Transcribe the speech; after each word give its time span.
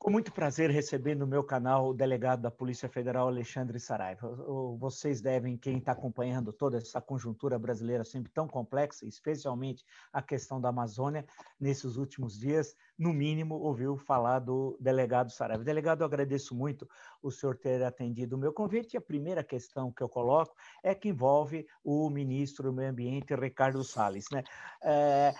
Com 0.00 0.08
muito 0.08 0.32
prazer 0.32 0.70
receber 0.70 1.14
no 1.14 1.26
meu 1.26 1.44
canal 1.44 1.88
o 1.88 1.92
delegado 1.92 2.40
da 2.40 2.50
Polícia 2.50 2.88
Federal, 2.88 3.28
Alexandre 3.28 3.78
Saraiva. 3.78 4.34
Vocês 4.78 5.20
devem, 5.20 5.58
quem 5.58 5.76
está 5.76 5.92
acompanhando 5.92 6.54
toda 6.54 6.78
essa 6.78 7.02
conjuntura 7.02 7.58
brasileira 7.58 8.02
sempre 8.02 8.32
tão 8.32 8.48
complexa, 8.48 9.04
especialmente 9.04 9.84
a 10.10 10.22
questão 10.22 10.58
da 10.58 10.70
Amazônia, 10.70 11.26
nesses 11.60 11.96
últimos 11.96 12.38
dias, 12.38 12.74
no 12.98 13.12
mínimo, 13.12 13.56
ouviu 13.56 13.94
falar 13.98 14.38
do 14.38 14.74
delegado 14.80 15.30
Saraiva. 15.30 15.62
Delegado, 15.62 16.00
eu 16.00 16.06
agradeço 16.06 16.54
muito 16.54 16.88
o 17.22 17.30
senhor 17.30 17.58
ter 17.58 17.84
atendido 17.84 18.36
o 18.36 18.38
meu 18.38 18.54
convite. 18.54 18.94
E 18.94 18.96
a 18.96 19.02
primeira 19.02 19.44
questão 19.44 19.92
que 19.92 20.02
eu 20.02 20.08
coloco 20.08 20.56
é 20.82 20.94
que 20.94 21.10
envolve 21.10 21.66
o 21.84 22.08
ministro 22.08 22.70
do 22.70 22.72
Meio 22.72 22.88
Ambiente, 22.88 23.34
Ricardo 23.34 23.84
Salles. 23.84 24.30
Né? 24.30 24.44
É, 24.82 25.34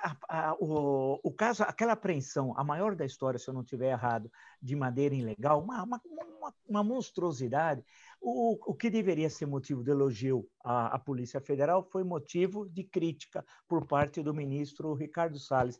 a, 0.00 0.16
a, 0.28 0.54
o, 0.54 1.20
o, 1.22 1.32
caso, 1.32 1.62
aquela 1.62 1.92
apreensão, 1.92 2.54
a 2.56 2.64
maior 2.64 2.94
da 2.94 3.04
história, 3.04 3.38
se 3.38 3.48
eu 3.48 3.54
não 3.54 3.62
estiver 3.62 3.90
errado, 3.90 4.30
de 4.60 4.76
madeira 4.76 5.14
ilegal, 5.14 5.62
uma, 5.62 5.82
uma, 5.82 6.00
uma, 6.04 6.54
uma 6.68 6.84
monstruosidade. 6.84 7.84
O, 8.20 8.70
o, 8.70 8.74
que 8.74 8.88
deveria 8.88 9.28
ser 9.28 9.46
motivo 9.46 9.82
de 9.82 9.90
elogio 9.90 10.48
à, 10.64 10.94
à, 10.94 10.98
Polícia 10.98 11.40
Federal 11.40 11.82
foi 11.82 12.04
motivo 12.04 12.68
de 12.68 12.84
crítica 12.84 13.44
por 13.68 13.86
parte 13.86 14.22
do 14.22 14.32
ministro 14.32 14.94
Ricardo 14.94 15.38
Salles. 15.38 15.78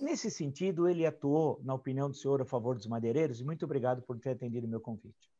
Nesse 0.00 0.30
sentido, 0.30 0.88
ele 0.88 1.06
atuou, 1.06 1.60
na 1.62 1.74
opinião 1.74 2.10
do 2.10 2.16
senhor, 2.16 2.42
a 2.42 2.44
favor 2.44 2.74
dos 2.74 2.86
madeireiros, 2.86 3.40
muito 3.40 3.64
obrigado 3.64 4.02
por 4.02 4.18
ter 4.18 4.30
atendido 4.30 4.66
o 4.66 4.70
meu 4.70 4.80
convite. 4.80 5.30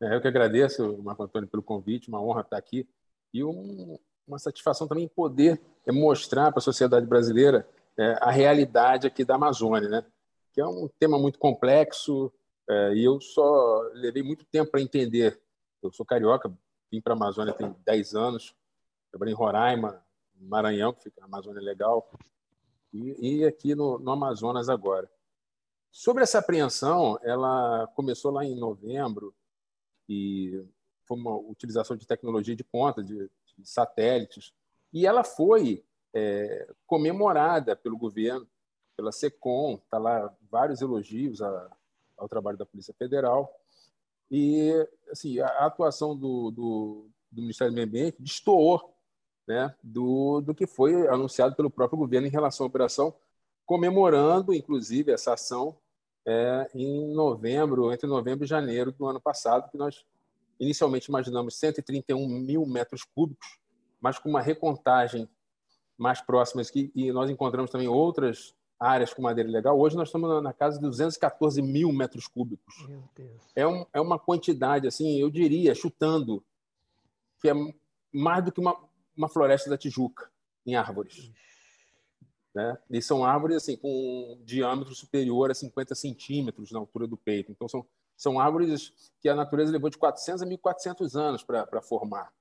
É, 0.00 0.14
eu 0.14 0.20
que 0.20 0.28
agradeço, 0.28 1.00
Marco 1.02 1.22
Antônio, 1.22 1.48
pelo 1.48 1.62
convite, 1.62 2.08
uma 2.08 2.20
honra 2.20 2.40
estar 2.40 2.56
aqui. 2.58 2.88
E 3.32 3.44
um, 3.44 3.98
uma 4.26 4.38
satisfação 4.38 4.88
também 4.88 5.08
poder 5.08 5.60
mostrar 5.86 6.50
para 6.50 6.58
a 6.58 6.62
sociedade 6.62 7.06
brasileira 7.06 7.68
é, 7.96 8.18
a 8.20 8.30
realidade 8.30 9.06
aqui 9.06 9.24
da 9.24 9.36
Amazônia, 9.36 9.88
né? 9.88 10.04
que 10.52 10.60
é 10.60 10.66
um 10.66 10.88
tema 10.98 11.18
muito 11.18 11.38
complexo 11.38 12.32
é, 12.68 12.94
e 12.94 13.04
eu 13.04 13.20
só 13.20 13.80
levei 13.94 14.22
muito 14.22 14.44
tempo 14.44 14.70
para 14.70 14.80
entender. 14.80 15.40
Eu 15.82 15.92
sou 15.92 16.04
carioca, 16.04 16.52
vim 16.90 17.00
para 17.00 17.12
a 17.12 17.16
Amazônia 17.16 17.52
tem 17.52 17.74
10 17.84 18.14
anos, 18.14 18.54
trabalhei 19.10 19.32
em 19.32 19.36
Roraima, 19.36 20.02
Maranhão, 20.34 20.92
que 20.92 21.04
fica 21.04 21.20
na 21.20 21.26
Amazônia 21.26 21.62
Legal, 21.62 22.10
e, 22.92 23.44
aqui 23.44 23.74
no, 23.74 23.98
no 23.98 24.10
Amazonas 24.10 24.68
agora. 24.68 25.10
Sobre 25.90 26.22
essa 26.22 26.38
apreensão, 26.38 27.18
ela 27.22 27.86
começou 27.94 28.30
lá 28.30 28.44
em 28.44 28.54
novembro 28.54 29.34
e 30.08 30.64
foi 31.04 31.16
uma 31.16 31.36
utilização 31.36 31.96
de 31.96 32.06
tecnologia 32.06 32.56
de 32.56 32.64
ponta, 32.64 33.02
de 33.02 33.30
satélites, 33.64 34.52
e 34.92 35.06
ela 35.06 35.24
foi 35.24 35.84
é, 36.14 36.72
comemorada 36.86 37.76
pelo 37.76 37.98
governo, 37.98 38.46
pela 38.96 39.12
SECOM, 39.12 39.74
está 39.74 39.98
lá 39.98 40.34
vários 40.50 40.80
elogios 40.80 41.42
a, 41.42 41.70
ao 42.16 42.28
trabalho 42.28 42.56
da 42.56 42.64
Polícia 42.64 42.94
Federal. 42.94 43.54
E 44.30 44.72
assim, 45.10 45.38
a 45.38 45.66
atuação 45.66 46.16
do, 46.16 46.50
do, 46.50 47.08
do 47.30 47.42
Ministério 47.42 47.72
do 47.72 47.76
Meio 47.76 47.86
Ambiente 47.86 48.16
destoou 48.20 48.96
né, 49.46 49.74
do, 49.82 50.40
do 50.40 50.54
que 50.54 50.66
foi 50.66 51.06
anunciado 51.08 51.54
pelo 51.54 51.70
próprio 51.70 51.98
governo 51.98 52.26
em 52.26 52.30
relação 52.30 52.64
à 52.64 52.68
operação, 52.68 53.14
comemorando, 53.64 54.52
inclusive, 54.52 55.12
essa 55.12 55.34
ação 55.34 55.76
é, 56.26 56.68
em 56.74 57.12
novembro, 57.14 57.92
entre 57.92 58.08
novembro 58.08 58.44
e 58.44 58.48
janeiro 58.48 58.90
do 58.92 59.06
ano 59.06 59.20
passado, 59.20 59.70
que 59.70 59.78
nós 59.78 60.04
Inicialmente 60.58 61.08
imaginamos 61.08 61.56
131 61.56 62.26
mil 62.26 62.64
metros 62.66 63.04
cúbicos, 63.04 63.58
mas 64.00 64.18
com 64.18 64.28
uma 64.28 64.40
recontagem 64.40 65.28
mais 65.96 66.20
próxima 66.20 66.62
e 66.74 67.10
nós 67.12 67.30
encontramos 67.30 67.70
também 67.70 67.88
outras 67.88 68.54
áreas 68.78 69.12
com 69.14 69.22
madeira 69.22 69.50
legal. 69.50 69.78
Hoje 69.78 69.96
nós 69.96 70.08
estamos 70.08 70.42
na 70.42 70.52
casa 70.52 70.76
de 70.76 70.82
214 70.82 71.62
mil 71.62 71.90
metros 71.92 72.26
cúbicos. 72.26 72.74
É, 73.54 73.66
um, 73.66 73.86
é 73.92 74.00
uma 74.00 74.18
quantidade, 74.18 74.86
assim, 74.86 75.18
eu 75.18 75.30
diria, 75.30 75.74
chutando, 75.74 76.44
que 77.40 77.48
é 77.48 77.54
mais 78.12 78.44
do 78.44 78.52
que 78.52 78.60
uma, 78.60 78.76
uma 79.16 79.28
floresta 79.28 79.70
da 79.70 79.78
Tijuca 79.78 80.30
em 80.66 80.74
árvores. 80.74 81.30
Né? 82.54 82.76
E 82.90 83.02
são 83.02 83.24
árvores 83.24 83.56
assim 83.56 83.76
com 83.76 83.88
um 83.88 84.42
diâmetro 84.44 84.94
superior 84.94 85.50
a 85.50 85.54
50 85.54 85.94
centímetros 85.94 86.72
na 86.72 86.78
altura 86.78 87.06
do 87.06 87.16
peito. 87.16 87.52
Então 87.52 87.68
são 87.68 87.86
são 88.16 88.40
árvores 88.40 88.92
que 89.20 89.28
a 89.28 89.34
natureza 89.34 89.70
levou 89.70 89.90
de 89.90 89.98
400 89.98 90.42
a 90.42 90.46
1.400 90.46 91.14
anos 91.14 91.42
para 91.42 91.82
formar. 91.82 92.32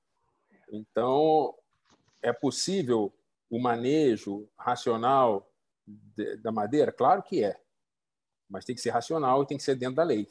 Então, 0.71 1.53
é 2.21 2.31
possível 2.31 3.13
o 3.49 3.59
manejo 3.59 4.47
racional 4.57 5.47
de, 5.85 6.37
da 6.37 6.51
madeira? 6.51 6.91
Claro 6.91 7.21
que 7.21 7.43
é, 7.43 7.59
mas 8.49 8.65
tem 8.65 8.75
que 8.75 8.81
ser 8.81 8.91
racional 8.91 9.43
e 9.43 9.47
tem 9.47 9.57
que 9.57 9.63
ser 9.63 9.75
dentro 9.75 9.95
da 9.95 10.03
lei. 10.03 10.27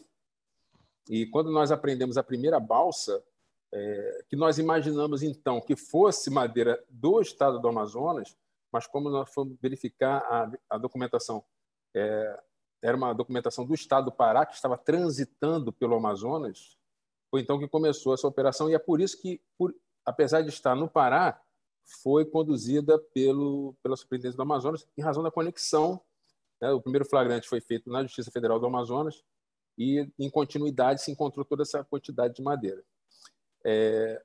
E 1.08 1.26
quando 1.26 1.50
nós 1.50 1.70
aprendemos 1.70 2.16
a 2.16 2.22
primeira 2.22 2.58
balsa, 2.58 3.22
é, 3.72 4.24
que 4.28 4.36
nós 4.36 4.58
imaginamos 4.58 5.22
então 5.22 5.60
que 5.60 5.76
fosse 5.76 6.30
madeira 6.30 6.82
do 6.88 7.20
estado 7.20 7.58
do 7.58 7.68
Amazonas, 7.68 8.36
mas 8.72 8.86
como 8.86 9.10
nós 9.10 9.32
fomos 9.32 9.56
verificar 9.60 10.18
a, 10.18 10.50
a 10.70 10.78
documentação 10.78 11.44
é, 11.94 12.40
era 12.84 12.94
uma 12.94 13.14
documentação 13.14 13.64
do 13.64 13.72
Estado 13.72 14.04
do 14.04 14.12
Pará, 14.12 14.44
que 14.44 14.54
estava 14.54 14.76
transitando 14.76 15.72
pelo 15.72 15.96
Amazonas, 15.96 16.76
foi 17.30 17.40
então 17.40 17.58
que 17.58 17.66
começou 17.66 18.12
essa 18.12 18.28
operação, 18.28 18.68
e 18.68 18.74
é 18.74 18.78
por 18.78 19.00
isso 19.00 19.20
que, 19.20 19.40
por, 19.56 19.74
apesar 20.04 20.42
de 20.42 20.50
estar 20.50 20.76
no 20.76 20.86
Pará, 20.86 21.40
foi 22.02 22.26
conduzida 22.26 22.98
pelo, 22.98 23.74
pela 23.82 23.96
Superintendência 23.96 24.36
do 24.36 24.42
Amazonas, 24.42 24.86
em 24.98 25.02
razão 25.02 25.22
da 25.22 25.30
conexão. 25.30 25.98
Né? 26.60 26.70
O 26.72 26.80
primeiro 26.80 27.06
flagrante 27.06 27.48
foi 27.48 27.60
feito 27.60 27.90
na 27.90 28.02
Justiça 28.02 28.30
Federal 28.30 28.60
do 28.60 28.66
Amazonas, 28.66 29.24
e, 29.78 30.06
em 30.18 30.28
continuidade, 30.30 31.00
se 31.00 31.10
encontrou 31.10 31.44
toda 31.44 31.62
essa 31.62 31.82
quantidade 31.82 32.34
de 32.34 32.42
madeira. 32.42 32.84
É... 33.64 34.22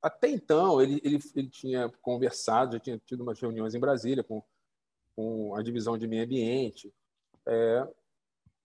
Até 0.00 0.28
então, 0.28 0.80
ele, 0.80 1.00
ele, 1.04 1.18
ele 1.34 1.50
tinha 1.50 1.88
conversado, 2.00 2.74
já 2.74 2.80
tinha 2.80 2.98
tido 3.04 3.22
umas 3.22 3.40
reuniões 3.40 3.74
em 3.74 3.80
Brasília 3.80 4.22
com 4.22 4.42
com 5.14 5.54
a 5.54 5.62
divisão 5.62 5.96
de 5.98 6.06
meio 6.06 6.24
ambiente, 6.24 6.92
é, 7.46 7.88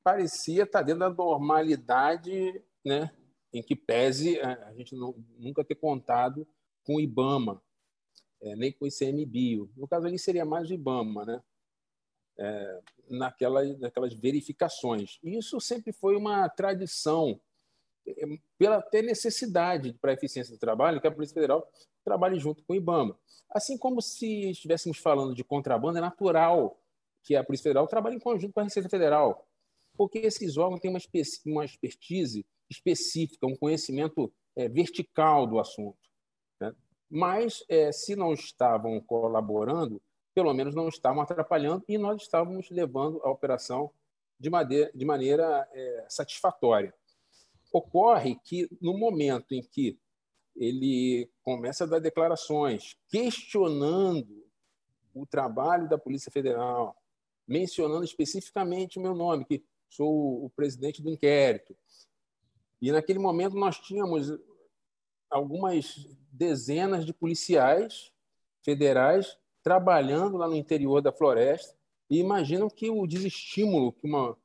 parecia 0.03 0.63
estar 0.63 0.81
dentro 0.81 1.01
da 1.01 1.09
normalidade, 1.09 2.63
né, 2.85 3.11
em 3.51 3.61
que 3.61 3.75
pese 3.75 4.39
a 4.39 4.73
gente 4.73 4.95
não, 4.95 5.15
nunca 5.37 5.63
ter 5.63 5.75
contado 5.75 6.47
com 6.83 6.95
o 6.95 7.01
IBAMA, 7.01 7.61
é, 8.41 8.55
nem 8.55 8.71
com 8.71 8.85
o 8.85 8.87
ICMBio. 8.87 9.69
No 9.75 9.87
caso 9.87 10.07
ali 10.07 10.17
seria 10.17 10.45
mais 10.45 10.69
o 10.69 10.73
IBAMA, 10.73 11.25
né? 11.25 11.43
É, 12.39 12.81
naquelas, 13.09 13.79
naquelas 13.79 14.13
verificações. 14.13 15.19
E 15.23 15.37
isso 15.37 15.59
sempre 15.59 15.91
foi 15.91 16.15
uma 16.15 16.47
tradição, 16.47 17.39
é, 18.05 18.13
pela 18.57 18.81
ter 18.81 19.01
necessidade 19.01 19.93
para 19.93 20.11
a 20.11 20.13
eficiência 20.13 20.53
do 20.53 20.59
trabalho, 20.59 21.01
que 21.01 21.07
a 21.07 21.11
Polícia 21.11 21.33
Federal 21.33 21.67
trabalhe 22.07 22.40
junto 22.40 22.63
com 22.63 22.72
o 22.72 22.75
IBAMA. 22.75 23.19
Assim 23.50 23.78
como 23.78 24.01
se 24.01 24.50
estivéssemos 24.51 24.97
falando 24.97 25.35
de 25.35 25.44
contrabando, 25.44 25.97
é 25.97 26.01
natural 26.01 26.79
que 27.22 27.35
a 27.35 27.44
Polícia 27.44 27.63
Federal 27.63 27.85
trabalhe 27.85 28.16
em 28.16 28.19
conjunto 28.19 28.53
com 28.53 28.62
a 28.62 28.63
Receita 28.63 28.88
Federal, 28.88 29.45
porque 29.97 30.19
esses 30.19 30.56
órgãos 30.56 30.79
têm 30.79 30.90
uma, 30.90 31.00
uma 31.45 31.66
expertise 31.66 32.45
específica, 32.69 33.45
um 33.45 33.57
conhecimento 33.57 34.31
é, 34.56 34.69
vertical 34.69 35.45
do 35.45 35.59
assunto. 35.59 35.97
Né? 36.62 36.73
Mas, 37.09 37.62
é, 37.68 37.91
se 37.91 38.16
não 38.16 38.34
estavam 38.34 39.01
colaborando, 39.01 40.01
pelo 40.34 40.53
menos 40.53 40.74
não 40.74 40.88
estavam 40.88 41.22
atrapalhando 41.22 41.84
e 41.89 41.97
nós 41.97 42.22
estávamos 42.22 42.69
levando 42.69 43.19
a 43.22 43.29
operação 43.29 43.91
de, 44.39 44.50
maneira, 44.50 44.91
de 44.95 45.03
maneira 45.03 45.68
é, 45.74 46.06
satisfatória. 46.07 46.94
Ocorre 47.74 48.39
que, 48.45 48.69
no 48.79 48.97
momento 48.97 49.53
em 49.53 49.62
que 49.62 50.00
ele 50.57 51.29
começa 51.44 51.84
a 51.84 51.88
dar 51.88 52.00
declarações 52.00 52.97
questionando 53.07 54.45
o 55.13 55.25
trabalho 55.25 55.88
da 55.88 55.97
Polícia 55.97 56.31
Federal, 56.31 56.95
mencionando 57.47 58.03
especificamente 58.03 59.00
o 59.00 59.01
meu 59.01 59.16
nome, 59.16 59.45
que 59.45 59.63
sou 59.89 60.45
o 60.45 60.50
presidente 60.50 61.01
do 61.01 61.09
inquérito. 61.09 61.75
E 62.81 62.92
naquele 62.92 63.19
momento 63.19 63.56
nós 63.56 63.80
tínhamos 63.80 64.31
algumas 65.30 65.95
dezenas 66.31 67.06
de 67.06 67.13
policiais 67.13 68.12
federais 68.63 69.38
trabalhando 69.63 70.38
lá 70.38 70.48
no 70.48 70.56
interior 70.56 71.01
da 71.01 71.12
floresta 71.12 71.75
e 72.10 72.19
imaginam 72.19 72.69
que 72.69 72.89
o 72.89 73.06
desestímulo, 73.06 73.92
que 73.94 74.06
uma 74.06 74.38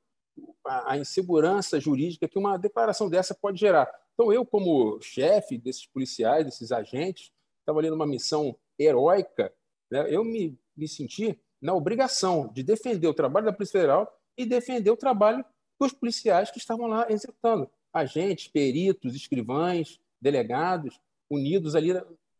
a 0.65 0.97
insegurança 0.97 1.79
jurídica 1.79 2.29
que 2.29 2.38
uma 2.38 2.56
declaração 2.56 3.08
dessa 3.08 3.35
pode 3.35 3.61
gerar. 3.61 3.91
Então, 4.22 4.32
eu, 4.32 4.46
como 4.46 5.00
chefe 5.00 5.58
desses 5.58 5.84
policiais, 5.84 6.44
desses 6.44 6.70
agentes, 6.70 7.32
estava 7.58 7.80
ali 7.80 7.90
numa 7.90 8.06
missão 8.06 8.56
heróica, 8.78 9.52
né? 9.90 10.06
eu 10.08 10.22
me, 10.22 10.56
me 10.76 10.86
senti 10.86 11.36
na 11.60 11.74
obrigação 11.74 12.46
de 12.46 12.62
defender 12.62 13.08
o 13.08 13.14
trabalho 13.14 13.46
da 13.46 13.52
Polícia 13.52 13.80
Federal 13.80 14.16
e 14.38 14.46
defender 14.46 14.92
o 14.92 14.96
trabalho 14.96 15.44
dos 15.76 15.92
policiais 15.92 16.52
que 16.52 16.58
estavam 16.58 16.86
lá 16.86 17.10
executando. 17.10 17.69
Agentes, 17.92 18.46
peritos, 18.46 19.16
escrivães, 19.16 19.98
delegados, 20.20 21.00
unidos 21.28 21.74
ali 21.74 21.92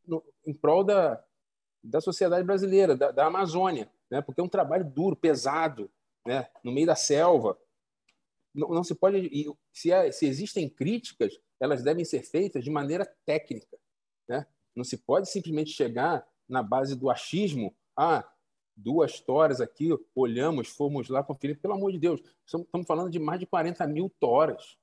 no, 0.07 0.23
em 0.47 0.55
prol 0.55 0.85
da, 0.85 1.21
da 1.83 2.01
sociedade 2.01 2.47
brasileira, 2.47 2.97
da, 2.97 3.11
da 3.11 3.27
Amazônia, 3.27 3.91
né? 4.09 4.23
porque 4.23 4.41
é 4.41 4.45
um 4.45 4.49
trabalho 4.49 4.85
duro, 4.85 5.17
pesado, 5.17 5.91
né, 6.25 6.47
no 6.63 6.71
meio 6.71 6.87
da 6.87 6.95
selva. 6.95 7.59
Não, 8.55 8.69
não 8.69 8.85
se 8.85 8.95
pode. 8.95 9.51
Se, 9.73 9.91
é, 9.91 10.13
se 10.13 10.27
existem 10.27 10.69
críticas, 10.69 11.41
elas 11.63 11.81
devem 11.81 12.05
ser 12.05 12.25
feitas 12.25 12.65
de 12.65 12.71
maneira 12.71 13.07
técnica. 13.25 13.79
Né? 14.29 14.45
Não 14.75 14.83
se 14.83 14.97
pode 14.97 15.31
simplesmente 15.31 15.71
chegar 15.71 16.27
na 16.49 16.61
base 16.61 16.97
do 16.97 17.09
achismo. 17.09 17.73
Ah, 17.97 18.29
duas 18.77 19.21
toras 19.21 19.61
aqui, 19.61 19.97
olhamos, 20.13 20.67
fomos 20.67 21.09
lá 21.09 21.23
conferir. 21.23 21.61
Pelo 21.61 21.75
amor 21.75 21.93
de 21.93 22.01
Deus, 22.01 22.21
estamos 22.45 22.85
falando 22.85 23.11
de 23.11 23.21
mais 23.21 23.39
de 23.39 23.47
40 23.47 23.87
mil 23.87 24.11
toras. 24.19 24.77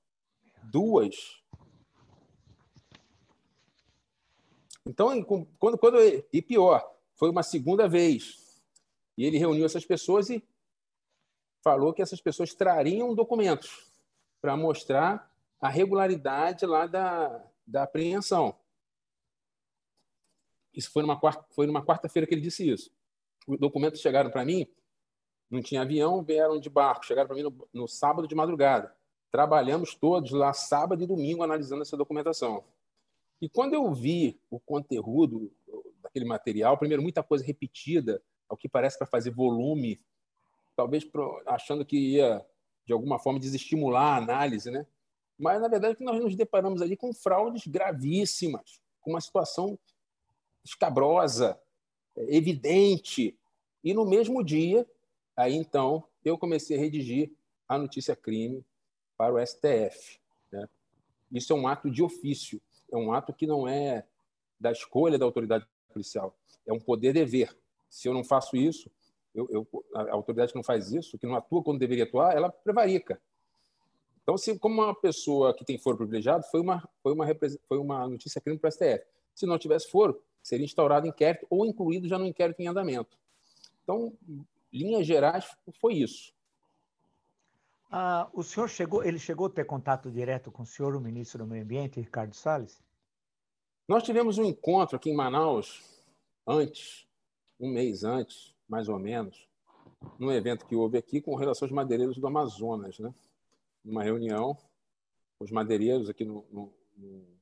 Duas. 0.72 1.44
Então, 4.86 5.22
quando, 5.60 5.78
quando, 5.78 5.98
e 6.32 6.42
pior, 6.42 6.90
foi 7.14 7.30
uma 7.30 7.44
segunda 7.44 7.90
vez. 7.90 8.64
E 9.18 9.26
ele 9.26 9.38
reuniu 9.38 9.66
essas 9.66 9.84
pessoas 9.84 10.30
e 10.30 10.42
falou 11.62 11.94
que 11.94 12.02
essas 12.02 12.22
pessoas 12.22 12.54
trariam 12.54 13.14
documentos 13.14 13.92
para 14.40 14.56
mostrar 14.56 15.29
a 15.60 15.70
regularidade 15.70 16.66
lá 16.66 16.88
da, 16.88 17.44
da 17.66 17.84
apreensão. 17.84 18.56
Isso 20.74 20.92
foi 20.92 21.02
numa, 21.02 21.20
quarta, 21.20 21.46
foi 21.52 21.68
numa 21.68 21.86
quarta-feira 21.86 22.28
que 22.28 22.34
ele 22.34 22.42
disse 22.42 22.70
isso. 22.70 22.92
Os 23.48 23.60
documentos 23.60 24.00
chegaram 24.00 24.30
para 24.30 24.46
mim, 24.46 24.68
não 25.50 25.62
tinha 25.62 25.82
avião, 25.82 26.24
vieram 26.24 26.60
de 26.60 26.70
barco, 26.70 27.06
chegaram 27.06 27.28
para 27.28 27.36
mim 27.36 27.44
no, 27.44 27.70
no 27.74 27.88
sábado 27.88 28.28
de 28.28 28.36
madrugada. 28.36 28.96
Trabalhamos 29.32 29.96
todos 29.96 30.32
lá 30.32 30.54
sábado 30.54 31.04
e 31.04 31.08
domingo 31.08 31.44
analisando 31.44 31.82
essa 31.82 31.98
documentação. 31.98 32.64
E 33.42 33.50
quando 33.50 33.74
eu 33.74 33.92
vi 33.94 34.40
o 34.50 34.60
conteúdo 34.60 35.52
daquele 36.02 36.26
material, 36.26 36.78
primeiro, 36.78 37.02
muita 37.02 37.24
coisa 37.24 37.44
repetida, 37.44 38.22
ao 38.48 38.58
que 38.58 38.68
parece 38.68 38.98
para 38.98 39.08
fazer 39.08 39.32
volume, 39.32 40.02
talvez 40.76 41.08
achando 41.46 41.86
que 41.86 42.16
ia, 42.16 42.46
de 42.86 42.94
alguma 42.94 43.20
forma, 43.20 43.40
desestimular 43.40 44.16
a 44.16 44.18
análise, 44.18 44.72
né? 44.72 44.86
Mas, 45.40 45.62
na 45.62 45.70
verdade, 45.70 45.96
nós 46.02 46.22
nos 46.22 46.36
deparamos 46.36 46.82
ali 46.82 46.98
com 46.98 47.14
fraudes 47.14 47.66
gravíssimas, 47.66 48.82
com 49.00 49.12
uma 49.12 49.22
situação 49.22 49.80
escabrosa, 50.66 51.58
evidente. 52.16 53.40
E 53.82 53.94
no 53.94 54.06
mesmo 54.06 54.44
dia, 54.44 54.86
aí 55.38 55.56
então, 55.56 56.04
eu 56.26 56.38
comecei 56.38 56.76
a 56.76 56.80
redigir 56.80 57.32
a 57.70 57.78
notícia 57.78 58.18
crime 58.18 58.66
para 59.18 59.34
o 59.34 59.46
STF. 59.46 60.20
Né? 60.52 60.68
Isso 61.32 61.54
é 61.54 61.56
um 61.56 61.68
ato 61.68 61.90
de 61.90 62.04
ofício, 62.04 62.62
é 62.92 62.98
um 62.98 63.14
ato 63.14 63.34
que 63.34 63.48
não 63.48 63.66
é 63.66 64.06
da 64.60 64.74
escolha 64.74 65.18
da 65.18 65.24
autoridade 65.24 65.66
policial, 65.94 66.36
é 66.68 66.74
um 66.74 66.80
poder-dever. 66.80 67.56
Se 67.90 68.10
eu 68.10 68.14
não 68.14 68.26
faço 68.26 68.58
isso, 68.58 68.92
eu, 69.34 69.48
eu, 69.50 69.86
a 69.96 70.12
autoridade 70.12 70.52
que 70.52 70.58
não 70.58 70.64
faz 70.64 70.92
isso, 70.92 71.18
que 71.18 71.26
não 71.26 71.36
atua 71.36 71.64
quando 71.64 71.80
deveria 71.80 72.04
atuar, 72.04 72.36
ela 72.36 72.50
prevarica. 72.50 73.22
Então, 74.30 74.38
se 74.38 74.60
como 74.60 74.84
uma 74.84 74.94
pessoa 74.94 75.56
que 75.56 75.66
tem 75.66 75.80
foro 75.80 75.98
privilegiado, 75.98 76.44
foi 76.52 76.62
uma, 76.62 76.88
foi 77.02 77.14
uma, 77.14 77.26
foi 77.68 77.80
uma 77.80 78.08
notícia 78.08 78.40
crime 78.40 78.60
para 78.60 78.68
o 78.68 78.72
STF. 78.72 79.04
Se 79.34 79.48
não 79.48 79.58
tivesse 79.58 79.90
foro, 79.90 80.22
seria 80.44 80.64
instaurado 80.64 81.08
inquérito 81.08 81.48
ou 81.50 81.66
incluído 81.66 82.08
já 82.08 82.16
no 82.20 82.28
inquérito 82.28 82.62
em 82.62 82.68
andamento. 82.68 83.18
Então, 83.82 84.14
linhas 84.72 85.08
gerais, 85.08 85.50
foi 85.82 85.96
isso. 85.96 86.32
Ah, 87.90 88.30
o 88.32 88.44
senhor 88.44 88.70
chegou, 88.70 89.04
ele 89.04 89.18
chegou 89.18 89.48
a 89.48 89.50
ter 89.50 89.66
contato 89.66 90.12
direto 90.12 90.52
com 90.52 90.62
o 90.62 90.66
senhor, 90.68 90.96
o 90.96 91.02
ministro 91.02 91.44
do 91.44 91.50
Meio 91.50 91.64
Ambiente, 91.64 92.00
Ricardo 92.00 92.36
Salles? 92.36 92.80
Nós 93.88 94.04
tivemos 94.04 94.38
um 94.38 94.46
encontro 94.46 94.96
aqui 94.96 95.10
em 95.10 95.16
Manaus 95.16 95.84
antes, 96.46 97.08
um 97.60 97.68
mês 97.68 98.04
antes, 98.04 98.54
mais 98.68 98.90
ou 98.90 99.00
menos, 99.00 99.50
num 100.20 100.32
evento 100.32 100.68
que 100.68 100.76
houve 100.76 101.00
aqui 101.00 101.20
com 101.20 101.34
relação 101.34 101.66
aos 101.66 101.74
madeireiros 101.74 102.20
do 102.20 102.28
Amazonas, 102.28 103.00
né? 103.00 103.12
Numa 103.84 104.04
reunião, 104.04 104.58
os 105.40 105.52
madeireiros 105.52 106.10
aqui 106.10 106.26
no, 106.26 106.46
no, 106.52 106.74
no 106.98 107.40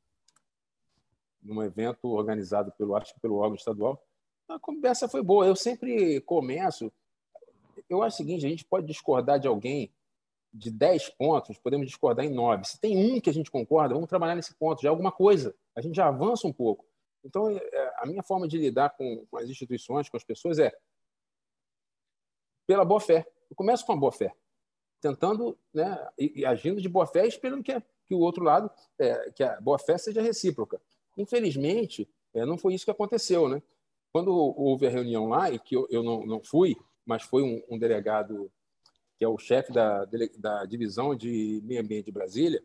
num 1.47 1.63
evento 1.63 2.07
organizado 2.09 2.71
pelo 2.73 2.95
acho 2.95 3.13
que 3.13 3.19
pelo 3.19 3.37
órgão 3.37 3.55
estadual. 3.55 4.03
A 4.47 4.59
conversa 4.59 5.07
foi 5.07 5.23
boa. 5.23 5.45
Eu 5.45 5.55
sempre 5.55 6.21
começo. 6.21 6.91
Eu 7.89 8.03
acho 8.03 8.15
o 8.15 8.17
seguinte: 8.17 8.45
a 8.45 8.49
gente 8.49 8.65
pode 8.65 8.85
discordar 8.85 9.39
de 9.39 9.47
alguém 9.47 9.91
de 10.53 10.71
10 10.71 11.09
pontos, 11.09 11.57
podemos 11.57 11.87
discordar 11.87 12.25
em 12.25 12.33
9. 12.33 12.63
Se 12.65 12.79
tem 12.79 12.97
um 12.97 13.19
que 13.19 13.29
a 13.29 13.33
gente 13.33 13.51
concorda, 13.51 13.93
vamos 13.93 14.09
trabalhar 14.09 14.35
nesse 14.35 14.55
ponto. 14.55 14.81
Já 14.81 14.89
é 14.89 14.91
alguma 14.91 15.11
coisa. 15.11 15.55
A 15.75 15.81
gente 15.81 15.95
já 15.95 16.07
avança 16.07 16.47
um 16.47 16.53
pouco. 16.53 16.85
Então, 17.23 17.49
é, 17.49 17.93
a 17.97 18.05
minha 18.05 18.23
forma 18.23 18.47
de 18.47 18.57
lidar 18.57 18.91
com, 18.91 19.25
com 19.29 19.37
as 19.37 19.49
instituições, 19.49 20.09
com 20.09 20.17
as 20.17 20.23
pessoas, 20.23 20.59
é 20.59 20.71
pela 22.65 22.85
boa 22.85 22.99
fé. 22.99 23.27
Eu 23.49 23.55
começo 23.55 23.85
com 23.85 23.93
a 23.93 23.97
boa 23.97 24.11
fé, 24.11 24.33
tentando, 25.01 25.57
né, 25.73 26.07
e, 26.17 26.41
e 26.41 26.45
agindo 26.45 26.81
de 26.81 26.89
boa 26.89 27.05
fé, 27.05 27.25
esperando 27.25 27.63
que, 27.63 27.79
que 28.05 28.15
o 28.15 28.19
outro 28.19 28.43
lado, 28.43 28.69
é, 28.97 29.31
que 29.31 29.43
a 29.43 29.59
boa 29.61 29.79
fé 29.79 29.97
seja 29.97 30.21
recíproca. 30.21 30.81
Infelizmente, 31.17 32.09
é, 32.33 32.45
não 32.45 32.57
foi 32.57 32.73
isso 32.73 32.85
que 32.85 32.91
aconteceu, 32.91 33.47
né? 33.47 33.61
Quando 34.11 34.33
houve 34.33 34.87
a 34.87 34.89
reunião 34.89 35.27
lá, 35.27 35.51
e 35.51 35.59
que 35.59 35.75
eu, 35.75 35.87
eu 35.89 36.03
não, 36.03 36.25
não 36.25 36.43
fui, 36.43 36.75
mas 37.05 37.23
foi 37.23 37.43
um, 37.43 37.61
um 37.69 37.77
delegado 37.77 38.51
que 39.17 39.25
é 39.25 39.27
o 39.27 39.37
chefe 39.37 39.71
da, 39.73 40.05
da 40.37 40.65
divisão 40.65 41.15
de 41.15 41.59
meio 41.63 41.81
ambiente 41.81 42.05
de 42.05 42.11
Brasília, 42.11 42.63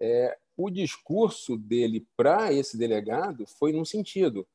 é, 0.00 0.36
o 0.56 0.68
discurso 0.68 1.56
dele 1.56 2.06
para 2.16 2.52
esse 2.52 2.76
delegado 2.76 3.46
foi 3.46 3.72
num 3.72 3.84
sentido, 3.84 4.46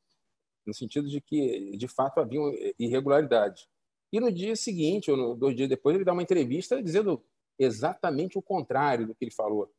no 0.65 0.73
sentido 0.73 1.07
de 1.09 1.21
que, 1.21 1.75
de 1.77 1.87
fato, 1.87 2.19
havia 2.19 2.39
irregularidades. 2.77 3.67
E 4.11 4.19
no 4.19 4.31
dia 4.31 4.55
seguinte, 4.55 5.11
ou 5.11 5.35
dois 5.35 5.55
dias 5.55 5.69
depois, 5.69 5.95
ele 5.95 6.05
dá 6.05 6.13
uma 6.13 6.23
entrevista 6.23 6.81
dizendo 6.81 7.21
exatamente 7.59 8.37
o 8.37 8.41
contrário 8.41 9.07
do 9.07 9.15
que 9.15 9.25
ele 9.25 9.31
falou. 9.31 9.71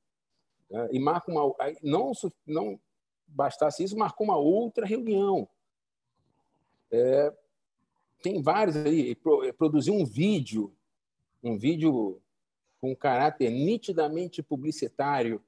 É, 0.71 0.89
e 0.93 0.99
marca 0.99 1.31
uma. 1.31 1.55
Não, 1.83 2.13
não 2.47 2.81
bastasse 3.27 3.83
isso, 3.83 3.97
marcou 3.97 4.27
uma 4.27 4.37
outra 4.37 4.87
reunião. 4.87 5.49
É, 6.91 7.33
tem 8.23 8.43
vários 8.43 8.77
aí. 8.77 9.15
Produziu 9.57 9.95
um 9.95 10.05
vídeo, 10.05 10.75
um 11.43 11.57
vídeo 11.57 12.21
com 12.81 12.95
caráter 12.95 13.51
nitidamente 13.51 14.43
publicitário, 14.43 15.43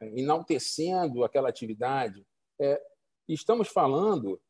é, 0.00 0.18
enaltecendo 0.18 1.24
aquela 1.24 1.48
atividade. 1.48 2.26
É, 2.58 2.80
estamos 3.28 3.68
falando 3.68 4.40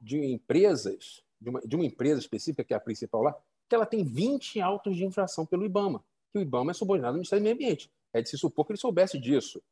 de 0.00 0.18
empresas 0.18 1.22
de 1.40 1.48
uma, 1.48 1.60
de 1.60 1.76
uma 1.76 1.84
empresa 1.84 2.20
específica, 2.20 2.62
que 2.62 2.74
é 2.74 2.76
a 2.76 2.80
principal 2.80 3.22
lá, 3.22 3.36
que 3.68 3.74
ela 3.74 3.86
tem 3.86 4.04
20 4.04 4.60
autos 4.60 4.96
de 4.96 5.04
infração 5.04 5.46
pelo 5.46 5.64
IBAMA, 5.64 6.04
que 6.32 6.38
o 6.38 6.42
IBAMA 6.42 6.72
é 6.72 6.74
subordinado 6.74 7.12
ao 7.12 7.16
Ministério 7.16 7.42
do 7.42 7.44
Meio 7.44 7.54
Ambiente. 7.54 7.90
É 8.12 8.20
de 8.20 8.28
se 8.28 8.36
supor 8.36 8.66
que 8.66 8.72
ele 8.72 8.80
soubesse 8.80 9.18
disso. 9.18 9.62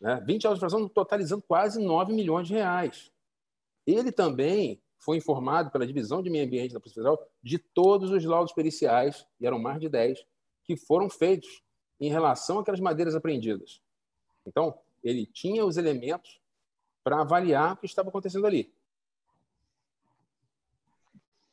Né? 0.00 0.22
20 0.24 0.46
autos 0.46 0.60
de 0.60 0.64
infração 0.64 0.88
totalizando 0.88 1.42
quase 1.42 1.82
9 1.82 2.12
milhões 2.12 2.46
de 2.46 2.54
reais. 2.54 3.10
Ele 3.86 4.12
também 4.12 4.80
foi 4.98 5.18
informado 5.18 5.70
pela 5.70 5.86
Divisão 5.86 6.22
de 6.22 6.30
Meio 6.30 6.46
Ambiente 6.46 6.72
da 6.72 6.80
Polícia 6.80 7.02
Federal 7.02 7.28
de 7.42 7.58
todos 7.58 8.10
os 8.10 8.24
laudos 8.24 8.52
periciais, 8.52 9.26
e 9.40 9.46
eram 9.46 9.58
mais 9.58 9.80
de 9.80 9.88
10, 9.88 10.24
que 10.64 10.76
foram 10.76 11.10
feitos 11.10 11.62
em 12.00 12.08
relação 12.08 12.60
àquelas 12.60 12.80
madeiras 12.80 13.14
apreendidas. 13.14 13.82
Então, 14.46 14.78
ele 15.02 15.26
tinha 15.26 15.64
os 15.64 15.76
elementos 15.76 16.40
para 17.02 17.20
avaliar 17.20 17.74
o 17.74 17.76
que 17.76 17.86
estava 17.86 18.08
acontecendo 18.08 18.46
ali 18.46 18.72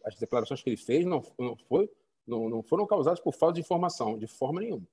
as 0.05 0.15
declarações 0.15 0.62
que 0.62 0.70
ele 0.70 0.77
fez 0.77 1.05
não, 1.05 1.22
não, 1.38 1.55
foi, 1.55 1.89
não, 2.25 2.50
não 2.50 2.63
foram 2.63 2.86
causadas 2.86 3.20
por 3.20 3.34
falta 3.34 3.55
de 3.55 3.62
informação, 3.62 4.17
de 4.17 4.27
forma 4.27 4.62
nenhuma. 4.62 4.88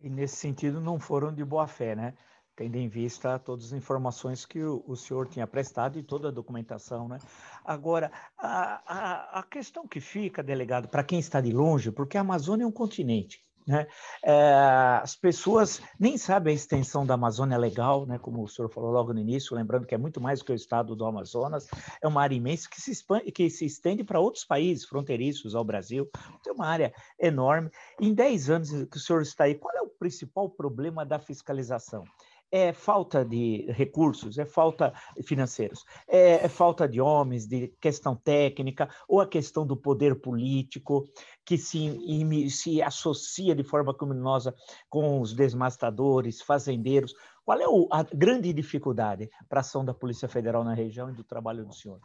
E 0.00 0.10
nesse 0.10 0.36
sentido 0.36 0.80
não 0.80 0.98
foram 0.98 1.32
de 1.32 1.44
boa 1.44 1.66
fé, 1.66 1.94
né? 1.94 2.14
Tendo 2.54 2.76
em 2.76 2.88
vista 2.88 3.38
todas 3.38 3.66
as 3.66 3.72
informações 3.72 4.44
que 4.44 4.62
o, 4.62 4.84
o 4.86 4.96
senhor 4.96 5.28
tinha 5.28 5.46
prestado 5.46 5.98
e 5.98 6.02
toda 6.02 6.28
a 6.28 6.32
documentação, 6.32 7.08
né? 7.08 7.18
Agora, 7.64 8.10
a, 8.36 8.82
a, 8.86 9.40
a 9.40 9.42
questão 9.44 9.86
que 9.86 10.00
fica, 10.00 10.42
delegado, 10.42 10.88
para 10.88 11.04
quem 11.04 11.18
está 11.18 11.40
de 11.40 11.52
longe, 11.52 11.90
porque 11.90 12.18
a 12.18 12.20
Amazônia 12.20 12.64
é 12.64 12.66
um 12.66 12.72
continente, 12.72 13.44
né? 13.66 13.86
É, 14.24 14.54
as 15.02 15.14
pessoas 15.14 15.80
nem 15.98 16.18
sabem 16.18 16.52
a 16.52 16.54
extensão 16.54 17.06
da 17.06 17.14
Amazônia 17.14 17.56
legal, 17.56 18.06
né? 18.06 18.18
como 18.18 18.42
o 18.42 18.48
senhor 18.48 18.68
falou 18.68 18.90
logo 18.90 19.12
no 19.12 19.20
início, 19.20 19.56
lembrando 19.56 19.86
que 19.86 19.94
é 19.94 19.98
muito 19.98 20.20
mais 20.20 20.40
do 20.40 20.44
que 20.44 20.52
o 20.52 20.54
estado 20.54 20.96
do 20.96 21.04
Amazonas, 21.04 21.68
é 22.02 22.08
uma 22.08 22.22
área 22.22 22.34
imensa 22.34 22.68
que 22.68 22.80
se, 22.80 22.90
expande, 22.90 23.30
que 23.32 23.48
se 23.50 23.64
estende 23.64 24.04
para 24.04 24.20
outros 24.20 24.44
países 24.44 24.84
fronteiriços 24.84 25.54
ao 25.54 25.64
Brasil, 25.64 26.08
tem 26.42 26.52
uma 26.52 26.66
área 26.66 26.92
enorme. 27.18 27.70
Em 28.00 28.12
10 28.12 28.50
anos 28.50 28.70
que 28.70 28.96
o 28.96 29.00
senhor 29.00 29.22
está 29.22 29.44
aí, 29.44 29.54
qual 29.54 29.74
é 29.76 29.82
o 29.82 29.88
principal 29.88 30.48
problema 30.48 31.04
da 31.04 31.18
fiscalização? 31.18 32.04
É 32.52 32.70
falta 32.70 33.24
de 33.24 33.64
recursos, 33.70 34.36
é 34.36 34.44
falta 34.44 34.92
financeiros, 35.24 35.86
é, 36.06 36.44
é, 36.44 36.48
falta 36.48 36.86
de 36.86 37.00
homens, 37.00 37.46
de 37.46 37.68
questão 37.80 38.14
técnica, 38.14 38.90
ou 39.08 39.22
a 39.22 39.26
questão 39.26 39.66
do 39.66 39.74
poder 39.74 40.20
político, 40.20 41.08
que 41.46 41.56
se, 41.56 42.50
se 42.50 42.82
associa 42.82 43.54
de 43.54 43.64
forma 43.64 43.96
criminosa 43.96 44.54
com 44.90 45.18
os 45.18 45.32
desmastadores, 45.32 46.42
fazendeiros. 46.42 47.14
Qual 47.42 47.58
é 47.58 47.66
o, 47.66 47.88
a 47.90 48.02
grande 48.02 48.52
dificuldade 48.52 49.30
para 49.48 49.60
a 49.60 49.62
ação 49.62 49.82
da 49.82 49.94
Polícia 49.94 50.28
Federal 50.28 50.62
na 50.62 50.74
região 50.74 51.08
e 51.08 51.14
do 51.14 51.24
trabalho 51.24 51.64
do 51.64 51.74
senhor? 51.74 52.00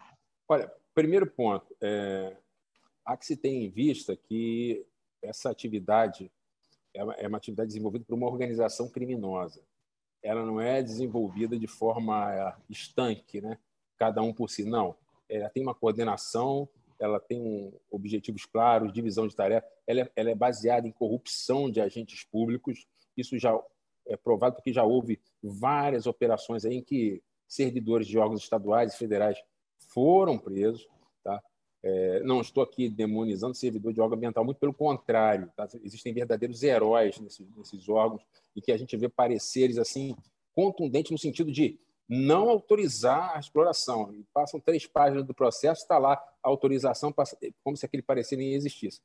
Olha, 0.48 0.72
primeiro 0.96 1.27
ponto, 1.30 1.75
é, 1.82 2.38
há 3.06 3.18
que 3.18 3.25
se 3.25 3.36
ter 3.36 3.50
em 3.50 3.70
vista 3.70 4.16
que 4.16 4.88
essa 5.22 5.50
atividade 5.50 6.32
é 6.94 7.04
uma, 7.04 7.13
é 7.16 7.27
uma 7.27 7.38
atividade 7.38 7.68
desenvolvida 7.68 8.06
por 8.06 8.16
uma 8.16 8.27
organização 8.27 8.89
criminosa. 8.89 9.62
Ela 10.27 10.46
não 10.46 10.60
é 10.60 10.84
desenvolvida 10.84 11.57
de 11.57 11.67
forma 11.67 12.34
é, 12.34 12.53
estanque, 12.69 13.39
né? 13.39 13.57
cada 13.98 14.22
um 14.22 14.34
por 14.34 14.50
si. 14.50 14.65
Não. 14.65 14.96
Ela 15.29 15.50
tem 15.50 15.63
uma 15.63 15.74
coordenação, 15.74 16.67
ela 17.00 17.19
tem 17.19 17.41
um, 17.41 17.74
objetivos 17.89 18.46
claros, 18.46 18.91
divisão 18.91 19.27
de 19.27 19.36
tarefas. 19.36 19.69
Ela 19.86 20.01
é, 20.01 20.12
ela 20.15 20.29
é 20.29 20.36
baseada 20.36 20.88
em 20.88 20.91
corrupção 20.91 21.72
de 21.72 21.79
agentes 21.79 22.25
públicos. 22.25 22.86
Isso 23.15 23.38
já 23.39 23.57
é 24.05 24.17
provado 24.17 24.55
porque 24.55 24.74
já 24.74 24.84
houve 24.84 25.19
várias 25.41 26.07
operações 26.07 26.65
em 26.65 26.81
que 26.81 27.24
servidores 27.48 28.07
de 28.07 28.17
órgãos 28.17 28.43
estaduais 28.43 28.93
e 28.93 28.98
federais 28.98 29.38
foram 29.79 30.38
presos. 30.38 30.88
É, 31.84 32.22
não 32.24 32.41
estou 32.41 32.63
aqui 32.63 32.89
demonizando 32.89 33.53
servidor 33.53 33.93
de 33.93 34.01
órgão 34.01 34.17
ambiental, 34.17 34.43
muito 34.43 34.57
pelo 34.57 34.74
contrário. 34.74 35.51
Tá? 35.55 35.67
Existem 35.84 36.13
verdadeiros 36.13 36.63
heróis 36.63 37.19
nesses, 37.19 37.48
nesses 37.55 37.88
órgãos 37.88 38.24
e 38.55 38.62
que 38.62 38.72
a 38.72 38.77
gente 38.77 38.96
vê 38.98 39.07
pareceres 39.07 39.77
assim 39.77 40.15
contundentes 40.53 41.12
no 41.12 41.17
sentido 41.17 41.51
de 41.51 41.79
não 42.10 42.50
autorizar 42.50 43.36
a 43.36 43.39
exploração. 43.39 44.13
E 44.13 44.24
passam 44.34 44.60
três 44.60 44.86
páginas 44.88 45.25
do 45.25 45.34
processo, 45.34 45.81
está 45.81 45.98
lá 45.98 46.13
a 46.41 46.50
autorização, 46.50 47.13
como 47.63 47.77
se 47.77 47.86
aquele 47.86 48.01
parecer 48.01 48.38
nem 48.38 48.53
existisse. 48.53 49.01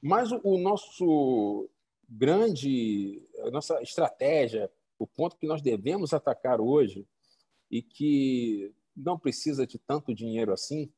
Mas 0.00 0.30
o, 0.30 0.40
o 0.44 0.58
nosso 0.58 1.68
grande, 2.08 3.22
a 3.40 3.50
nossa 3.50 3.80
estratégia, 3.82 4.70
o 4.98 5.06
ponto 5.06 5.36
que 5.36 5.46
nós 5.46 5.62
devemos 5.62 6.12
atacar 6.12 6.60
hoje 6.60 7.06
e 7.70 7.82
que 7.82 8.72
não 8.96 9.18
precisa 9.18 9.66
de 9.66 9.78
tanto 9.78 10.14
dinheiro 10.14 10.52
assim, 10.52 10.90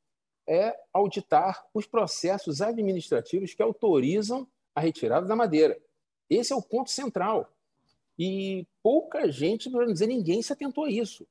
é 0.46 0.78
auditar 0.92 1.66
os 1.74 1.86
processos 1.86 2.62
administrativos 2.62 3.52
que 3.52 3.62
autorizam 3.62 4.46
a 4.74 4.80
retirada 4.80 5.26
da 5.26 5.34
madeira. 5.34 5.78
Esse 6.30 6.52
é 6.52 6.56
o 6.56 6.62
ponto 6.62 6.90
central. 6.90 7.50
E 8.18 8.66
pouca 8.82 9.30
gente, 9.30 9.70
para 9.70 9.84
não 9.84 9.92
dizer 9.92 10.06
ninguém, 10.06 10.42
se 10.42 10.52
atentou 10.52 10.84
a 10.84 10.90
isso. 10.90 11.26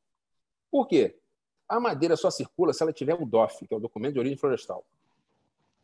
Por 0.69 0.87
quê? 0.87 1.15
A 1.67 1.79
madeira 1.79 2.15
só 2.15 2.29
circula 2.29 2.73
se 2.73 2.83
ela 2.83 2.93
tiver 2.93 3.15
o 3.15 3.25
DOF, 3.25 3.65
que 3.65 3.73
é 3.73 3.77
o 3.77 3.79
documento 3.79 4.13
de 4.13 4.19
origem 4.19 4.37
florestal. 4.37 4.85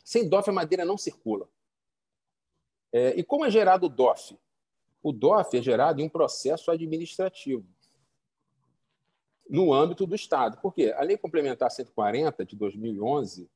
Sem 0.03 0.27
DOF, 0.27 0.49
a 0.49 0.53
madeira 0.53 0.85
não 0.85 0.97
circula. 0.97 1.47
É, 2.91 3.17
e 3.17 3.23
como 3.23 3.45
é 3.45 3.49
gerado 3.49 3.85
o 3.85 3.89
DOF? 3.89 4.37
O 5.01 5.11
DOF 5.11 5.57
é 5.57 5.61
gerado 5.61 6.01
em 6.01 6.05
um 6.05 6.09
processo 6.09 6.69
administrativo 6.69 7.65
no 9.51 9.73
âmbito 9.73 10.07
do 10.07 10.15
Estado. 10.15 10.57
Por 10.61 10.73
quê? 10.73 10.93
A 10.95 11.03
Lei 11.03 11.17
Complementar 11.17 11.69
140 11.69 12.45
de 12.45 12.55
2011, 12.55 13.49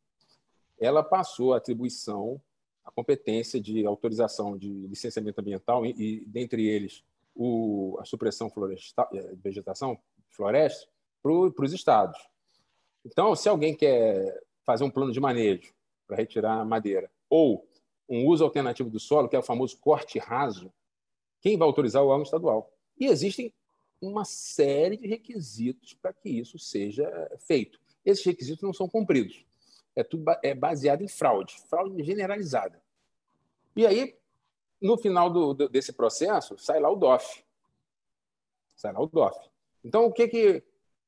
ela 0.77 1.01
passou 1.01 1.53
a 1.53 1.57
atribuição, 1.57 2.39
a 2.83 2.91
competência 2.91 3.61
de 3.61 3.85
autorização 3.85 4.57
de 4.57 4.87
licenciamento 4.87 5.39
ambiental 5.39 5.85
e, 5.85 5.95
e 5.97 6.25
dentre 6.25 6.67
eles, 6.67 7.01
o, 7.33 7.97
a 8.01 8.03
supressão 8.03 8.49
florestal, 8.49 9.09
eh, 9.13 9.35
vegetação 9.35 9.97
floresta 10.29 10.85
para 11.23 11.31
os 11.31 11.73
estados. 11.73 12.19
Então, 13.05 13.33
se 13.33 13.47
alguém 13.47 13.73
quer 13.73 14.43
fazer 14.65 14.83
um 14.83 14.91
plano 14.91 15.13
de 15.13 15.19
manejo 15.21 15.73
para 16.05 16.17
retirar 16.17 16.65
madeira 16.65 17.09
ou 17.29 17.65
um 18.07 18.27
uso 18.27 18.43
alternativo 18.43 18.89
do 18.89 18.99
solo, 18.99 19.29
que 19.29 19.35
é 19.35 19.39
o 19.39 19.43
famoso 19.43 19.77
corte 19.79 20.19
raso, 20.19 20.71
quem 21.41 21.57
vai 21.57 21.65
autorizar 21.65 22.03
o 22.03 22.07
órgão 22.07 22.23
estadual? 22.23 22.69
E 22.99 23.05
existem 23.05 23.53
uma 24.01 24.25
série 24.25 24.97
de 24.97 25.07
requisitos 25.07 25.93
para 25.93 26.13
que 26.13 26.29
isso 26.29 26.59
seja 26.59 27.09
feito. 27.39 27.79
Esses 28.05 28.23
requisitos 28.23 28.63
não 28.63 28.73
são 28.73 28.87
cumpridos. 28.87 29.45
É 29.95 30.03
tudo 30.03 30.25
é 30.43 30.53
baseado 30.53 31.01
em 31.01 31.07
fraude, 31.07 31.59
fraude 31.69 32.03
generalizada. 32.03 32.81
E 33.75 33.85
aí, 33.85 34.15
no 34.81 34.97
final 34.97 35.29
do, 35.29 35.53
do, 35.53 35.69
desse 35.69 35.93
processo, 35.93 36.57
sai 36.57 36.79
lá 36.79 36.89
o 36.89 36.95
DOF. 36.95 37.43
Sai 38.75 38.93
lá 38.93 39.01
o 39.01 39.07
DOF. 39.07 39.37
Então, 39.83 40.05
o 40.05 40.11
que 40.11 40.27
que 40.27 40.63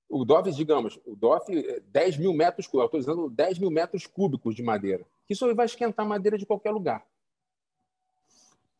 o 0.10 0.24
DOF, 0.24 0.51
digamos, 0.51 1.00
o 1.06 1.15
DOF, 1.15 1.82
10 1.88 2.15
é 2.15 2.17
mil 2.17 2.34
metros 2.34 2.65
cúbicos, 2.65 2.84
autorizando 2.84 3.29
10 3.29 3.60
mil 3.60 3.70
metros 3.70 4.08
cúbicos 4.08 4.56
de 4.56 4.63
madeira. 4.63 5.06
Isso 5.29 5.53
vai 5.53 5.65
esquentar 5.65 6.06
madeira 6.06 6.38
de 6.38 6.46
qualquer 6.46 6.72
lugar. 6.72 7.06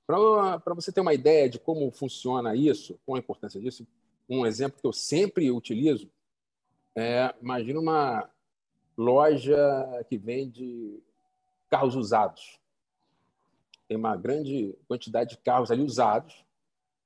Para 0.08 0.74
você 0.74 0.92
ter 0.92 1.02
uma 1.02 1.14
ideia 1.14 1.48
de 1.48 1.60
como 1.60 1.92
funciona 1.92 2.56
isso, 2.56 3.00
qual 3.06 3.18
a 3.18 3.20
importância 3.20 3.62
disso, 3.62 3.86
um 4.28 4.46
exemplo 4.46 4.80
que 4.82 4.88
eu 4.88 4.94
sempre 4.94 5.52
utilizo 5.52 6.10
é, 7.00 7.32
imagina 7.40 7.80
uma 7.80 8.28
loja 8.98 9.56
que 10.10 10.18
vende 10.18 11.00
carros 11.70 11.96
usados. 11.96 12.60
Tem 13.88 13.96
uma 13.96 14.16
grande 14.18 14.76
quantidade 14.88 15.36
de 15.36 15.38
carros 15.38 15.70
ali 15.70 15.84
usados, 15.84 16.44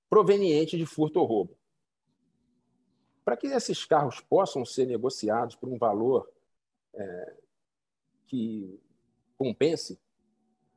provenientes 0.10 0.80
de 0.80 0.86
furto 0.86 1.20
ou 1.20 1.26
roubo. 1.26 1.58
Para 3.26 3.36
que 3.36 3.48
esses 3.48 3.84
carros 3.84 4.22
possam 4.22 4.64
ser 4.64 4.86
negociados 4.86 5.58
por 5.58 5.68
um 5.68 5.78
valor 5.78 6.32
é, 6.94 7.34
que 8.28 8.80
compense, 9.38 10.00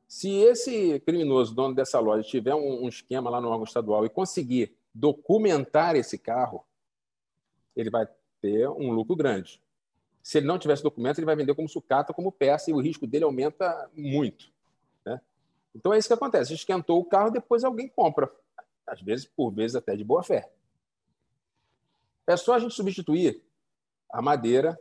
se 0.07 0.29
esse 0.29 0.99
criminoso, 1.01 1.53
dono 1.53 1.73
dessa 1.73 1.99
loja, 1.99 2.27
tiver 2.27 2.55
um, 2.55 2.83
um 2.83 2.89
esquema 2.89 3.29
lá 3.29 3.41
no 3.41 3.49
órgão 3.49 3.63
estadual 3.63 4.05
e 4.05 4.09
conseguir 4.09 4.75
documentar 4.93 5.95
esse 5.95 6.17
carro, 6.17 6.65
ele 7.75 7.89
vai 7.89 8.07
ter 8.41 8.69
um 8.69 8.91
lucro 8.91 9.15
grande. 9.15 9.61
Se 10.21 10.37
ele 10.37 10.47
não 10.47 10.57
tivesse 10.57 10.81
documento, 10.81 11.19
ele 11.19 11.25
vai 11.25 11.35
vender 11.35 11.53
como 11.53 11.67
sucata, 11.67 12.13
como 12.13 12.31
peça, 12.31 12.71
e 12.71 12.73
o 12.73 12.79
risco 12.79 13.05
dele 13.05 13.25
aumenta 13.25 13.89
muito. 13.93 14.51
Né? 15.05 15.19
Então 15.75 15.93
é 15.93 15.97
isso 15.97 16.07
que 16.07 16.13
acontece. 16.13 16.53
Esquentou 16.53 16.99
o 16.99 17.05
carro, 17.05 17.29
depois 17.29 17.63
alguém 17.63 17.87
compra. 17.87 18.31
Às 18.87 19.01
vezes, 19.01 19.25
por 19.25 19.51
vezes, 19.51 19.75
até 19.75 19.95
de 19.95 20.03
boa 20.03 20.23
fé. 20.23 20.49
É 22.25 22.37
só 22.37 22.53
a 22.53 22.59
gente 22.59 22.73
substituir 22.73 23.43
a 24.09 24.21
madeira, 24.21 24.79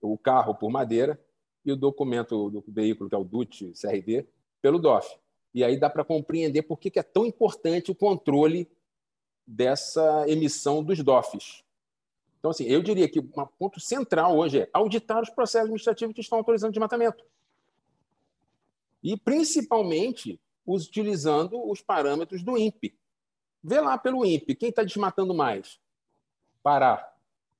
o 0.00 0.18
carro 0.18 0.54
por 0.54 0.70
madeira, 0.70 1.18
e 1.64 1.72
o 1.72 1.76
documento 1.76 2.50
do 2.50 2.64
veículo, 2.68 3.08
que 3.08 3.14
é 3.14 3.18
o 3.18 3.24
DUT 3.24 3.72
CRD, 3.80 4.26
pelo 4.60 4.78
DOF. 4.78 5.16
E 5.54 5.62
aí 5.62 5.78
dá 5.78 5.90
para 5.90 6.04
compreender 6.04 6.62
por 6.62 6.78
que 6.78 6.98
é 6.98 7.02
tão 7.02 7.26
importante 7.26 7.90
o 7.90 7.94
controle 7.94 8.68
dessa 9.46 10.24
emissão 10.28 10.82
dos 10.82 11.02
DOFs. 11.02 11.62
Então, 12.38 12.50
assim, 12.50 12.64
eu 12.64 12.82
diria 12.82 13.08
que 13.08 13.20
um 13.20 13.46
ponto 13.58 13.78
central 13.78 14.36
hoje 14.36 14.60
é 14.60 14.70
auditar 14.72 15.22
os 15.22 15.30
processos 15.30 15.66
administrativos 15.66 16.14
que 16.14 16.20
estão 16.20 16.38
autorizando 16.38 16.72
desmatamento. 16.72 17.24
E, 19.02 19.16
principalmente, 19.16 20.40
utilizando 20.66 21.70
os 21.70 21.80
parâmetros 21.80 22.42
do 22.42 22.56
INPE. 22.56 22.96
Vê 23.62 23.80
lá 23.80 23.96
pelo 23.96 24.24
INPE, 24.24 24.56
quem 24.56 24.70
está 24.70 24.82
desmatando 24.82 25.34
mais? 25.34 25.78
Pará. 26.62 27.12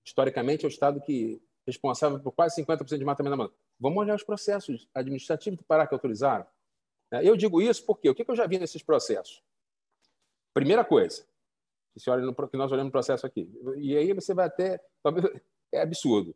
Historicamente, 0.05 0.65
é 0.65 0.69
o 0.69 0.71
estado 0.71 1.01
que 1.01 1.41
é 1.65 1.71
responsável 1.71 2.19
por 2.19 2.33
quase 2.33 2.61
50% 2.61 2.85
de 2.85 2.97
desmatamento 2.97 3.31
da 3.31 3.35
Amazônia. 3.35 3.62
Vamos 3.83 3.99
olhar 3.99 4.15
os 4.15 4.23
processos 4.23 4.89
administrativos 4.95 5.59
do 5.59 5.65
Pará 5.65 5.89
que 5.89 5.93
autorizaram. 5.93 6.47
É, 7.11 7.29
eu 7.29 7.37
digo 7.37 7.61
isso 7.61 7.85
porque 7.85 8.09
o 8.09 8.15
que 8.15 8.25
eu 8.31 8.37
já 8.37 8.47
vi 8.47 8.57
nesses 8.57 8.81
processos? 8.81 9.43
Primeira 10.55 10.85
coisa, 10.85 11.27
que, 11.93 11.99
se 11.99 12.09
olha 12.09 12.25
no, 12.25 12.33
que 12.33 12.57
nós 12.57 12.71
olhamos 12.71 12.91
no 12.91 12.93
processo 12.93 13.27
aqui. 13.27 13.51
E 13.77 13.97
aí 13.97 14.13
você 14.13 14.33
vai 14.33 14.47
até. 14.47 14.81
É 15.73 15.83
absurdo. 15.83 16.33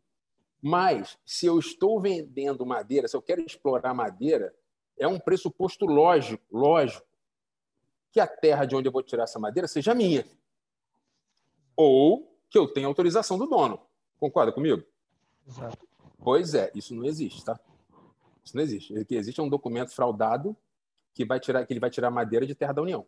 Mas, 0.61 1.17
se 1.25 1.45
eu 1.45 1.57
estou 1.57 2.01
vendendo 2.01 2.65
madeira, 2.65 3.07
se 3.07 3.15
eu 3.15 3.21
quero 3.21 3.39
explorar 3.39 3.93
madeira, 3.93 4.53
é 4.97 5.07
um 5.07 5.19
pressuposto 5.19 5.85
lógico, 5.85 6.43
lógico 6.51 7.07
que 8.11 8.19
a 8.19 8.27
terra 8.27 8.65
de 8.65 8.75
onde 8.75 8.89
eu 8.89 8.91
vou 8.91 9.03
tirar 9.03 9.23
essa 9.23 9.39
madeira 9.39 9.69
seja 9.69 9.95
minha. 9.95 10.25
Ou 11.77 12.35
que 12.49 12.57
eu 12.57 12.67
tenha 12.67 12.87
autorização 12.87 13.37
do 13.37 13.45
dono. 13.45 13.79
Concorda 14.19 14.51
comigo? 14.51 14.83
Exato. 15.47 15.86
Pois 16.23 16.53
é, 16.53 16.71
isso 16.73 16.95
não 16.95 17.05
existe, 17.05 17.43
tá? 17.43 17.59
Isso 18.43 18.55
não 18.55 18.63
existe. 18.63 18.93
O 18.97 19.05
que 19.05 19.15
existe 19.15 19.39
é 19.39 19.43
um 19.43 19.49
documento 19.49 19.93
fraudado 19.93 20.55
que 21.13 21.25
vai 21.25 21.39
tirar 21.39 21.65
que 21.65 21.73
ele 21.73 21.79
vai 21.79 21.89
tirar 21.89 22.09
madeira 22.11 22.45
de 22.45 22.55
terra 22.55 22.73
da 22.73 22.81
União. 22.81 23.05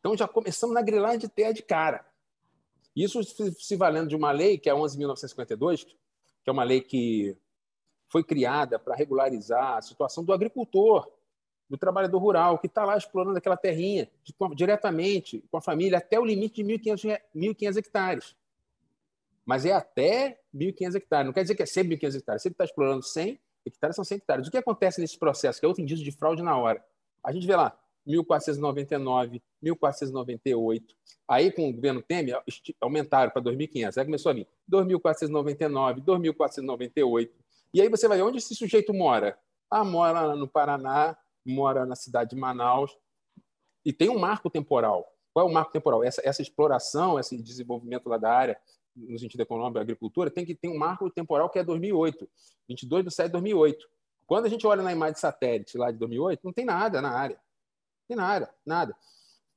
Então 0.00 0.16
já 0.16 0.28
começamos 0.28 0.74
na 0.74 0.82
grilagem 0.82 1.18
de 1.18 1.28
terra 1.28 1.52
de 1.52 1.62
cara. 1.62 2.06
Isso 2.94 3.20
se 3.22 3.76
valendo 3.76 4.08
de 4.08 4.16
uma 4.16 4.30
lei, 4.30 4.56
que 4.56 4.68
é 4.68 4.72
a 4.72 4.76
11.952, 4.76 5.84
que 5.84 6.48
é 6.48 6.52
uma 6.52 6.64
lei 6.64 6.80
que 6.80 7.36
foi 8.08 8.24
criada 8.24 8.78
para 8.78 8.94
regularizar 8.94 9.76
a 9.76 9.82
situação 9.82 10.24
do 10.24 10.32
agricultor, 10.32 11.10
do 11.68 11.76
trabalhador 11.76 12.18
rural, 12.18 12.58
que 12.58 12.66
está 12.68 12.84
lá 12.84 12.96
explorando 12.96 13.36
aquela 13.36 13.56
terrinha 13.56 14.08
diretamente 14.54 15.44
com 15.50 15.58
a 15.58 15.60
família 15.60 15.98
até 15.98 16.18
o 16.18 16.24
limite 16.24 16.62
de 16.62 16.72
1.500 16.72 17.76
hectares. 17.76 18.36
Mas 19.46 19.64
é 19.64 19.72
até 19.72 20.40
1.500 20.52 20.94
hectares. 20.96 21.26
Não 21.26 21.32
quer 21.32 21.42
dizer 21.42 21.54
que 21.54 21.62
é 21.62 21.66
sempre 21.66 21.96
1.500 21.96 22.16
hectares. 22.16 22.42
Se 22.42 22.48
ele 22.48 22.54
está 22.54 22.64
explorando 22.64 23.02
100 23.02 23.40
hectares, 23.64 23.94
são 23.94 24.04
100 24.04 24.16
hectares. 24.16 24.48
O 24.48 24.50
que 24.50 24.58
acontece 24.58 25.00
nesse 25.00 25.16
processo, 25.16 25.60
que 25.60 25.64
é 25.64 25.68
outro 25.68 25.82
indício 25.82 26.04
de 26.04 26.10
fraude 26.10 26.42
na 26.42 26.58
hora? 26.58 26.84
A 27.22 27.30
gente 27.30 27.46
vê 27.46 27.54
lá, 27.54 27.78
1499, 28.04 29.42
1498. 29.62 30.94
Aí, 31.28 31.52
com 31.52 31.68
o 31.68 31.72
governo 31.72 32.02
Temer, 32.02 32.40
aumentaram 32.80 33.30
para 33.30 33.42
2.500. 33.42 33.98
Aí 33.98 34.04
começou 34.04 34.30
a 34.30 34.34
vir 34.34 34.48
2.499, 34.70 36.04
2.498. 36.04 37.30
E 37.72 37.80
aí 37.80 37.88
você 37.88 38.08
vai, 38.08 38.20
onde 38.22 38.38
esse 38.38 38.54
sujeito 38.54 38.92
mora? 38.92 39.38
Ah, 39.70 39.84
mora 39.84 40.34
no 40.34 40.48
Paraná, 40.48 41.16
mora 41.44 41.84
na 41.84 41.94
cidade 41.96 42.30
de 42.30 42.36
Manaus, 42.36 42.96
e 43.84 43.92
tem 43.92 44.08
um 44.08 44.18
marco 44.18 44.50
temporal. 44.50 45.12
Qual 45.32 45.46
é 45.46 45.50
o 45.50 45.52
marco 45.52 45.72
temporal? 45.72 46.02
Essa, 46.02 46.22
essa 46.24 46.42
exploração, 46.42 47.18
esse 47.20 47.36
desenvolvimento 47.36 48.08
lá 48.08 48.16
da 48.16 48.32
área, 48.32 48.58
no 48.96 49.18
sentido 49.18 49.42
econômico 49.42 49.78
agricultura, 49.78 50.30
tem 50.30 50.44
que 50.44 50.54
ter 50.54 50.68
um 50.68 50.78
marco 50.78 51.10
temporal 51.10 51.50
que 51.50 51.58
é 51.58 51.64
2008, 51.64 52.28
22 52.68 53.04
de 53.04 53.14
7 53.14 53.26
de 53.26 53.32
2008. 53.32 53.86
Quando 54.26 54.46
a 54.46 54.48
gente 54.48 54.66
olha 54.66 54.82
na 54.82 54.92
imagem 54.92 55.14
de 55.14 55.20
satélite 55.20 55.76
lá 55.76 55.90
de 55.90 55.98
2008, 55.98 56.40
não 56.42 56.52
tem 56.52 56.64
nada 56.64 57.00
na 57.00 57.10
área. 57.10 57.36
Não 57.36 58.08
tem 58.08 58.16
nada, 58.16 58.54
nada. 58.64 58.96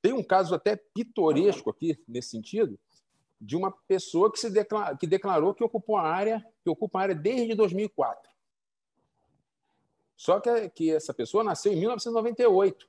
Tem 0.01 0.13
um 0.13 0.23
caso 0.23 0.53
até 0.53 0.75
pitoresco 0.75 1.69
aqui, 1.69 1.97
nesse 2.07 2.29
sentido, 2.29 2.77
de 3.41 3.55
uma 3.55 3.71
pessoa 3.71 4.31
que, 4.31 4.39
se 4.39 4.49
declarou, 4.49 4.97
que 4.97 5.07
declarou 5.07 5.53
que 5.53 5.63
ocupou 5.63 5.97
a 5.97 6.03
área, 6.03 6.45
que 6.63 6.69
ocupa 6.69 6.99
a 6.99 7.01
área 7.03 7.15
desde 7.15 7.55
2004. 7.55 8.29
Só 10.15 10.39
que, 10.39 10.69
que 10.69 10.91
essa 10.91 11.13
pessoa 11.13 11.43
nasceu 11.43 11.71
em 11.71 11.77
1998. 11.77 12.87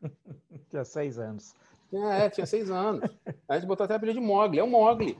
Tinha 0.70 0.84
seis 0.84 1.18
anos. 1.18 1.54
É, 1.92 2.28
tinha 2.30 2.46
seis 2.46 2.70
anos. 2.70 3.08
A 3.48 3.56
gente 3.56 3.66
botou 3.66 3.84
até 3.84 3.94
apelido 3.94 4.20
de 4.20 4.26
Mogli. 4.26 4.58
É 4.58 4.62
o 4.64 4.66
Mogli. 4.66 5.18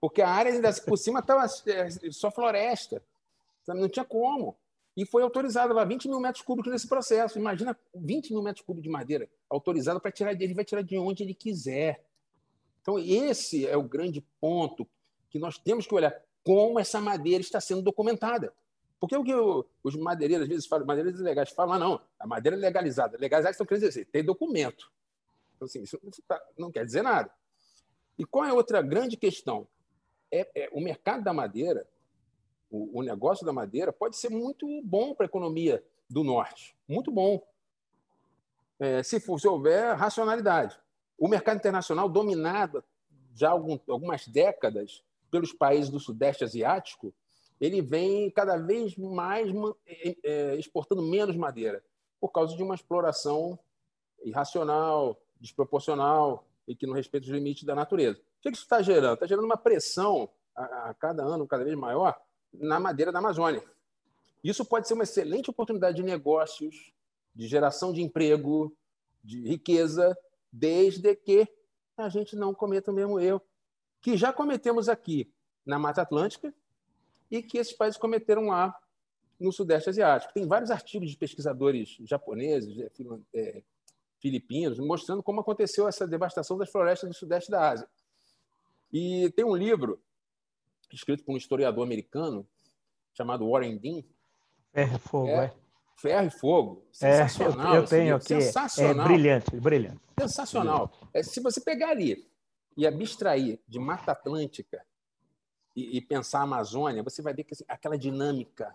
Porque 0.00 0.22
a 0.22 0.28
área 0.28 0.52
ainda 0.52 0.72
por 0.86 0.96
cima 0.96 1.20
estava 1.20 1.44
é, 1.44 2.10
só 2.10 2.30
floresta. 2.30 3.02
Não 3.66 3.88
tinha 3.88 4.04
como. 4.04 4.56
E 4.96 5.04
foi 5.04 5.22
autorizado 5.22 5.72
lá 5.74 5.84
20 5.84 6.08
mil 6.08 6.18
metros 6.20 6.42
cúbicos 6.42 6.72
nesse 6.72 6.88
processo. 6.88 7.38
Imagina 7.38 7.76
20 7.94 8.32
mil 8.32 8.42
metros 8.42 8.64
cúbicos 8.64 8.84
de 8.84 8.90
madeira 8.90 9.28
autorizado 9.48 10.00
para 10.00 10.10
tirar 10.10 10.32
dele. 10.32 10.46
Ele 10.46 10.54
vai 10.54 10.64
tirar 10.64 10.82
de 10.82 10.98
onde 10.98 11.22
ele 11.22 11.34
quiser. 11.34 12.02
Então, 12.82 12.98
esse 12.98 13.66
é 13.66 13.76
o 13.76 13.82
grande 13.82 14.24
ponto 14.40 14.86
que 15.30 15.38
nós 15.38 15.58
temos 15.58 15.86
que 15.86 15.94
olhar 15.94 16.20
como 16.42 16.80
essa 16.80 17.00
madeira 17.00 17.40
está 17.40 17.60
sendo 17.60 17.82
documentada. 17.82 18.52
Porque 18.98 19.16
o 19.16 19.22
que 19.22 19.34
os 19.84 19.94
madeireiros, 19.94 20.44
às 20.44 20.48
vezes, 20.48 20.66
falam, 20.66 20.86
madeireiros 20.86 21.20
legais 21.20 21.50
falam, 21.50 21.74
ah, 21.74 21.78
não, 21.78 22.00
a 22.18 22.26
madeira 22.26 22.56
é 22.56 22.58
legalizada. 22.58 23.16
Legalizada 23.18 23.52
estão 23.52 23.66
querendo 23.66 23.86
dizer, 23.86 24.06
tem 24.06 24.24
documento. 24.24 24.90
Então, 25.58 25.66
assim, 25.66 25.82
isso 25.82 25.98
não 26.56 26.70
quer 26.70 26.84
dizer 26.84 27.02
nada. 27.02 27.30
E 28.16 28.24
qual 28.24 28.44
é 28.44 28.50
a 28.50 28.54
outra 28.54 28.80
grande 28.80 29.16
questão? 29.16 29.66
É, 30.30 30.48
é 30.54 30.68
o 30.72 30.80
mercado 30.80 31.24
da 31.24 31.32
madeira, 31.32 31.84
o, 32.70 33.00
o, 33.00 33.02
negócio 33.02 33.44
da 33.44 33.52
madeira, 33.52 33.92
pode 33.92 34.16
ser 34.16 34.28
muito 34.28 34.66
bom 34.82 35.14
para 35.14 35.24
a 35.24 35.28
economia 35.28 35.84
do 36.08 36.22
Norte. 36.22 36.76
Muito 36.86 37.10
bom. 37.10 37.42
É, 38.78 39.02
se, 39.02 39.18
for, 39.18 39.40
se 39.40 39.48
houver 39.48 39.96
racionalidade. 39.96 40.78
O 41.18 41.26
mercado 41.26 41.56
internacional, 41.56 42.08
dominado 42.08 42.84
já 43.34 43.48
há 43.48 43.52
algum, 43.52 43.78
algumas 43.88 44.28
décadas 44.28 45.02
pelos 45.30 45.52
países 45.52 45.90
do 45.90 45.98
Sudeste 45.98 46.44
Asiático, 46.44 47.12
ele 47.60 47.82
vem 47.82 48.30
cada 48.30 48.56
vez 48.56 48.96
mais 48.96 49.50
é, 49.86 50.16
é, 50.24 50.56
exportando 50.56 51.02
menos 51.02 51.36
madeira, 51.36 51.82
por 52.20 52.30
causa 52.30 52.56
de 52.56 52.62
uma 52.62 52.74
exploração 52.74 53.58
irracional, 54.24 55.20
desproporcional 55.40 56.46
e 56.66 56.74
que 56.74 56.86
não 56.86 56.94
respeita 56.94 57.26
os 57.26 57.32
limites 57.32 57.64
da 57.64 57.74
natureza. 57.74 58.18
O 58.18 58.42
que 58.42 58.50
isso 58.50 58.62
está 58.62 58.82
gerando? 58.82 59.14
Está 59.14 59.26
gerando 59.26 59.44
uma 59.44 59.56
pressão 59.56 60.28
a, 60.54 60.90
a 60.90 60.94
cada 60.94 61.22
ano 61.22 61.46
cada 61.46 61.64
vez 61.64 61.76
maior 61.76 62.18
na 62.52 62.78
madeira 62.78 63.12
da 63.12 63.18
Amazônia. 63.18 63.62
Isso 64.42 64.64
pode 64.64 64.86
ser 64.86 64.94
uma 64.94 65.02
excelente 65.02 65.50
oportunidade 65.50 65.96
de 65.96 66.02
negócios, 66.02 66.92
de 67.34 67.46
geração 67.46 67.92
de 67.92 68.02
emprego, 68.02 68.76
de 69.22 69.46
riqueza, 69.46 70.16
desde 70.52 71.14
que 71.14 71.48
a 71.96 72.08
gente 72.08 72.36
não 72.36 72.54
cometa 72.54 72.90
o 72.90 72.94
mesmo 72.94 73.18
erro 73.18 73.42
que 74.00 74.16
já 74.16 74.32
cometemos 74.32 74.88
aqui 74.88 75.32
na 75.66 75.78
Mata 75.78 76.02
Atlântica 76.02 76.54
e 77.30 77.42
que 77.42 77.58
esses 77.58 77.72
países 77.72 77.98
cometeram 77.98 78.46
lá 78.46 78.74
no 79.38 79.52
Sudeste 79.52 79.90
Asiático. 79.90 80.32
Tem 80.32 80.46
vários 80.46 80.70
artigos 80.70 81.10
de 81.10 81.16
pesquisadores 81.16 81.96
japoneses, 82.00 82.76
é, 83.34 83.62
filipinos, 84.20 84.78
mostrando 84.78 85.22
como 85.22 85.40
aconteceu 85.40 85.88
essa 85.88 86.06
devastação 86.06 86.58
das 86.58 86.70
florestas 86.70 87.08
do 87.08 87.14
Sudeste 87.14 87.50
da 87.50 87.70
Ásia. 87.70 87.88
E 88.92 89.30
tem 89.36 89.44
um 89.44 89.56
livro 89.56 90.00
escrito 90.92 91.24
por 91.24 91.34
um 91.34 91.36
historiador 91.36 91.84
americano 91.84 92.46
chamado 93.12 93.48
Warren 93.48 93.76
Dean. 93.76 94.02
Ferro 94.72 94.96
e 94.96 94.98
Fogo, 94.98 95.28
é. 95.28 95.44
é. 95.44 95.54
Ferro 95.96 96.26
e 96.26 96.30
Fogo. 96.30 96.86
Sensacional. 96.92 97.74
É, 97.74 97.76
eu, 97.76 97.82
eu 97.82 97.88
tenho 97.88 98.16
aqui. 98.16 98.34
É 98.34 98.40
Sensacional. 98.40 99.06
É 99.06 99.08
brilhante, 99.08 99.56
brilhante. 99.56 100.00
Sensacional. 100.18 100.92
É, 101.12 101.22
se 101.22 101.40
você 101.40 101.60
pegar 101.60 101.90
ali 101.90 102.28
e 102.76 102.86
abstrair 102.86 103.60
de 103.66 103.78
Mata 103.78 104.12
Atlântica 104.12 104.84
e, 105.74 105.96
e 105.96 106.00
pensar 106.00 106.40
a 106.40 106.42
Amazônia, 106.42 107.02
você 107.02 107.20
vai 107.20 107.34
ver 107.34 107.44
que 107.44 107.54
assim, 107.54 107.64
aquela 107.68 107.98
dinâmica 107.98 108.74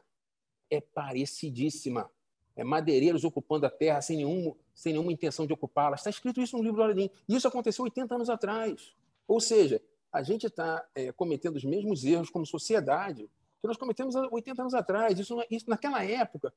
é 0.70 0.82
parecidíssima. 0.82 2.10
É 2.56 2.64
madeireiros 2.64 3.24
ocupando 3.24 3.66
a 3.66 3.70
terra 3.70 4.02
sem, 4.02 4.18
nenhum, 4.18 4.56
sem 4.76 4.94
nenhuma 4.94 5.12
intenção 5.12 5.48
de 5.48 5.54
ocupá-la. 5.54 5.96
Está 5.96 6.10
escrito 6.10 6.42
isso 6.42 6.56
no 6.56 6.64
livro 6.64 6.78
do 6.78 6.84
Aladim. 6.84 7.10
Isso 7.28 7.48
aconteceu 7.48 7.84
80 7.84 8.16
anos 8.16 8.30
atrás. 8.30 8.94
Ou 9.28 9.40
seja, 9.40 9.82
a 10.12 10.22
gente 10.22 10.46
está 10.46 10.86
é, 10.94 11.12
cometendo 11.12 11.56
os 11.56 11.64
mesmos 11.64 12.04
erros 12.04 12.30
como 12.30 12.46
sociedade 12.46 13.28
que 13.62 13.68
nós 13.68 13.78
cometemos 13.78 14.14
80 14.14 14.62
anos 14.62 14.74
atrás. 14.74 15.18
Isso, 15.18 15.42
isso, 15.50 15.70
naquela 15.70 16.04
época, 16.04 16.54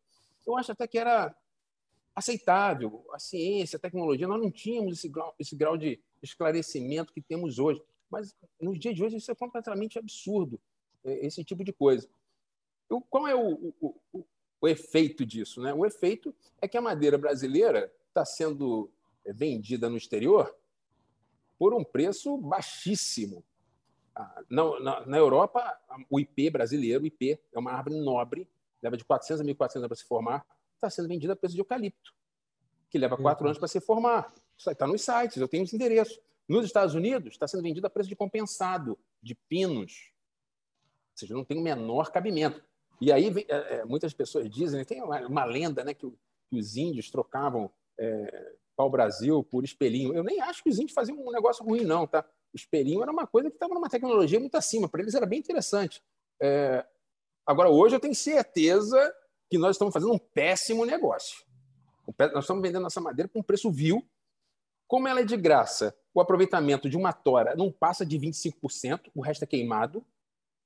eu 0.46 0.56
acho 0.56 0.72
até 0.72 0.86
que 0.86 0.98
era 0.98 1.34
aceitável. 2.14 3.06
A 3.12 3.18
ciência, 3.18 3.76
a 3.76 3.80
tecnologia, 3.80 4.26
nós 4.26 4.40
não 4.40 4.50
tínhamos 4.50 4.98
esse 4.98 5.08
grau, 5.08 5.34
esse 5.38 5.54
grau 5.56 5.78
de 5.78 6.00
esclarecimento 6.20 7.12
que 7.12 7.22
temos 7.22 7.58
hoje. 7.58 7.80
Mas 8.10 8.34
nos 8.60 8.78
dias 8.78 8.94
de 8.94 9.04
hoje 9.04 9.16
isso 9.16 9.30
é 9.30 9.34
completamente 9.34 9.98
absurdo, 9.98 10.60
é, 11.04 11.26
esse 11.26 11.44
tipo 11.44 11.64
de 11.64 11.72
coisa. 11.72 12.08
Eu, 12.90 13.00
qual 13.00 13.26
é 13.26 13.34
o, 13.34 13.72
o, 13.80 14.26
o, 14.60 14.68
efeito 14.68 15.24
disso? 15.24 15.60
Né? 15.60 15.72
O 15.72 15.84
efeito 15.84 16.34
é 16.60 16.68
que 16.68 16.76
a 16.76 16.80
madeira 16.80 17.18
brasileira 17.18 17.92
está 18.08 18.24
sendo 18.24 18.90
é, 19.24 19.32
vendida 19.32 19.88
no 19.88 19.96
exterior 19.96 20.54
por 21.58 21.74
um 21.74 21.84
preço 21.84 22.36
baixíssimo. 22.38 23.44
Ah, 24.14 24.42
na, 24.48 24.80
na, 24.80 25.06
na 25.06 25.16
Europa, 25.18 25.78
o 26.10 26.18
IP 26.18 26.50
brasileiro, 26.50 27.04
o 27.04 27.06
IP, 27.06 27.38
é 27.52 27.58
uma 27.58 27.72
árvore 27.72 27.96
nobre, 27.96 28.48
leva 28.82 28.96
de 28.96 29.04
400 29.04 29.40
a 29.40 29.44
1.400 29.44 29.76
anos 29.76 29.88
para 29.88 29.96
se 29.96 30.04
formar, 30.04 30.46
está 30.74 30.88
sendo 30.88 31.08
vendida 31.08 31.32
a 31.32 31.36
preço 31.36 31.54
de 31.54 31.60
eucalipto, 31.60 32.14
que 32.88 32.98
leva 32.98 33.16
quatro 33.16 33.44
uhum. 33.44 33.48
anos 33.48 33.58
para 33.58 33.68
se 33.68 33.80
formar. 33.80 34.32
Isso 34.56 34.70
está 34.70 34.86
nos 34.86 35.02
sites, 35.02 35.36
eu 35.36 35.48
tenho 35.48 35.64
os 35.64 35.72
endereços. 35.72 36.18
Nos 36.48 36.64
Estados 36.64 36.94
Unidos, 36.94 37.32
está 37.32 37.48
sendo 37.48 37.62
vendido 37.62 37.86
a 37.86 37.90
preço 37.90 38.08
de 38.08 38.14
compensado, 38.14 38.98
de 39.20 39.34
pinos. 39.34 40.12
Ou 41.12 41.18
seja, 41.18 41.34
não 41.34 41.44
tem 41.44 41.58
o 41.58 41.62
menor 41.62 42.12
cabimento. 42.12 42.62
E 43.00 43.12
aí 43.12 43.32
é, 43.48 43.78
é, 43.78 43.84
muitas 43.84 44.12
pessoas 44.14 44.48
dizem, 44.48 44.84
tem 44.84 45.02
uma, 45.02 45.20
uma 45.26 45.44
lenda 45.44 45.84
né, 45.84 45.94
que, 45.94 46.08
que, 46.48 46.58
os 46.58 46.76
índios 46.76 47.10
trocavam 47.10 47.70
é, 47.98 48.52
pau-brasil 48.76 49.42
por 49.44 49.64
espelhinho. 49.64 50.14
Eu 50.14 50.24
nem 50.24 50.40
acho 50.40 50.62
que 50.62 50.70
os 50.70 50.76
índios 50.76 50.92
faziam 50.92 51.18
um 51.18 51.30
negócio 51.30 51.64
ruim, 51.64 51.84
não. 51.84 52.06
Tá? 52.06 52.24
O 52.52 52.56
espelhinho 52.56 53.02
era 53.02 53.12
uma 53.12 53.26
coisa 53.26 53.50
que 53.50 53.56
estava 53.56 53.74
numa 53.74 53.88
tecnologia 53.88 54.40
muito 54.40 54.56
acima. 54.56 54.88
Para 54.88 55.02
eles 55.02 55.14
era 55.14 55.26
bem 55.26 55.38
interessante. 55.38 56.02
É... 56.40 56.84
Agora, 57.46 57.70
hoje 57.70 57.94
eu 57.94 58.00
tenho 58.00 58.14
certeza 58.14 59.14
que 59.48 59.58
nós 59.58 59.76
estamos 59.76 59.92
fazendo 59.92 60.12
um 60.12 60.18
péssimo 60.18 60.84
negócio. 60.84 61.44
Nós 62.32 62.44
estamos 62.44 62.62
vendendo 62.62 62.82
nossa 62.82 63.00
madeira 63.00 63.28
por 63.28 63.38
um 63.38 63.42
preço 63.42 63.70
vil. 63.70 64.04
Como 64.88 65.06
ela 65.08 65.20
é 65.20 65.24
de 65.24 65.36
graça 65.36 65.94
o 66.16 66.20
aproveitamento 66.22 66.88
de 66.88 66.96
uma 66.96 67.12
tora 67.12 67.54
não 67.54 67.70
passa 67.70 68.04
de 68.06 68.18
25%, 68.18 69.10
o 69.14 69.20
resto 69.20 69.42
é 69.42 69.46
queimado. 69.46 70.02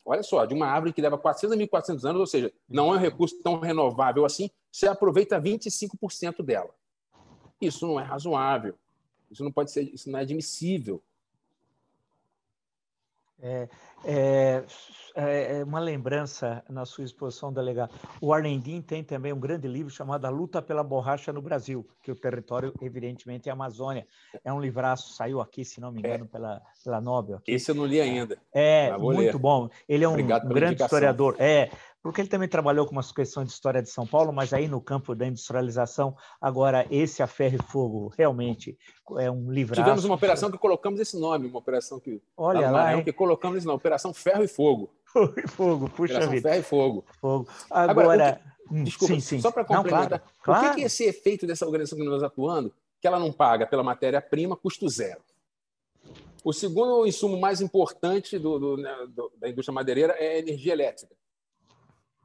Olha 0.04 0.22
só, 0.22 0.44
de 0.44 0.54
uma 0.54 0.66
árvore 0.66 0.92
que 0.92 1.02
leva 1.02 1.18
400 1.18 1.56
a 1.56 1.60
1.400 1.60 2.04
anos, 2.04 2.20
ou 2.20 2.26
seja, 2.26 2.52
não 2.68 2.92
é 2.92 2.96
um 2.96 3.00
recurso 3.00 3.40
tão 3.42 3.60
renovável 3.60 4.24
assim, 4.24 4.50
você 4.72 4.88
aproveita 4.88 5.40
25% 5.40 6.42
dela. 6.42 6.70
Isso 7.60 7.86
não 7.86 8.00
é 8.00 8.02
razoável. 8.02 8.74
Isso 9.30 9.44
não 9.44 9.52
pode 9.52 9.70
ser, 9.70 9.82
isso 9.94 10.10
não 10.10 10.18
é 10.18 10.22
admissível. 10.22 11.02
É, 13.42 13.68
é, 14.04 14.62
é, 15.14 15.58
é, 15.58 15.64
uma 15.64 15.80
lembrança 15.80 16.62
na 16.68 16.84
sua 16.84 17.04
exposição, 17.04 17.52
delegado. 17.52 17.92
O 18.20 18.32
Arlendim 18.32 18.80
tem 18.80 19.02
também 19.02 19.32
um 19.32 19.40
grande 19.40 19.66
livro 19.66 19.90
chamado 19.92 20.24
A 20.24 20.30
Luta 20.30 20.62
pela 20.62 20.82
Borracha 20.82 21.32
no 21.32 21.42
Brasil, 21.42 21.86
que 22.02 22.10
o 22.10 22.14
território, 22.14 22.72
evidentemente, 22.80 23.48
é 23.48 23.52
a 23.52 23.54
Amazônia. 23.54 24.06
É 24.44 24.52
um 24.52 24.60
livraço, 24.60 25.12
saiu 25.12 25.40
aqui, 25.40 25.64
se 25.64 25.80
não 25.80 25.90
me 25.90 26.00
engano, 26.00 26.24
é. 26.24 26.28
pela, 26.28 26.62
pela 26.82 27.00
Nobel. 27.00 27.38
Aqui. 27.38 27.52
Esse 27.52 27.70
eu 27.70 27.74
não 27.74 27.86
li 27.86 28.00
ainda. 28.00 28.38
É, 28.52 28.96
muito 28.96 29.18
ler. 29.18 29.38
bom. 29.38 29.68
Ele 29.88 30.04
é 30.04 30.08
um 30.08 30.16
grande 30.16 30.38
indicação. 30.38 30.86
historiador. 30.86 31.36
É, 31.38 31.70
porque 32.02 32.20
ele 32.20 32.28
também 32.28 32.48
trabalhou 32.48 32.86
com 32.86 32.92
umas 32.92 33.12
questões 33.12 33.48
de 33.48 33.52
história 33.52 33.82
de 33.82 33.90
São 33.90 34.06
Paulo, 34.06 34.32
mas 34.32 34.52
aí 34.52 34.66
no 34.66 34.80
campo 34.80 35.14
da 35.14 35.26
industrialização, 35.26 36.16
agora 36.40 36.86
esse 36.90 37.22
A 37.22 37.26
Ferro 37.26 37.56
e 37.56 37.70
Fogo 37.70 38.12
realmente 38.16 38.78
é 39.18 39.30
um 39.30 39.50
livro. 39.50 39.74
Tivemos 39.74 40.04
uma 40.04 40.14
operação 40.14 40.50
que 40.50 40.58
colocamos 40.58 40.98
esse 40.98 41.18
nome, 41.18 41.48
uma 41.48 41.58
operação 41.58 42.00
que 42.00 42.22
Olha 42.36 42.70
lá, 42.70 42.84
Maranhão, 42.84 43.04
que 43.04 43.12
colocamos 43.12 43.58
esse 43.58 43.66
nome, 43.66 43.76
Operação 43.76 44.14
Ferro 44.14 44.42
e 44.42 44.48
Fogo. 44.48 44.90
Fogo 45.04 45.34
e 45.36 45.48
Fogo, 45.48 45.90
puxa 45.90 46.14
operação 46.14 46.30
vida. 46.32 46.48
Ferro 46.48 46.60
e 46.60 46.62
Fogo. 46.62 47.04
Fogo. 47.20 47.48
Agora, 47.68 47.90
agora 47.90 48.40
que, 48.68 48.74
hum, 48.74 48.84
desculpa, 48.84 49.14
sim, 49.14 49.20
sim. 49.20 49.40
só 49.40 49.50
para 49.50 49.64
complementar, 49.64 50.10
Não, 50.10 50.18
claro, 50.18 50.32
claro. 50.42 50.72
o 50.72 50.74
que 50.76 50.82
é 50.82 50.86
esse 50.86 51.04
efeito 51.04 51.46
dessa 51.46 51.66
organização 51.66 51.98
que 51.98 52.04
nós 52.04 52.22
atuando, 52.22 52.72
que 53.00 53.06
ela 53.06 53.18
não 53.18 53.32
paga 53.32 53.66
pela 53.66 53.82
matéria-prima 53.82 54.56
custo 54.56 54.88
zero? 54.88 55.20
O 56.42 56.52
segundo 56.52 57.06
insumo 57.06 57.38
mais 57.38 57.60
importante 57.60 58.38
do, 58.38 58.58
do, 58.58 58.76
né, 58.78 58.90
do, 59.10 59.30
da 59.36 59.48
indústria 59.50 59.74
madeireira 59.74 60.14
é 60.14 60.36
a 60.36 60.38
energia 60.38 60.72
elétrica. 60.72 61.14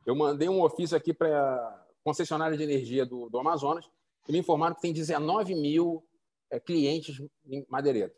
Eu 0.05 0.15
mandei 0.15 0.47
um 0.47 0.61
ofício 0.61 0.95
aqui 0.95 1.13
para 1.13 1.85
concessionária 2.03 2.55
de 2.55 2.63
energia 2.63 3.05
do, 3.05 3.27
do 3.29 3.39
Amazonas, 3.39 3.89
e 4.29 4.31
me 4.31 4.37
informaram 4.37 4.75
que 4.75 4.81
tem 4.81 4.93
19 4.93 5.55
mil 5.55 6.03
é, 6.51 6.59
clientes 6.59 7.19
em 7.47 7.65
Madeireira. 7.67 8.13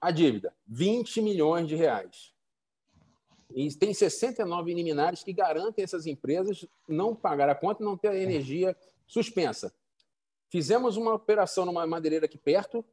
A 0.00 0.12
dívida, 0.12 0.54
20 0.66 1.20
milhões 1.20 1.66
de 1.66 1.74
reais. 1.74 2.32
E 3.52 3.68
tem 3.74 3.92
69 3.92 4.72
liminares 4.72 5.24
que 5.24 5.32
garantem 5.32 5.82
essas 5.82 6.06
empresas 6.06 6.64
não 6.86 7.16
pagar 7.16 7.48
a 7.48 7.54
conta 7.54 7.82
e 7.82 7.84
não 7.84 7.96
ter 7.96 8.08
a 8.08 8.16
energia 8.16 8.76
suspensa. 9.06 9.74
Fizemos 10.50 10.96
uma 10.96 11.14
operação 11.14 11.66
numa 11.66 11.86
madeireira 11.86 12.26
aqui 12.26 12.38
perto, 12.38 12.84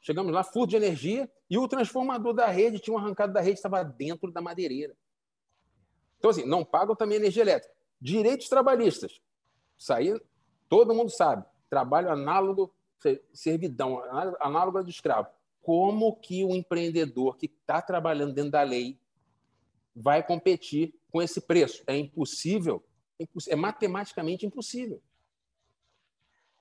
chegamos 0.00 0.32
lá, 0.32 0.42
furto 0.42 0.70
de 0.70 0.76
energia, 0.76 1.30
e 1.48 1.56
o 1.56 1.68
transformador 1.68 2.34
da 2.34 2.48
rede 2.48 2.80
tinha 2.80 2.98
arrancado 2.98 3.32
da 3.32 3.40
rede, 3.40 3.58
estava 3.58 3.84
dentro 3.84 4.32
da 4.32 4.40
madeireira. 4.40 4.96
Então, 6.22 6.30
assim, 6.30 6.46
não 6.46 6.64
pagam 6.64 6.94
também 6.94 7.16
energia 7.16 7.42
elétrica. 7.42 7.74
Direitos 8.00 8.48
trabalhistas. 8.48 9.20
Isso 9.76 9.92
aí 9.92 10.16
todo 10.68 10.94
mundo 10.94 11.10
sabe. 11.10 11.44
Trabalho 11.68 12.12
análogo, 12.12 12.72
servidão, 13.32 14.00
análogo 14.40 14.84
de 14.84 14.90
escravo. 14.90 15.26
Como 15.60 16.14
que 16.14 16.44
o 16.44 16.54
empreendedor 16.54 17.36
que 17.36 17.46
está 17.46 17.82
trabalhando 17.82 18.32
dentro 18.32 18.52
da 18.52 18.62
lei 18.62 18.96
vai 19.96 20.22
competir 20.22 20.94
com 21.10 21.20
esse 21.20 21.40
preço. 21.40 21.82
É 21.88 21.96
impossível, 21.96 22.84
é 23.48 23.56
matematicamente 23.56 24.46
impossível. 24.46 25.02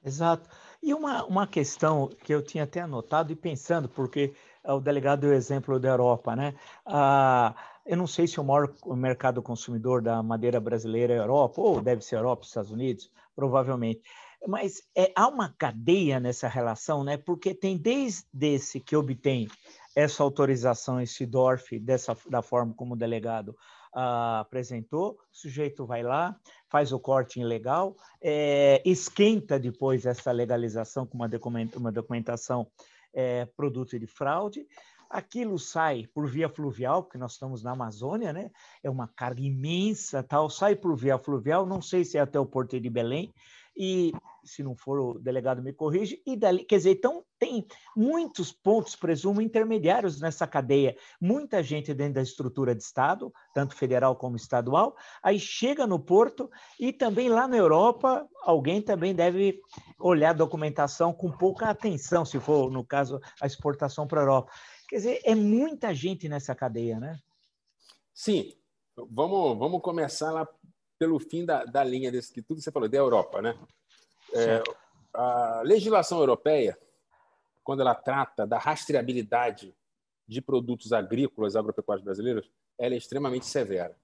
Exato. 0.04 0.50
E 0.82 0.92
uma, 0.92 1.24
uma 1.26 1.46
questão 1.46 2.08
que 2.08 2.34
eu 2.34 2.42
tinha 2.42 2.64
até 2.64 2.82
anotado 2.82 3.32
e 3.32 3.36
pensando, 3.36 3.88
porque 3.88 4.34
o 4.64 4.80
delegado 4.80 5.22
deu 5.22 5.30
o 5.30 5.34
exemplo 5.34 5.80
da 5.80 5.90
Europa, 5.90 6.36
né? 6.36 6.56
Ah, 6.84 7.54
eu 7.92 7.98
não 7.98 8.08
sei 8.08 8.26
se 8.26 8.40
o 8.40 8.44
maior 8.46 8.74
mercado 8.96 9.42
consumidor 9.42 10.02
da 10.02 10.24
madeira 10.24 10.62
brasileira 10.62 11.14
é 11.14 11.18
a 11.18 11.24
Europa, 11.24 11.60
ou 11.60 11.82
deve 11.82 12.02
ser 12.02 12.16
a 12.16 12.20
Europa, 12.20 12.46
Estados 12.46 12.72
Unidos, 12.72 13.12
provavelmente. 13.36 14.02
Mas 14.48 14.82
é, 14.96 15.12
há 15.14 15.28
uma 15.28 15.54
cadeia 15.58 16.18
nessa 16.18 16.48
relação, 16.48 17.04
né? 17.04 17.18
Porque 17.18 17.54
tem 17.54 17.78
desde 17.78 18.26
esse 18.48 18.80
que 18.80 18.96
obtém 18.96 19.50
essa 19.94 20.24
autorização, 20.24 21.02
esse 21.02 21.26
DORF, 21.26 21.78
dessa, 21.80 22.16
da 22.30 22.42
forma 22.42 22.74
como 22.74 22.94
o 22.94 22.98
delegado 22.98 23.54
ah, 23.94 24.40
apresentou, 24.40 25.20
o 25.30 25.36
sujeito 25.36 25.86
vai 25.86 26.02
lá, 26.02 26.40
faz 26.70 26.94
o 26.94 27.00
corte 27.00 27.42
ilegal, 27.42 27.98
é, 28.22 28.82
esquenta 28.86 29.60
depois 29.60 30.06
essa 30.06 30.32
legalização 30.32 31.06
com 31.06 31.18
uma, 31.18 31.28
documenta, 31.28 31.78
uma 31.78 31.92
documentação 31.92 32.66
é, 33.14 33.46
produto 33.46 34.00
de 34.00 34.08
fraude, 34.08 34.66
aquilo 35.12 35.60
sai 35.60 36.08
por 36.14 36.28
via 36.28 36.50
fluvial, 36.50 37.04
porque 37.04 37.18
nós 37.18 37.34
estamos 37.34 37.64
na 37.64 37.72
Amazônia, 37.72 38.32
né? 38.32 38.50
É 38.84 38.90
uma 38.90 39.08
carga 39.08 39.42
imensa, 39.42 40.24
tal, 40.24 40.50
sai 40.50 40.76
por 40.76 40.96
via 40.96 41.18
fluvial, 41.18 41.66
não 41.66 41.82
sei 41.82 42.04
se 42.04 42.18
é 42.18 42.22
até 42.22 42.40
o 42.40 42.46
Porto 42.46 42.80
de 42.80 42.90
Belém, 42.90 43.34
e 43.76 44.12
se 44.44 44.64
não 44.64 44.76
for 44.76 45.00
o 45.00 45.20
delegado 45.20 45.62
me 45.62 45.72
corrige, 45.72 46.22
e 46.26 46.36
dali, 46.36 46.64
quer 46.64 46.78
dizer, 46.78 46.92
então 46.92 47.24
tem 47.38 47.66
muitos 47.96 48.52
pontos, 48.52 48.96
presumo, 48.96 49.42
intermediários 49.42 50.20
nessa 50.20 50.48
cadeia, 50.48 50.96
muita 51.20 51.62
gente 51.62 51.94
dentro 51.94 52.16
da 52.16 52.22
estrutura 52.22 52.76
de 52.76 52.84
Estado, 52.84 53.32
tanto 53.54 53.76
federal 53.76 54.16
como 54.16 54.36
estadual, 54.36 54.96
aí 55.24 55.40
chega 55.40 55.86
no 55.88 56.00
porto 56.00 56.50
e 56.80 56.92
também 56.92 57.30
lá 57.30 57.48
na 57.48 57.58
Europa, 57.58 58.28
alguém 58.44 58.82
também 58.82 59.14
deve 59.14 59.60
olhar 60.00 60.32
a 60.32 60.34
documentação 60.34 61.14
com 61.14 61.32
pouca 61.32 61.70
atenção, 61.70 62.26
se 62.26 62.40
for, 62.40 62.72
no 62.72 62.84
caso, 62.84 63.20
a 63.40 63.46
exportação 63.46 64.08
para 64.08 64.22
a 64.22 64.24
Europa. 64.24 64.52
Quer 64.92 64.98
dizer, 64.98 65.22
é 65.24 65.34
muita 65.34 65.96
gente 65.96 66.28
nessa 66.28 66.54
cadeia, 66.54 67.00
né? 67.00 67.18
Sim. 68.14 68.54
Vamos, 68.94 69.58
vamos 69.58 69.82
começar 69.82 70.34
lá 70.34 70.46
pelo 71.00 71.18
fim 71.18 71.46
da, 71.46 71.64
da 71.64 71.82
linha 71.82 72.12
desse 72.12 72.34
que 72.34 72.42
tudo 72.42 72.58
que 72.58 72.64
você 72.64 72.74
falou, 72.74 72.90
da 72.90 72.98
Europa, 72.98 73.42
né? 73.42 73.58
É, 74.36 74.62
a 75.14 75.62
legislação 75.64 76.20
europeia, 76.20 76.78
quando 77.64 77.80
ela 77.80 77.96
trata 77.96 78.46
da 78.46 78.58
rastreabilidade 78.58 79.74
de 80.28 80.42
produtos 80.42 80.92
agrícolas 80.92 81.56
agropecuários 81.56 82.04
brasileiros, 82.04 82.52
ela 82.78 82.94
é 82.94 82.98
extremamente 82.98 83.46
severa. 83.46 83.96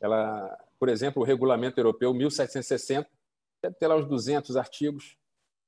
Ela, 0.00 0.58
por 0.78 0.88
exemplo, 0.88 1.20
o 1.20 1.26
regulamento 1.26 1.78
europeu 1.78 2.14
1760 2.14 3.06
deve 3.62 3.74
ter 3.74 3.86
lá 3.86 3.96
uns 3.96 4.08
200 4.08 4.56
artigos. 4.56 5.18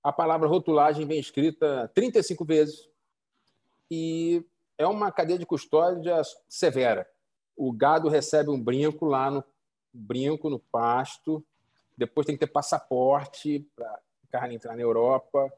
A 0.03 0.11
palavra 0.11 0.49
rotulagem 0.49 1.07
vem 1.07 1.21
escrita 1.21 1.87
35 1.95 2.47
vezes 2.47 2.92
e 3.95 4.43
é 4.79 4.87
uma 4.87 5.13
cadeia 5.13 5.39
de 5.39 5.45
custódia 5.45 6.23
severa. 6.49 7.07
O 7.55 7.71
gado 7.71 8.09
recebe 8.09 8.49
um 8.49 8.59
brinco 8.59 9.05
lá 9.05 9.31
no 9.31 9.45
brinco 9.93 10.49
no 10.49 10.59
pasto, 10.59 11.45
depois 11.95 12.27
tem 12.27 12.35
que 12.35 12.47
ter 12.47 12.51
passaporte 12.51 13.69
para 13.77 14.01
carne 14.31 14.55
entrar 14.55 14.75
na 14.75 14.81
Europa 14.81 15.53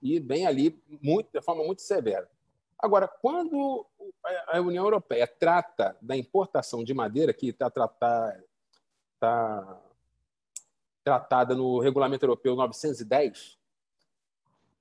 e 0.00 0.18
bem 0.18 0.46
ali 0.46 0.82
muito, 1.02 1.28
de 1.30 1.42
forma 1.42 1.62
muito 1.62 1.82
severa. 1.82 2.30
Agora, 2.78 3.06
quando 3.06 3.86
a 4.48 4.58
União 4.58 4.84
Europeia 4.84 5.26
trata 5.26 5.94
da 6.00 6.16
importação 6.16 6.82
de 6.82 6.94
madeira, 6.94 7.34
que 7.34 7.48
está 7.48 7.68
tratada, 7.68 8.42
tá 9.18 9.82
tratada 11.04 11.54
no 11.54 11.78
Regulamento 11.78 12.24
Europeu 12.24 12.56
910, 12.56 13.58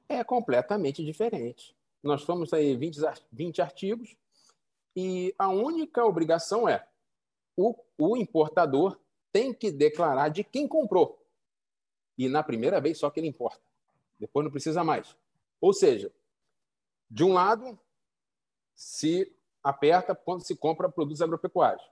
é 0.07 0.23
completamente 0.23 1.03
diferente. 1.03 1.77
Nós 2.01 2.21
somos 2.21 2.53
aí 2.53 2.75
20, 2.75 2.99
20 3.31 3.61
artigos 3.61 4.15
e 4.95 5.33
a 5.37 5.49
única 5.49 6.05
obrigação 6.05 6.67
é 6.67 6.87
o, 7.55 7.75
o 7.97 8.15
importador 8.15 8.99
tem 9.31 9.53
que 9.53 9.71
declarar 9.71 10.29
de 10.29 10.43
quem 10.43 10.67
comprou. 10.67 11.21
E 12.17 12.27
na 12.27 12.41
primeira 12.41 12.79
vez 12.79 12.97
só 12.97 13.09
que 13.09 13.19
ele 13.19 13.27
importa. 13.27 13.61
Depois 14.19 14.43
não 14.43 14.51
precisa 14.51 14.83
mais. 14.83 15.15
Ou 15.61 15.73
seja, 15.73 16.11
de 17.09 17.23
um 17.23 17.33
lado, 17.33 17.77
se 18.75 19.33
aperta 19.63 20.15
quando 20.15 20.45
se 20.45 20.55
compra 20.55 20.89
produtos 20.89 21.21
agropecuários, 21.21 21.83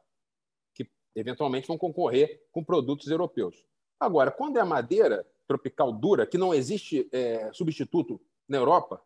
que 0.73 0.89
eventualmente 1.15 1.67
vão 1.67 1.77
concorrer 1.77 2.45
com 2.51 2.63
produtos 2.63 3.07
europeus. 3.07 3.65
Agora, 3.99 4.31
quando 4.31 4.57
é 4.57 4.63
madeira 4.63 5.27
tropical 5.47 5.91
dura, 5.91 6.25
que 6.25 6.37
não 6.37 6.53
existe 6.53 7.07
é, 7.11 7.51
substituto 7.53 8.21
na 8.47 8.57
Europa, 8.57 9.01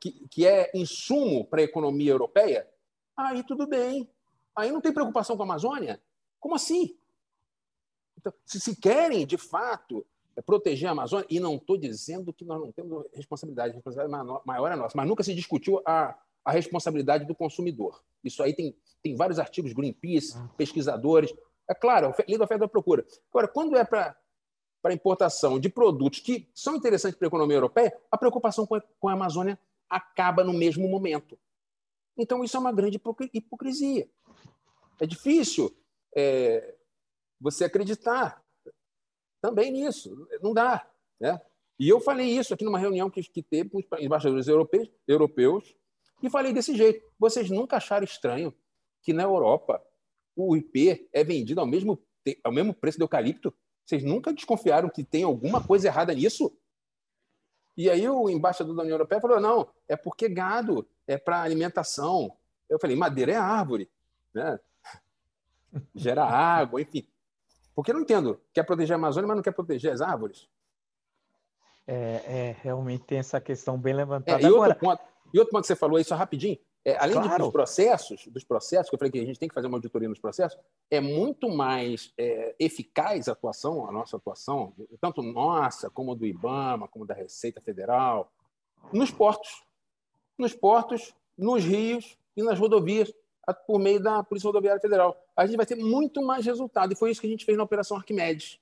que, 0.00 0.26
que 0.28 0.46
é 0.46 0.70
insumo 0.74 1.44
para 1.44 1.60
a 1.60 1.64
economia 1.64 2.12
europeia, 2.12 2.68
aí 3.16 3.42
tudo 3.42 3.66
bem. 3.66 4.08
Aí 4.56 4.70
não 4.70 4.80
tem 4.80 4.92
preocupação 4.92 5.36
com 5.36 5.42
a 5.42 5.46
Amazônia? 5.46 6.00
Como 6.40 6.54
assim? 6.54 6.96
Então, 8.16 8.32
se, 8.44 8.60
se 8.60 8.76
querem, 8.76 9.26
de 9.26 9.36
fato, 9.36 10.04
é 10.36 10.42
proteger 10.42 10.88
a 10.88 10.92
Amazônia, 10.92 11.26
e 11.30 11.38
não 11.40 11.56
estou 11.56 11.76
dizendo 11.76 12.32
que 12.32 12.44
nós 12.44 12.60
não 12.60 12.72
temos 12.72 13.06
responsabilidade, 13.12 13.70
a 13.70 13.74
responsabilidade 13.74 14.42
maior 14.44 14.72
é 14.72 14.76
nossa, 14.76 14.96
mas 14.96 15.06
nunca 15.06 15.22
se 15.22 15.34
discutiu 15.34 15.80
a, 15.86 16.16
a 16.44 16.52
responsabilidade 16.52 17.24
do 17.24 17.34
consumidor. 17.34 18.02
Isso 18.22 18.42
aí 18.42 18.54
tem, 18.54 18.76
tem 19.02 19.14
vários 19.14 19.38
artigos, 19.38 19.72
Greenpeace, 19.72 20.36
ah. 20.36 20.48
pesquisadores. 20.56 21.32
É 21.68 21.74
claro, 21.74 22.14
lei 22.26 22.38
da 22.38 22.44
oferta 22.44 22.64
da 22.64 22.68
procura. 22.68 23.06
Agora, 23.30 23.48
quando 23.48 23.76
é 23.76 23.84
para 23.84 24.16
para 24.80 24.94
importação 24.94 25.58
de 25.58 25.68
produtos 25.68 26.20
que 26.20 26.48
são 26.54 26.76
interessantes 26.76 27.18
para 27.18 27.26
a 27.26 27.30
economia 27.30 27.56
europeia, 27.56 27.92
a 28.10 28.16
preocupação 28.16 28.64
com 28.64 28.76
a, 28.76 28.80
com 29.00 29.08
a 29.08 29.12
Amazônia 29.12 29.58
acaba 29.88 30.44
no 30.44 30.52
mesmo 30.52 30.88
momento. 30.88 31.38
Então, 32.16 32.42
isso 32.42 32.56
é 32.56 32.60
uma 32.60 32.72
grande 32.72 33.00
hipocrisia. 33.32 34.08
É 35.00 35.06
difícil 35.06 35.74
é, 36.14 36.76
você 37.40 37.64
acreditar 37.64 38.44
também 39.40 39.70
nisso. 39.70 40.28
Não 40.42 40.52
dá. 40.52 40.88
Né? 41.20 41.40
E 41.78 41.88
eu 41.88 42.00
falei 42.00 42.26
isso 42.26 42.52
aqui 42.52 42.64
numa 42.64 42.78
reunião 42.78 43.08
que, 43.08 43.22
que 43.22 43.42
teve 43.42 43.70
com 43.70 43.78
os 43.78 43.84
embaixadores 44.00 44.48
europeus, 44.48 44.90
europeus 45.06 45.74
e 46.22 46.28
falei 46.28 46.52
desse 46.52 46.74
jeito. 46.74 47.06
Vocês 47.18 47.50
nunca 47.50 47.76
acharam 47.76 48.04
estranho 48.04 48.52
que 49.02 49.12
na 49.12 49.22
Europa 49.22 49.80
o 50.36 50.56
IP 50.56 51.08
é 51.12 51.22
vendido 51.22 51.60
ao 51.60 51.66
mesmo, 51.66 52.02
ao 52.42 52.52
mesmo 52.52 52.74
preço 52.74 52.98
do 52.98 53.04
eucalipto? 53.04 53.54
Vocês 53.86 54.02
nunca 54.02 54.32
desconfiaram 54.32 54.90
que 54.90 55.04
tem 55.04 55.22
alguma 55.22 55.64
coisa 55.64 55.86
errada 55.86 56.12
nisso? 56.12 56.52
E 57.78 57.88
aí 57.88 58.08
o 58.08 58.28
embaixador 58.28 58.74
da 58.74 58.82
União 58.82 58.96
Europeia 58.96 59.20
falou: 59.20 59.38
não, 59.38 59.68
é 59.86 59.94
porque 59.94 60.28
gado 60.28 60.84
é 61.06 61.16
para 61.16 61.42
alimentação. 61.42 62.36
Eu 62.68 62.76
falei: 62.76 62.96
madeira 62.96 63.30
é 63.30 63.36
árvore. 63.36 63.88
Né? 64.34 64.58
gera 65.94 66.24
água, 66.24 66.82
enfim. 66.82 67.06
Porque 67.76 67.92
eu 67.92 67.94
não 67.94 68.02
entendo. 68.02 68.40
Quer 68.52 68.64
proteger 68.64 68.94
a 68.94 68.98
Amazônia, 68.98 69.28
mas 69.28 69.36
não 69.36 69.44
quer 69.44 69.52
proteger 69.52 69.92
as 69.92 70.00
árvores? 70.00 70.48
É, 71.86 71.94
é 72.26 72.56
realmente 72.64 73.04
tem 73.04 73.18
essa 73.18 73.40
questão 73.40 73.78
bem 73.78 73.94
levantada. 73.94 74.42
É, 74.42 74.50
e, 74.50 74.50
outro 74.50 74.74
ponto, 74.74 75.02
e 75.32 75.38
outro 75.38 75.52
ponto 75.52 75.60
que 75.62 75.68
você 75.68 75.76
falou 75.76 75.98
aí, 75.98 76.04
só 76.04 76.16
rapidinho, 76.16 76.58
é, 76.88 76.96
além 76.98 77.20
claro. 77.20 77.44
dos 77.44 77.52
processos, 77.52 78.26
dos 78.28 78.44
processos, 78.44 78.88
que 78.88 78.94
eu 78.94 78.98
falei 78.98 79.12
que 79.12 79.18
a 79.18 79.24
gente 79.26 79.38
tem 79.38 79.46
que 79.46 79.54
fazer 79.54 79.66
uma 79.66 79.76
auditoria 79.76 80.08
nos 80.08 80.18
processos, 80.18 80.58
é 80.90 81.00
muito 81.00 81.50
mais 81.50 82.14
é, 82.16 82.54
eficaz 82.58 83.28
a 83.28 83.32
atuação, 83.32 83.86
a 83.86 83.92
nossa 83.92 84.16
atuação, 84.16 84.72
tanto 84.98 85.20
nossa, 85.20 85.90
como 85.90 86.14
do 86.14 86.24
IBAMA, 86.24 86.88
como 86.88 87.04
da 87.04 87.12
Receita 87.12 87.60
Federal, 87.60 88.32
nos 88.90 89.10
portos. 89.10 89.62
Nos 90.38 90.54
portos, 90.54 91.14
nos 91.36 91.62
rios 91.62 92.16
e 92.34 92.42
nas 92.42 92.58
rodovias 92.58 93.12
por 93.66 93.78
meio 93.78 94.00
da 94.00 94.22
Polícia 94.22 94.48
Rodoviária 94.48 94.80
Federal. 94.80 95.22
A 95.36 95.44
gente 95.44 95.56
vai 95.56 95.66
ter 95.66 95.76
muito 95.76 96.22
mais 96.22 96.46
resultado. 96.46 96.92
E 96.92 96.96
foi 96.96 97.10
isso 97.10 97.20
que 97.20 97.26
a 97.26 97.30
gente 97.30 97.44
fez 97.44 97.58
na 97.58 97.64
Operação 97.64 97.98
Arquimedes. 97.98 98.58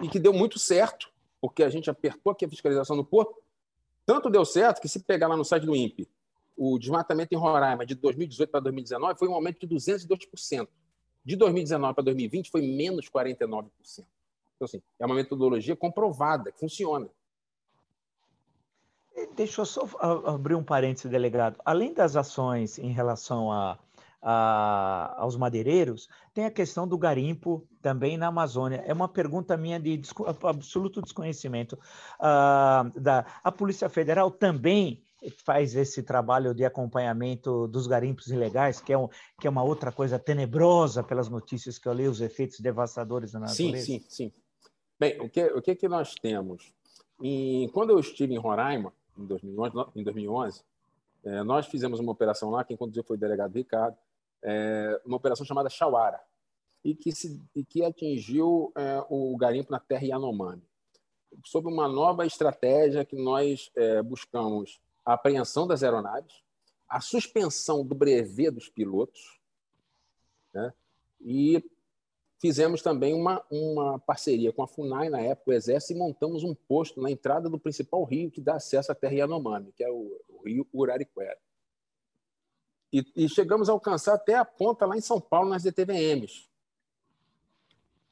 e 0.00 0.08
que 0.08 0.20
deu 0.20 0.32
muito 0.32 0.60
certo, 0.60 1.10
porque 1.40 1.64
a 1.64 1.68
gente 1.68 1.90
apertou 1.90 2.32
aqui 2.32 2.44
a 2.44 2.48
fiscalização 2.48 2.96
no 2.96 3.04
porto. 3.04 3.34
Tanto 4.06 4.30
deu 4.30 4.44
certo 4.44 4.80
que, 4.80 4.88
se 4.88 5.00
pegar 5.00 5.26
lá 5.26 5.36
no 5.36 5.44
site 5.44 5.66
do 5.66 5.74
INPE, 5.74 6.08
o 6.56 6.78
desmatamento 6.78 7.34
em 7.34 7.38
Roraima 7.38 7.84
de 7.86 7.94
2018 7.94 8.50
para 8.50 8.60
2019 8.60 9.18
foi 9.18 9.28
um 9.28 9.34
aumento 9.34 9.66
de 9.66 9.74
202%. 9.74 10.68
De 11.24 11.36
2019 11.36 11.94
para 11.94 12.04
2020 12.04 12.50
foi 12.50 12.62
menos 12.62 13.08
49%. 13.08 13.70
Então, 13.98 14.06
assim, 14.62 14.82
é 14.98 15.06
uma 15.06 15.14
metodologia 15.14 15.74
comprovada, 15.74 16.52
que 16.52 16.58
funciona. 16.58 17.08
Deixa 19.34 19.60
eu 19.60 19.66
só 19.66 19.88
abrir 20.26 20.54
um 20.54 20.64
parênteses, 20.64 21.10
delegado. 21.10 21.60
Além 21.64 21.92
das 21.92 22.16
ações 22.16 22.78
em 22.78 22.90
relação 22.90 23.52
a, 23.52 23.78
a, 24.20 25.14
aos 25.18 25.36
madeireiros, 25.36 26.08
tem 26.32 26.44
a 26.44 26.50
questão 26.50 26.88
do 26.88 26.96
garimpo 26.96 27.66
também 27.80 28.16
na 28.16 28.28
Amazônia. 28.28 28.82
É 28.86 28.92
uma 28.92 29.08
pergunta 29.08 29.56
minha 29.56 29.78
de 29.78 30.00
absoluto 30.44 31.02
desconhecimento. 31.02 31.78
Uh, 32.18 33.00
da, 33.00 33.26
a 33.44 33.52
Polícia 33.52 33.88
Federal 33.88 34.30
também 34.30 35.02
faz 35.30 35.74
esse 35.74 36.02
trabalho 36.02 36.54
de 36.54 36.64
acompanhamento 36.64 37.68
dos 37.68 37.86
garimpos 37.86 38.28
ilegais, 38.28 38.80
que 38.80 38.92
é, 38.92 38.98
um, 38.98 39.08
que 39.40 39.46
é 39.46 39.50
uma 39.50 39.62
outra 39.62 39.92
coisa 39.92 40.18
tenebrosa 40.18 41.02
pelas 41.02 41.28
notícias 41.28 41.78
que 41.78 41.88
eu 41.88 41.92
li, 41.92 42.08
os 42.08 42.20
efeitos 42.20 42.60
devastadores 42.60 43.32
na 43.32 43.40
natureza? 43.40 43.84
Sim, 43.84 44.00
sim, 44.00 44.04
sim. 44.08 44.32
Bem, 44.98 45.20
o 45.20 45.28
que, 45.28 45.44
o 45.46 45.62
que, 45.62 45.74
que 45.74 45.88
nós 45.88 46.14
temos? 46.14 46.72
E, 47.20 47.68
quando 47.72 47.90
eu 47.90 48.00
estive 48.00 48.34
em 48.34 48.38
Roraima, 48.38 48.92
em 49.16 49.24
2011, 49.26 49.90
em 49.96 50.02
2011 50.02 50.62
é, 51.24 51.42
nós 51.44 51.66
fizemos 51.66 52.00
uma 52.00 52.10
operação 52.10 52.50
lá, 52.50 52.64
quem 52.64 52.76
conduziu 52.76 53.04
foi 53.04 53.16
o 53.16 53.20
delegado 53.20 53.54
Ricardo, 53.54 53.96
é, 54.42 55.00
uma 55.04 55.16
operação 55.16 55.46
chamada 55.46 55.70
Chauara, 55.70 56.20
e 56.84 56.96
que, 56.96 57.12
se, 57.12 57.40
e 57.54 57.64
que 57.64 57.84
atingiu 57.84 58.72
é, 58.76 59.04
o 59.08 59.36
garimpo 59.36 59.70
na 59.70 59.78
terra 59.78 60.04
Yanomami. 60.04 60.62
Sob 61.46 61.68
uma 61.68 61.86
nova 61.86 62.26
estratégia 62.26 63.04
que 63.04 63.16
nós 63.16 63.70
buscamos 64.04 64.78
a 65.04 65.14
apreensão 65.14 65.66
das 65.66 65.82
aeronaves, 65.82 66.42
a 66.88 67.00
suspensão 67.00 67.84
do 67.84 67.94
brevet 67.94 68.50
dos 68.50 68.68
pilotos, 68.68 69.40
né? 70.52 70.72
e 71.20 71.64
fizemos 72.38 72.82
também 72.82 73.14
uma, 73.14 73.44
uma 73.50 73.98
parceria 74.00 74.52
com 74.52 74.62
a 74.62 74.66
FUNAI, 74.66 75.08
na 75.08 75.20
época, 75.20 75.50
o 75.50 75.54
Exército, 75.54 75.92
e 75.92 75.96
montamos 75.96 76.42
um 76.42 76.54
posto 76.54 77.00
na 77.00 77.10
entrada 77.10 77.48
do 77.48 77.58
principal 77.58 78.04
rio 78.04 78.30
que 78.30 78.40
dá 78.40 78.56
acesso 78.56 78.90
à 78.90 78.94
terra 78.94 79.14
Yanomami, 79.14 79.72
que 79.72 79.84
é 79.84 79.88
o, 79.88 80.20
o 80.28 80.42
rio 80.44 80.66
Urariquera. 80.72 81.38
E, 82.92 83.06
e, 83.16 83.28
chegamos 83.28 83.68
a 83.68 83.72
alcançar 83.72 84.14
até 84.14 84.34
a 84.34 84.44
ponta 84.44 84.84
lá 84.84 84.96
em 84.96 85.00
São 85.00 85.20
Paulo, 85.20 85.48
nas 85.48 85.62
DTVMs. 85.62 86.46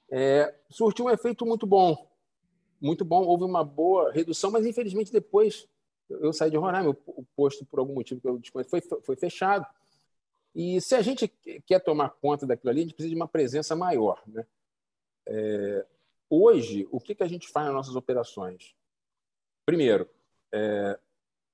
É, 0.09 0.55
surtiu 0.71 1.05
um 1.05 1.11
efeito 1.11 1.45
muito 1.45 1.67
bom, 1.67 2.09
muito 2.81 3.05
bom, 3.05 3.23
houve 3.23 3.45
uma 3.45 3.63
boa 3.63 4.11
redução, 4.11 4.51
mas 4.51 4.65
infelizmente 4.65 5.13
depois 5.13 5.69
eu 6.21 6.33
saí 6.33 6.51
de 6.51 6.57
Roraima, 6.57 6.91
o 6.91 7.25
posto, 7.37 7.65
por 7.65 7.79
algum 7.79 7.95
motivo 7.95 8.21
que 8.21 8.29
eu 8.29 8.39
desconheço, 8.39 8.71
foi, 8.71 8.81
foi 8.81 9.17
fechado. 9.17 9.67
E 10.55 10.81
se 10.81 10.95
a 10.95 11.03
gente 11.03 11.29
quer 11.67 11.79
tomar 11.81 12.11
conta 12.11 12.47
daquilo 12.47 12.71
ali, 12.71 12.81
a 12.81 12.83
gente 12.85 12.95
precisa 12.95 13.15
de 13.15 13.21
uma 13.21 13.29
presença 13.29 13.77
maior. 13.77 14.21
Né? 14.27 14.45
É, 15.27 15.87
hoje, 16.29 16.89
o 16.91 16.99
que, 17.01 17.15
que 17.15 17.23
a 17.23 17.29
gente 17.29 17.49
faz 17.49 17.67
nas 17.67 17.75
nossas 17.75 17.97
operações? 17.97 18.75
Primeiro, 19.65 20.09
é, 20.53 20.99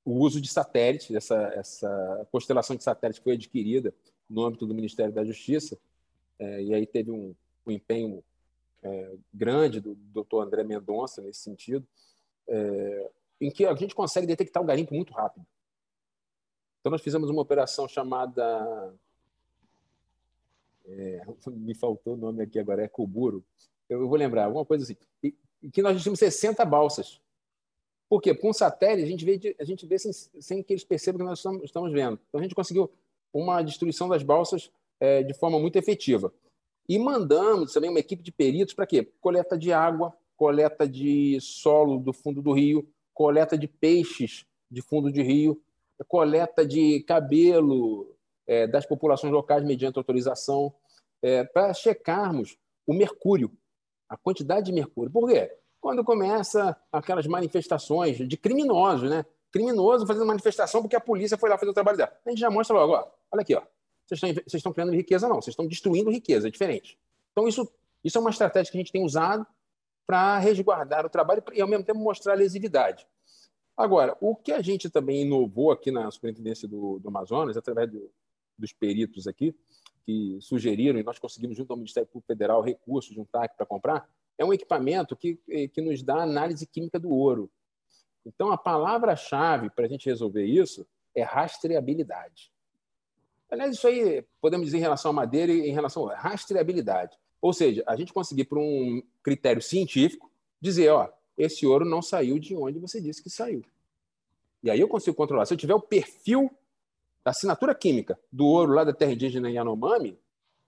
o 0.04 0.12
uso 0.12 0.40
de 0.40 0.48
satélites, 0.48 1.14
essa, 1.14 1.36
essa 1.54 2.28
constelação 2.30 2.74
de 2.74 2.82
satélites 2.82 3.22
foi 3.22 3.34
adquirida 3.34 3.92
no 4.28 4.44
âmbito 4.44 4.66
do 4.66 4.74
Ministério 4.74 5.12
da 5.12 5.24
Justiça, 5.24 5.78
é, 6.38 6.62
e 6.62 6.74
aí 6.74 6.86
teve 6.86 7.10
um, 7.10 7.34
um 7.66 7.70
empenho 7.70 8.24
é, 8.82 9.16
grande 9.32 9.80
do 9.80 9.94
doutor 9.94 10.42
André 10.42 10.64
Mendonça 10.64 11.20
nesse 11.20 11.40
sentido. 11.40 11.86
Em 13.40 13.50
que 13.50 13.66
a 13.66 13.74
gente 13.74 13.94
consegue 13.94 14.26
detectar 14.26 14.62
o 14.62 14.66
garimpo 14.66 14.94
muito 14.94 15.12
rápido. 15.12 15.46
Então, 16.80 16.90
nós 16.90 17.02
fizemos 17.02 17.28
uma 17.28 17.42
operação 17.42 17.88
chamada. 17.88 18.94
É, 20.84 21.22
me 21.50 21.74
faltou 21.74 22.14
o 22.14 22.16
nome 22.16 22.42
aqui 22.42 22.58
agora, 22.58 22.84
é 22.84 22.88
Coburo. 22.88 23.44
Eu 23.88 24.08
vou 24.08 24.16
lembrar, 24.16 24.44
alguma 24.44 24.64
coisa 24.64 24.84
assim. 24.84 24.96
E, 25.22 25.34
que 25.72 25.82
nós 25.82 26.00
tínhamos 26.00 26.18
60 26.18 26.64
balsas. 26.64 27.20
Por 28.08 28.22
quê? 28.22 28.32
Porque 28.32 28.52
satélite 28.54 29.02
a 29.02 29.10
gente 29.10 29.24
vê, 29.24 29.56
a 29.58 29.64
gente 29.64 29.84
vê 29.84 29.98
sem, 29.98 30.12
sem 30.12 30.62
que 30.62 30.72
eles 30.72 30.84
percebam 30.84 31.18
que 31.18 31.24
nós 31.24 31.40
estamos, 31.40 31.64
estamos 31.64 31.92
vendo. 31.92 32.20
Então, 32.28 32.38
a 32.38 32.42
gente 32.42 32.54
conseguiu 32.54 32.90
uma 33.32 33.62
destruição 33.62 34.08
das 34.08 34.22
balsas 34.22 34.70
é, 35.00 35.22
de 35.22 35.34
forma 35.34 35.58
muito 35.58 35.76
efetiva. 35.76 36.32
E 36.88 36.98
mandamos 36.98 37.72
também 37.72 37.90
uma 37.90 37.98
equipe 37.98 38.22
de 38.22 38.30
peritos 38.30 38.74
para 38.74 38.86
quê? 38.86 39.10
Coleta 39.20 39.58
de 39.58 39.72
água, 39.72 40.16
coleta 40.36 40.88
de 40.88 41.38
solo 41.40 41.98
do 41.98 42.12
fundo 42.12 42.40
do 42.40 42.52
rio, 42.52 42.88
coleta 43.16 43.56
de 43.56 43.66
peixes 43.66 44.44
de 44.70 44.82
fundo 44.82 45.10
de 45.10 45.22
rio, 45.22 45.60
coleta 46.06 46.66
de 46.66 47.00
cabelo 47.00 48.14
é, 48.46 48.66
das 48.66 48.84
populações 48.84 49.32
locais 49.32 49.64
mediante 49.64 49.96
autorização, 49.96 50.72
é, 51.22 51.42
para 51.42 51.72
checarmos 51.72 52.58
o 52.86 52.92
mercúrio, 52.92 53.50
a 54.06 54.18
quantidade 54.18 54.66
de 54.66 54.72
mercúrio. 54.72 55.10
Por 55.10 55.30
quê? 55.30 55.50
Quando 55.80 56.04
começa 56.04 56.76
aquelas 56.92 57.26
manifestações 57.26 58.18
de 58.18 58.36
criminosos, 58.36 59.08
né? 59.08 59.24
Criminoso 59.50 60.06
fazendo 60.06 60.26
manifestação 60.26 60.82
porque 60.82 60.96
a 60.96 61.00
polícia 61.00 61.38
foi 61.38 61.48
lá 61.48 61.56
fazer 61.56 61.70
o 61.70 61.74
trabalho 61.74 61.96
dela. 61.96 62.12
A 62.24 62.28
gente 62.28 62.38
já 62.38 62.50
mostra 62.50 62.76
logo, 62.76 62.92
ó, 62.92 63.10
olha 63.32 63.40
aqui, 63.40 63.54
ó. 63.54 63.62
Vocês 64.06 64.22
estão, 64.22 64.34
vocês 64.34 64.54
estão 64.54 64.72
criando 64.74 64.92
riqueza, 64.92 65.26
não, 65.26 65.36
vocês 65.36 65.52
estão 65.52 65.66
destruindo 65.66 66.10
riqueza, 66.10 66.48
é 66.48 66.50
diferente. 66.50 66.98
Então, 67.32 67.48
isso, 67.48 67.66
isso 68.04 68.18
é 68.18 68.20
uma 68.20 68.30
estratégia 68.30 68.70
que 68.70 68.76
a 68.76 68.80
gente 68.80 68.92
tem 68.92 69.02
usado 69.02 69.46
para 70.06 70.38
resguardar 70.38 71.04
o 71.04 71.10
trabalho 71.10 71.42
e, 71.52 71.60
ao 71.60 71.68
mesmo 71.68 71.84
tempo, 71.84 71.98
mostrar 71.98 72.34
a 72.34 72.36
lesividade. 72.36 73.06
Agora, 73.76 74.16
o 74.20 74.34
que 74.34 74.52
a 74.52 74.62
gente 74.62 74.88
também 74.88 75.22
inovou 75.22 75.70
aqui 75.70 75.90
na 75.90 76.10
Superintendência 76.10 76.66
do, 76.66 76.98
do 76.98 77.08
Amazonas, 77.08 77.56
através 77.56 77.90
do, 77.90 78.10
dos 78.58 78.72
peritos 78.72 79.26
aqui, 79.26 79.54
que 80.04 80.38
sugeriram, 80.40 80.98
e 80.98 81.02
nós 81.02 81.18
conseguimos, 81.18 81.56
junto 81.56 81.72
ao 81.72 81.76
Ministério 81.76 82.08
Público 82.08 82.28
Federal, 82.28 82.62
recursos 82.62 83.12
de 83.12 83.20
um 83.20 83.24
TAC 83.24 83.56
para 83.56 83.66
comprar, 83.66 84.08
é 84.38 84.44
um 84.44 84.52
equipamento 84.52 85.16
que, 85.16 85.36
que 85.72 85.80
nos 85.80 86.02
dá 86.02 86.22
análise 86.22 86.66
química 86.66 86.98
do 86.98 87.10
ouro. 87.10 87.50
Então, 88.24 88.50
a 88.50 88.56
palavra-chave 88.56 89.70
para 89.70 89.86
a 89.86 89.88
gente 89.88 90.06
resolver 90.06 90.44
isso 90.44 90.86
é 91.14 91.22
rastreabilidade. 91.22 92.52
Aliás, 93.50 93.74
isso 93.74 93.86
aí 93.86 94.24
podemos 94.40 94.66
dizer 94.66 94.78
em 94.78 94.80
relação 94.80 95.10
à 95.10 95.14
madeira 95.14 95.52
e 95.52 95.68
em 95.68 95.72
relação 95.72 96.08
à 96.08 96.16
rastreabilidade. 96.16 97.16
Ou 97.46 97.52
seja, 97.52 97.84
a 97.86 97.94
gente 97.94 98.12
conseguir, 98.12 98.42
por 98.46 98.58
um 98.58 99.00
critério 99.22 99.62
científico, 99.62 100.28
dizer, 100.60 100.88
ó, 100.88 101.08
esse 101.38 101.64
ouro 101.64 101.84
não 101.84 102.02
saiu 102.02 102.40
de 102.40 102.56
onde 102.56 102.80
você 102.80 103.00
disse 103.00 103.22
que 103.22 103.30
saiu. 103.30 103.64
E 104.64 104.68
aí 104.68 104.80
eu 104.80 104.88
consigo 104.88 105.16
controlar. 105.16 105.46
Se 105.46 105.54
eu 105.54 105.56
tiver 105.56 105.76
o 105.76 105.80
perfil 105.80 106.50
da 107.22 107.30
assinatura 107.30 107.72
química 107.72 108.18
do 108.32 108.44
ouro 108.44 108.72
lá 108.72 108.82
da 108.82 108.92
terra 108.92 109.12
indígena 109.12 109.48
Yanomami, 109.48 110.18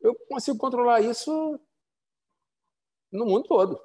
eu 0.00 0.14
consigo 0.28 0.56
controlar 0.56 1.00
isso 1.00 1.58
no 3.10 3.26
mundo 3.26 3.48
todo. 3.48 3.80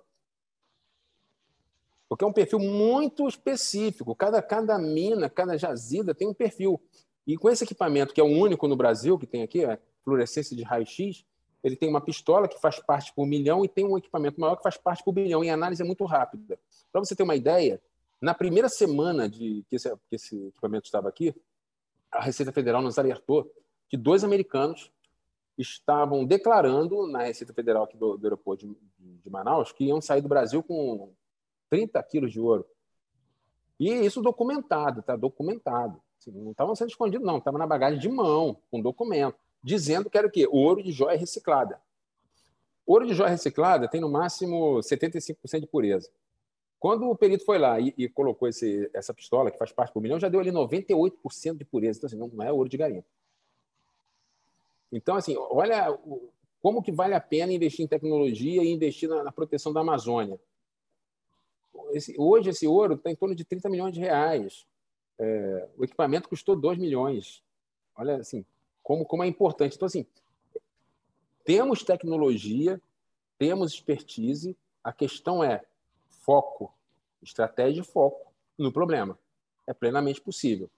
Porque 2.07 2.23
é 2.23 2.27
um 2.27 2.33
perfil 2.33 2.59
muito 2.59 3.27
específico. 3.27 4.15
Cada, 4.15 4.39
cada 4.39 4.77
mina, 4.77 5.31
cada 5.31 5.57
jazida 5.57 6.13
tem 6.13 6.27
um 6.27 6.33
perfil. 6.33 6.79
E 7.25 7.37
com 7.37 7.49
esse 7.49 7.63
equipamento, 7.63 8.13
que 8.13 8.21
é 8.21 8.23
o 8.23 8.27
único 8.27 8.67
no 8.67 8.75
Brasil 8.75 9.17
que 9.17 9.25
tem 9.25 9.41
aqui, 9.41 9.65
a 9.65 9.79
fluorescência 10.03 10.55
de 10.55 10.61
raio-x, 10.61 11.25
ele 11.63 11.77
tem 11.77 11.87
uma 11.87 12.01
pistola 12.01 12.47
que 12.47 12.59
faz 12.59 12.79
parte 12.79 13.13
por 13.15 13.25
milhão 13.25 13.63
e 13.63 13.69
tem 13.69 13.85
um 13.85 13.97
equipamento 13.97 14.39
maior 14.39 14.57
que 14.57 14.63
faz 14.63 14.75
parte 14.75 15.03
por 15.03 15.13
bilhão. 15.13 15.43
E 15.43 15.49
a 15.49 15.53
análise 15.53 15.81
é 15.81 15.85
muito 15.85 16.03
rápida. 16.03 16.59
Para 16.91 17.03
você 17.03 17.15
ter 17.15 17.23
uma 17.23 17.35
ideia, 17.35 17.81
na 18.21 18.33
primeira 18.33 18.67
semana 18.67 19.29
de 19.29 19.65
que 19.69 19.77
esse, 19.77 19.89
que 20.09 20.15
esse 20.15 20.47
equipamento 20.47 20.85
estava 20.85 21.07
aqui, 21.07 21.33
a 22.11 22.21
Receita 22.21 22.51
Federal 22.51 22.81
nos 22.81 22.99
alertou 22.99 23.49
que 23.87 23.95
dois 23.95 24.23
americanos 24.23 24.91
estavam 25.57 26.25
declarando 26.25 27.07
na 27.07 27.23
Receita 27.23 27.53
Federal 27.53 27.83
aqui 27.83 27.95
do, 27.95 28.17
do 28.17 28.25
aeroporto 28.25 28.67
de, 28.67 28.75
de, 28.99 29.29
Manaus 29.29 29.71
que 29.71 29.85
iam 29.85 30.01
sair 30.01 30.21
do 30.21 30.27
Brasil 30.27 30.61
com 30.61 31.13
30 31.69 32.01
quilos 32.03 32.31
de 32.31 32.41
ouro. 32.41 32.65
E 33.79 33.89
isso 33.89 34.21
documentado, 34.21 35.01
tá? 35.01 35.15
Documentado. 35.15 36.01
Assim, 36.19 36.31
não 36.31 36.51
estavam 36.51 36.75
sendo 36.75 36.89
escondidos, 36.89 37.25
não. 37.25 37.37
Estava 37.37 37.57
na 37.57 37.67
bagagem 37.67 37.99
de 37.99 38.09
mão, 38.09 38.57
com 38.69 38.81
documento 38.81 39.42
dizendo 39.63 40.09
que 40.09 40.17
era 40.17 40.27
o 40.27 40.31
quê? 40.31 40.47
Ouro 40.51 40.83
de 40.83 40.91
joia 40.91 41.17
reciclada. 41.17 41.81
Ouro 42.85 43.07
de 43.07 43.13
joia 43.13 43.29
reciclada 43.29 43.87
tem 43.87 44.01
no 44.01 44.09
máximo 44.09 44.79
75% 44.79 45.61
de 45.61 45.67
pureza. 45.67 46.09
Quando 46.79 47.09
o 47.09 47.15
perito 47.15 47.45
foi 47.45 47.57
lá 47.57 47.79
e, 47.79 47.93
e 47.97 48.09
colocou 48.09 48.45
esse, 48.45 48.89
essa 48.93 49.13
pistola, 49.13 49.49
que 49.49 49.57
faz 49.57 49.71
parte 49.71 49.93
do 49.93 50.01
milhão, 50.01 50.19
já 50.19 50.27
deu 50.27 50.41
ali 50.41 50.51
98% 50.51 51.57
de 51.57 51.63
pureza. 51.63 51.97
Então, 51.97 52.07
assim, 52.07 52.17
não, 52.17 52.27
não 52.27 52.43
é 52.43 52.51
ouro 52.51 52.67
de 52.67 52.75
garimpo. 52.75 53.07
Então, 54.91 55.15
assim, 55.15 55.35
olha 55.37 55.97
como 56.61 56.83
que 56.83 56.91
vale 56.91 57.13
a 57.13 57.21
pena 57.21 57.53
investir 57.53 57.85
em 57.85 57.87
tecnologia 57.87 58.61
e 58.63 58.71
investir 58.71 59.07
na, 59.07 59.23
na 59.23 59.31
proteção 59.31 59.71
da 59.71 59.79
Amazônia. 59.79 60.37
Esse, 61.91 62.15
hoje, 62.17 62.49
esse 62.49 62.67
ouro 62.67 62.95
está 62.95 63.09
em 63.09 63.15
torno 63.15 63.33
de 63.33 63.45
30 63.45 63.69
milhões 63.69 63.93
de 63.93 64.01
reais. 64.01 64.67
É, 65.17 65.69
o 65.77 65.85
equipamento 65.85 66.27
custou 66.27 66.55
2 66.55 66.77
milhões. 66.77 67.41
Olha, 67.95 68.17
assim, 68.17 68.45
como, 68.83 69.05
como 69.05 69.23
é 69.23 69.27
importante. 69.27 69.75
Então, 69.75 69.85
assim, 69.85 70.05
temos 71.43 71.83
tecnologia, 71.83 72.79
temos 73.37 73.73
expertise, 73.73 74.55
A 74.83 74.91
questão 74.91 75.41
é 75.43 75.63
foco, 76.09 76.73
estratégia 77.21 77.81
e 77.81 77.85
foco 77.85 78.31
no 78.57 78.71
problema. 78.71 79.17
É 79.65 79.73
plenamente 79.73 80.19
possível. 80.19 80.69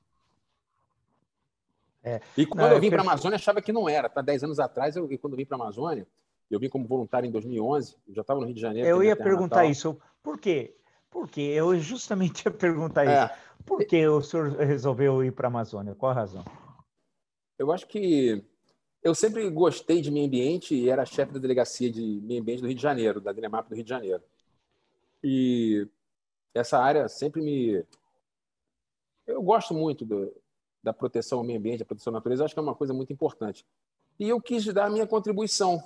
É. 2.04 2.22
E 2.38 2.46
quando 2.46 2.68
não, 2.68 2.74
eu 2.74 2.80
vim 2.80 2.92
para 2.92 3.00
a 3.00 3.02
Amazônia, 3.02 3.36
achava 3.36 3.62
que 3.62 3.74
não 3.74 3.90
era. 3.90 4.08
Tá? 4.08 4.22
Dez 4.22 4.44
anos 4.44 4.60
atrás, 4.60 4.96
eu, 4.96 5.10
quando 5.20 5.34
eu 5.34 5.38
vim 5.38 5.46
para 5.46 5.58
a 5.58 5.62
Amazônia, 5.62 6.08
eu 6.52 6.60
vim 6.60 6.70
como 6.70 6.86
voluntário 6.86 7.28
em 7.28 7.32
2011, 7.32 7.98
eu 8.08 8.14
já 8.14 8.22
estava 8.22 8.40
no 8.40 8.46
Rio 8.46 8.54
de 8.54 8.62
Janeiro. 8.62 8.88
Eu 8.88 9.04
ia 9.04 9.16
perguntar 9.16 9.58
natal. 9.58 9.72
isso. 9.72 9.98
Por 10.22 10.38
quê? 10.38 10.76
Por 11.10 11.28
quê? 11.28 11.42
Eu 11.42 11.76
justamente 11.80 12.46
ia 12.46 12.52
perguntar 12.52 13.08
é. 13.08 13.26
isso. 13.26 13.34
Por 13.66 13.84
que 13.86 14.08
o 14.08 14.22
senhor 14.22 14.52
resolveu 14.52 15.24
ir 15.24 15.32
para 15.32 15.48
a 15.48 15.50
Amazônia? 15.50 15.96
Qual 15.96 16.12
a 16.12 16.16
razão? 16.16 16.46
Eu 17.58 17.72
acho 17.72 17.88
que 17.88 18.44
eu 19.04 19.14
sempre 19.14 19.50
gostei 19.50 20.02
de 20.02 20.12
meio 20.12 20.26
ambiente 20.26 20.76
e 20.76 20.90
era 20.90 21.06
chefe 21.06 21.34
da 21.34 21.40
delegacia 21.40 21.92
de 21.92 22.02
meio 22.24 22.42
ambiente 22.42 22.62
do 22.62 22.68
Rio 22.68 22.76
de 22.76 22.82
Janeiro, 22.82 23.22
da 23.22 23.32
Dinemap 23.32 23.70
do 23.70 23.76
Rio 23.76 23.84
de 23.84 23.90
Janeiro. 23.90 24.24
E 25.24 25.88
essa 26.54 26.80
área 26.80 27.08
sempre 27.08 27.42
me. 27.42 27.84
Eu 29.28 29.42
gosto 29.42 29.74
muito 29.74 30.06
do, 30.06 30.34
da 30.82 30.94
proteção 30.94 31.40
ao 31.40 31.44
meio 31.44 31.60
ambiente, 31.60 31.80
da 31.80 31.86
proteção 31.86 32.12
à 32.12 32.16
natureza, 32.16 32.46
acho 32.46 32.54
que 32.54 32.60
é 32.60 32.64
uma 32.64 32.76
coisa 32.76 32.94
muito 32.94 33.12
importante. 33.12 33.66
E 34.20 34.30
eu 34.30 34.42
quis 34.42 34.66
dar 34.66 34.86
a 34.86 34.90
minha 34.90 35.08
contribuição. 35.08 35.84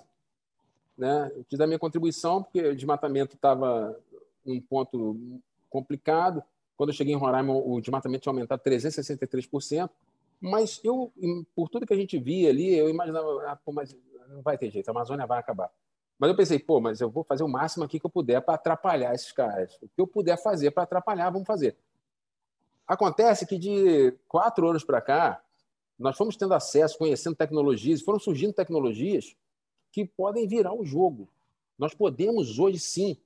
Né? 0.97 1.32
Eu 1.36 1.43
quis 1.45 1.58
dar 1.58 1.65
a 1.65 1.67
minha 1.67 1.79
contribuição 1.79 2.43
porque 2.43 2.62
o 2.62 2.75
desmatamento 2.75 3.36
estava 3.36 3.97
num 4.45 4.60
ponto 4.60 5.41
complicado. 5.69 6.43
Quando 6.75 6.89
eu 6.89 6.95
cheguei 6.95 7.13
em 7.13 7.17
Roraima, 7.17 7.53
o 7.53 7.79
desmatamento 7.79 8.23
tinha 8.23 8.32
aumentado 8.32 8.62
363%. 8.62 9.89
Mas 10.39 10.80
eu, 10.84 11.12
por 11.54 11.69
tudo 11.69 11.86
que 11.86 11.93
a 11.93 11.97
gente 11.97 12.17
via 12.17 12.49
ali, 12.49 12.73
eu 12.73 12.89
imaginava, 12.89 13.28
ah, 13.47 13.56
pô, 13.56 13.71
mas 13.71 13.95
não 14.30 14.41
vai 14.41 14.58
ter 14.58 14.69
jeito, 14.69 14.88
a 14.88 14.91
Amazônia 14.91 15.25
vai 15.25 15.39
acabar. 15.39 15.69
Mas 16.17 16.30
eu 16.30 16.36
pensei, 16.36 16.60
pô, 16.60 16.80
mas 16.80 16.99
eu 16.99 17.10
vou 17.10 17.23
fazer 17.23 17.43
o 17.43 17.47
máximo 17.47 17.84
aqui 17.86 17.99
que 17.99 18.06
eu 18.06 18.10
puder 18.10 18.41
para 18.41 18.56
atrapalhar 18.56 19.13
esses 19.13 19.32
caras. 19.32 19.75
O 19.82 19.88
que 19.88 20.02
eu 20.02 20.08
puder 20.08 20.38
fazer 20.38 20.71
para 20.71 20.84
atrapalhar, 20.84 21.30
vamos 21.30 21.47
fazer. 21.47 21.78
Acontece 22.86 23.45
que 23.45 23.58
de 23.58 24.12
quatro 24.28 24.67
anos 24.67 24.84
para 24.84 24.99
cá, 24.99 25.41
nós 25.97 26.17
fomos 26.17 26.36
tendo 26.36 26.54
acesso, 26.54 26.97
conhecendo 26.97 27.36
tecnologias, 27.36 28.02
foram 28.02 28.19
surgindo 28.19 28.54
tecnologias 28.54 29.36
que 29.91 30.06
podem 30.06 30.47
virar 30.47 30.73
o 30.73 30.86
jogo. 30.86 31.30
Nós 31.78 31.93
podemos 31.93 32.60
hoje 32.60 32.80
sim 32.80 33.17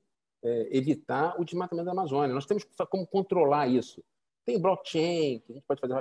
é, 0.44 0.70
evitar 0.72 1.40
o 1.40 1.46
desmatamento 1.46 1.86
da 1.86 1.92
Amazônia. 1.92 2.34
Nós 2.34 2.46
temos 2.46 2.64
como 2.90 3.08
controlar 3.08 3.68
isso. 3.68 4.04
Tem 4.46 4.60
blockchain, 4.60 5.40
que 5.40 5.52
a 5.52 5.56
gente 5.56 5.66
pode 5.66 5.82
fazer 5.82 5.94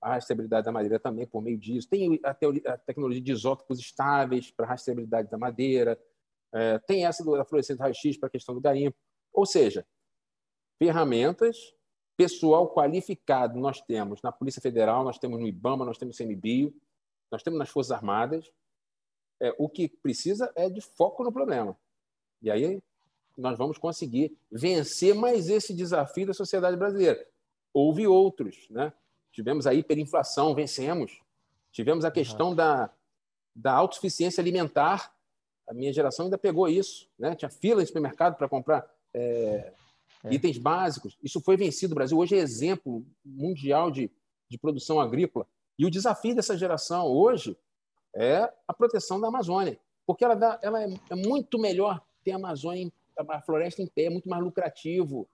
a 0.00 0.14
rastreabilidade 0.14 0.64
da 0.64 0.72
madeira 0.72 0.98
também 0.98 1.26
por 1.26 1.42
meio 1.42 1.58
disso. 1.58 1.88
Tem 1.88 2.20
a, 2.22 2.34
teoria, 2.34 2.62
a 2.66 2.78
tecnologia 2.78 3.22
de 3.22 3.32
isótopos 3.32 3.78
estáveis 3.78 4.50
para 4.50 4.66
rastreabilidade 4.66 5.30
da 5.30 5.38
madeira. 5.38 6.00
É, 6.52 6.78
tem 6.78 7.04
essa 7.04 7.24
da 7.24 7.44
fluorescência 7.44 7.82
raio-x 7.82 8.16
para 8.16 8.28
a 8.28 8.30
questão 8.30 8.54
do 8.54 8.60
garimpo. 8.60 8.96
Ou 9.32 9.44
seja, 9.44 9.86
ferramentas 10.78 11.74
pessoal 12.18 12.68
qualificado 12.74 13.60
nós 13.60 13.80
temos 13.80 14.20
na 14.22 14.32
Polícia 14.32 14.60
Federal, 14.60 15.04
nós 15.04 15.20
temos 15.20 15.38
no 15.38 15.46
IBAMA, 15.46 15.84
nós 15.84 15.96
temos 15.96 16.18
no 16.18 16.26
CMBio, 16.26 16.74
nós 17.30 17.44
temos 17.44 17.60
nas 17.60 17.68
Forças 17.68 17.92
Armadas. 17.92 18.50
É, 19.40 19.54
o 19.56 19.68
que 19.68 19.88
precisa 19.88 20.52
é 20.56 20.68
de 20.68 20.80
foco 20.80 21.22
no 21.22 21.32
problema. 21.32 21.78
E 22.42 22.50
aí 22.50 22.82
nós 23.36 23.56
vamos 23.56 23.78
conseguir 23.78 24.36
vencer 24.50 25.14
mais 25.14 25.48
esse 25.48 25.72
desafio 25.72 26.26
da 26.26 26.34
sociedade 26.34 26.76
brasileira. 26.76 27.24
Houve 27.72 28.08
outros, 28.08 28.68
né? 28.68 28.92
Tivemos 29.38 29.68
a 29.68 29.72
hiperinflação, 29.72 30.52
vencemos. 30.52 31.20
Tivemos 31.70 32.04
a 32.04 32.10
questão 32.10 32.56
da, 32.56 32.90
da 33.54 33.72
autossuficiência 33.72 34.40
alimentar. 34.40 35.14
A 35.68 35.72
minha 35.72 35.92
geração 35.92 36.24
ainda 36.24 36.36
pegou 36.36 36.66
isso, 36.66 37.08
né? 37.16 37.36
Tinha 37.36 37.48
fila 37.48 37.80
em 37.80 37.86
supermercado 37.86 38.36
para 38.36 38.48
comprar 38.48 38.84
é, 39.14 39.72
é. 40.24 40.34
itens 40.34 40.58
básicos. 40.58 41.16
Isso 41.22 41.40
foi 41.40 41.56
vencido. 41.56 41.92
O 41.92 41.94
Brasil 41.94 42.18
hoje 42.18 42.34
é 42.34 42.40
exemplo 42.40 43.06
mundial 43.24 43.92
de, 43.92 44.10
de 44.50 44.58
produção 44.58 45.00
agrícola. 45.00 45.46
E 45.78 45.86
o 45.86 45.90
desafio 45.90 46.34
dessa 46.34 46.58
geração 46.58 47.06
hoje 47.06 47.56
é 48.16 48.52
a 48.66 48.74
proteção 48.74 49.20
da 49.20 49.28
Amazônia, 49.28 49.78
porque 50.04 50.24
ela, 50.24 50.34
dá, 50.34 50.58
ela 50.60 50.82
é, 50.82 50.92
é 51.10 51.14
muito 51.14 51.60
melhor 51.60 52.04
ter 52.24 52.32
a 52.32 52.36
Amazônia, 52.36 52.90
a 53.16 53.40
floresta 53.40 53.80
em 53.82 53.86
pé, 53.86 54.06
é 54.06 54.10
muito 54.10 54.28
mais 54.28 54.42
lucrativo. 54.42 55.28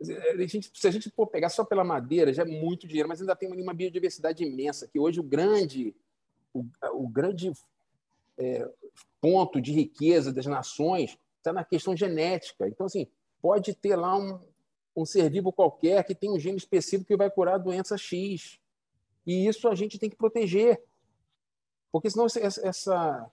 A 0.00 0.46
gente, 0.46 0.70
se 0.74 0.86
a 0.86 0.90
gente 0.90 1.10
pegar 1.30 1.48
só 1.48 1.64
pela 1.64 1.82
madeira, 1.82 2.32
já 2.32 2.42
é 2.42 2.46
muito 2.46 2.86
dinheiro, 2.86 3.08
mas 3.08 3.20
ainda 3.20 3.34
tem 3.34 3.50
uma 3.50 3.72
biodiversidade 3.72 4.44
imensa, 4.44 4.86
que 4.86 4.98
hoje 4.98 5.18
o 5.20 5.22
grande, 5.22 5.94
o, 6.52 6.66
o 6.92 7.08
grande 7.08 7.50
é, 8.38 8.68
ponto 9.20 9.60
de 9.60 9.72
riqueza 9.72 10.32
das 10.32 10.46
nações 10.46 11.18
está 11.38 11.52
na 11.52 11.64
questão 11.64 11.96
genética. 11.96 12.68
Então, 12.68 12.86
assim, 12.86 13.06
pode 13.40 13.74
ter 13.74 13.96
lá 13.96 14.16
um, 14.16 14.38
um 14.94 15.06
ser 15.06 15.30
vivo 15.30 15.52
qualquer 15.52 16.04
que 16.04 16.14
tem 16.14 16.30
um 16.30 16.38
gene 16.38 16.58
específico 16.58 17.08
que 17.08 17.16
vai 17.16 17.30
curar 17.30 17.54
a 17.54 17.58
doença 17.58 17.96
X. 17.96 18.60
E 19.26 19.46
isso 19.46 19.68
a 19.68 19.74
gente 19.74 19.98
tem 19.98 20.10
que 20.10 20.16
proteger. 20.16 20.82
Porque 21.90 22.10
senão 22.10 22.26
essa, 22.26 22.40
essa, 22.40 23.30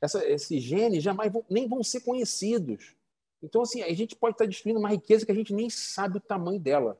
essa 0.00 0.26
esses 0.28 0.62
genes 0.62 1.02
jamais 1.02 1.32
vão, 1.32 1.44
nem 1.48 1.68
vão 1.68 1.82
ser 1.82 2.00
conhecidos. 2.00 2.96
Então, 3.42 3.62
assim, 3.62 3.82
a 3.82 3.94
gente 3.94 4.14
pode 4.14 4.34
estar 4.34 4.46
destruindo 4.46 4.78
uma 4.78 4.90
riqueza 4.90 5.24
que 5.24 5.32
a 5.32 5.34
gente 5.34 5.54
nem 5.54 5.70
sabe 5.70 6.18
o 6.18 6.20
tamanho 6.20 6.60
dela. 6.60 6.98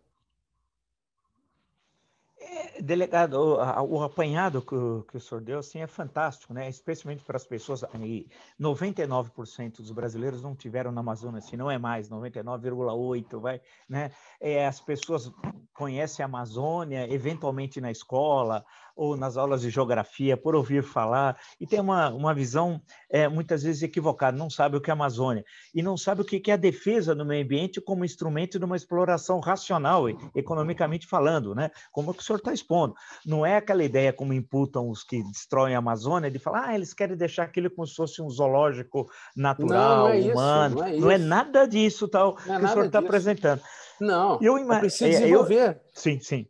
É, 2.43 2.81
delegado, 2.81 3.35
o, 3.35 3.99
o 3.99 4.03
apanhado 4.03 4.63
que 4.63 4.75
o, 4.75 5.03
que 5.03 5.19
o 5.19 5.21
senhor 5.21 5.43
deu 5.43 5.59
assim, 5.59 5.81
é 5.81 5.87
fantástico, 5.87 6.55
né? 6.55 6.71
especialmente 6.71 7.23
para 7.23 7.37
as 7.37 7.45
pessoas. 7.45 7.83
E 8.03 8.27
99% 8.59 9.77
dos 9.77 9.93
brasileiros 9.93 10.43
não 10.43 10.57
tiveram 10.57 10.91
na 10.91 11.01
Amazônia, 11.03 11.43
se 11.43 11.55
não 11.55 11.71
é 11.71 11.77
mais, 11.77 12.09
99,8%. 12.09 13.39
Vai, 13.39 13.61
né? 13.87 14.11
É, 14.41 14.67
as 14.67 14.81
pessoas 14.81 15.31
conhecem 15.75 16.23
a 16.23 16.27
Amazônia, 16.27 17.13
eventualmente 17.13 17.79
na 17.79 17.91
escola, 17.91 18.65
ou 19.01 19.17
nas 19.17 19.39
aulas 19.39 19.63
de 19.63 19.71
geografia, 19.71 20.37
por 20.37 20.55
ouvir 20.55 20.83
falar, 20.83 21.39
e 21.59 21.67
tem 21.67 21.81
uma, 21.81 22.11
uma 22.11 22.35
visão 22.35 22.83
é, 23.09 23.27
muitas 23.27 23.63
vezes 23.63 23.83
equivocada, 23.83 24.37
não 24.37 24.51
sabe 24.51 24.77
o 24.77 24.81
que 24.81 24.91
é 24.91 24.93
a 24.93 24.95
Amazônia, 24.95 25.43
e 25.75 25.83
não 25.83 25.97
sabe 25.97 26.21
o 26.21 26.25
que 26.25 26.51
é 26.51 26.53
a 26.53 26.59
defesa 26.59 27.15
do 27.15 27.25
meio 27.25 27.43
ambiente 27.43 27.81
como 27.81 28.05
instrumento 28.05 28.59
de 28.59 28.65
uma 28.67 28.77
exploração 28.77 29.41
racional, 29.41 30.05
economicamente 30.35 31.07
falando, 31.07 31.55
né? 31.55 31.71
como 31.91 32.11
o 32.11 32.15
que 32.15 32.21
o 32.21 32.23
senhor 32.23 32.41
está 32.41 32.53
expondo. 32.53 32.95
Não 33.25 33.47
é 33.47 33.57
aquela 33.57 33.83
ideia 33.83 34.13
como 34.13 34.35
imputam 34.35 34.91
os 34.91 35.03
que 35.03 35.23
destroem 35.23 35.75
a 35.75 35.79
Amazônia, 35.79 36.31
de 36.31 36.39
falar, 36.39 36.69
ah, 36.69 36.75
eles 36.75 36.93
querem 36.93 37.17
deixar 37.17 37.45
aquilo 37.45 37.71
como 37.71 37.87
se 37.87 37.95
fosse 37.95 38.21
um 38.21 38.29
zoológico 38.29 39.11
natural, 39.35 39.97
não, 39.97 40.09
não 40.09 40.13
é 40.13 40.33
humano. 40.33 40.75
Isso, 40.75 40.85
não, 40.85 40.87
é 40.87 40.97
não, 40.99 41.11
é 41.11 41.19
nada 41.19 41.67
disso 41.67 42.07
tal, 42.07 42.35
que 42.35 42.51
o 42.51 42.69
senhor 42.69 42.85
está 42.85 42.99
apresentando. 42.99 43.63
Não, 43.99 44.39
eu, 44.43 44.59
ima... 44.59 44.75
eu 44.75 44.81
preciso 44.81 45.11
desenvolver. 45.11 45.71
Eu... 45.71 45.81
Sim, 45.95 46.21
sim. 46.21 46.47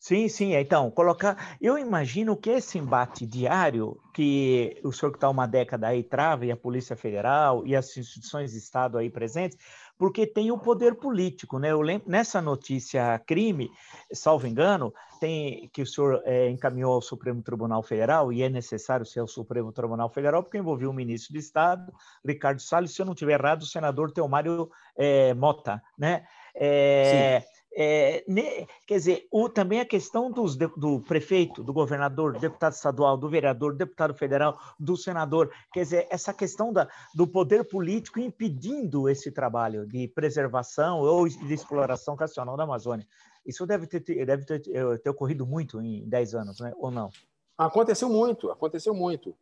Sim, 0.00 0.28
sim. 0.30 0.54
Então, 0.54 0.90
colocar. 0.90 1.56
Eu 1.60 1.76
imagino 1.76 2.34
que 2.34 2.48
esse 2.48 2.78
embate 2.78 3.26
diário 3.26 4.00
que 4.14 4.80
o 4.82 4.90
senhor 4.90 5.12
que 5.12 5.18
está 5.18 5.28
uma 5.28 5.46
década 5.46 5.88
aí 5.88 6.02
trava, 6.02 6.46
e 6.46 6.50
a 6.50 6.56
Polícia 6.56 6.96
Federal 6.96 7.66
e 7.66 7.76
as 7.76 7.94
instituições 7.98 8.52
de 8.52 8.58
Estado 8.58 8.96
aí 8.96 9.10
presentes, 9.10 9.58
porque 9.98 10.26
tem 10.26 10.50
o 10.50 10.58
poder 10.58 10.94
político, 10.94 11.58
né? 11.58 11.70
Eu 11.70 11.82
lembro, 11.82 12.10
nessa 12.10 12.40
notícia 12.40 13.18
crime, 13.26 13.70
salvo 14.10 14.46
engano, 14.46 14.92
tem 15.20 15.68
que 15.70 15.82
o 15.82 15.86
senhor 15.86 16.22
é, 16.24 16.48
encaminhou 16.48 16.94
ao 16.94 17.02
Supremo 17.02 17.42
Tribunal 17.42 17.82
Federal, 17.82 18.32
e 18.32 18.42
é 18.42 18.48
necessário 18.48 19.04
ser 19.04 19.20
ao 19.20 19.28
Supremo 19.28 19.70
Tribunal 19.70 20.08
Federal, 20.08 20.42
porque 20.42 20.56
envolveu 20.56 20.88
o 20.88 20.94
ministro 20.94 21.34
de 21.34 21.40
Estado, 21.40 21.92
Ricardo 22.24 22.62
Salles, 22.62 22.94
se 22.94 23.02
eu 23.02 23.06
não 23.06 23.12
estiver 23.12 23.38
errado, 23.38 23.60
o 23.62 23.66
senador 23.66 24.10
Teomário 24.10 24.70
é, 24.96 25.34
Mota, 25.34 25.82
né? 25.98 26.24
É, 26.54 27.42
Sim 27.44 27.59
é, 27.72 28.24
ne, 28.26 28.66
quer 28.86 28.96
dizer, 28.96 29.28
o, 29.30 29.48
também 29.48 29.80
a 29.80 29.84
questão 29.84 30.30
dos, 30.30 30.56
do 30.56 31.00
prefeito, 31.00 31.62
do 31.62 31.72
governador, 31.72 32.32
do 32.32 32.40
deputado 32.40 32.72
estadual, 32.72 33.16
do 33.16 33.28
vereador, 33.28 33.72
do 33.72 33.78
deputado 33.78 34.14
federal, 34.14 34.58
do 34.78 34.96
senador, 34.96 35.52
quer 35.72 35.80
dizer, 35.80 36.06
essa 36.10 36.34
questão 36.34 36.72
da, 36.72 36.88
do 37.14 37.26
poder 37.26 37.64
político 37.64 38.18
impedindo 38.18 39.08
esse 39.08 39.30
trabalho 39.30 39.86
de 39.86 40.08
preservação 40.08 41.00
ou 41.00 41.28
de 41.28 41.54
exploração 41.54 42.14
racional 42.14 42.56
da 42.56 42.64
Amazônia. 42.64 43.06
Isso 43.46 43.66
deve 43.66 43.86
ter, 43.86 44.00
deve 44.26 44.44
ter, 44.44 44.62
eh, 44.68 44.98
ter 44.98 45.10
ocorrido 45.10 45.46
muito 45.46 45.80
em 45.80 46.06
10 46.08 46.34
anos, 46.34 46.60
né? 46.60 46.72
ou 46.76 46.90
não? 46.90 47.08
Aconteceu 47.56 48.08
muito, 48.08 48.50
aconteceu 48.50 48.94
muito. 48.94 49.34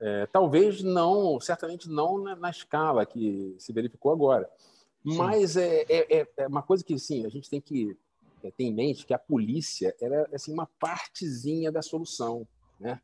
É, 0.00 0.26
talvez 0.26 0.82
não, 0.82 1.38
certamente 1.40 1.88
não 1.88 2.18
na, 2.18 2.34
na 2.34 2.50
escala 2.50 3.06
que 3.06 3.54
se 3.58 3.72
verificou 3.72 4.12
agora. 4.12 4.50
Mas 5.04 5.56
é, 5.56 5.84
é, 5.88 6.18
é, 6.18 6.28
é, 6.36 6.46
uma 6.46 6.62
coisa 6.62 6.84
que 6.84 6.96
sim, 6.98 7.26
a 7.26 7.28
gente 7.28 7.50
tem 7.50 7.60
que 7.60 7.96
é, 8.42 8.50
ter 8.50 8.64
em 8.64 8.72
mente 8.72 9.04
que 9.04 9.14
a 9.14 9.18
polícia 9.18 9.94
era 10.00 10.28
é 10.30 10.36
assim, 10.36 10.52
uma 10.52 10.66
partezinha 10.78 11.72
da 11.72 11.82
solução. 11.82 12.46
Né? 12.78 13.00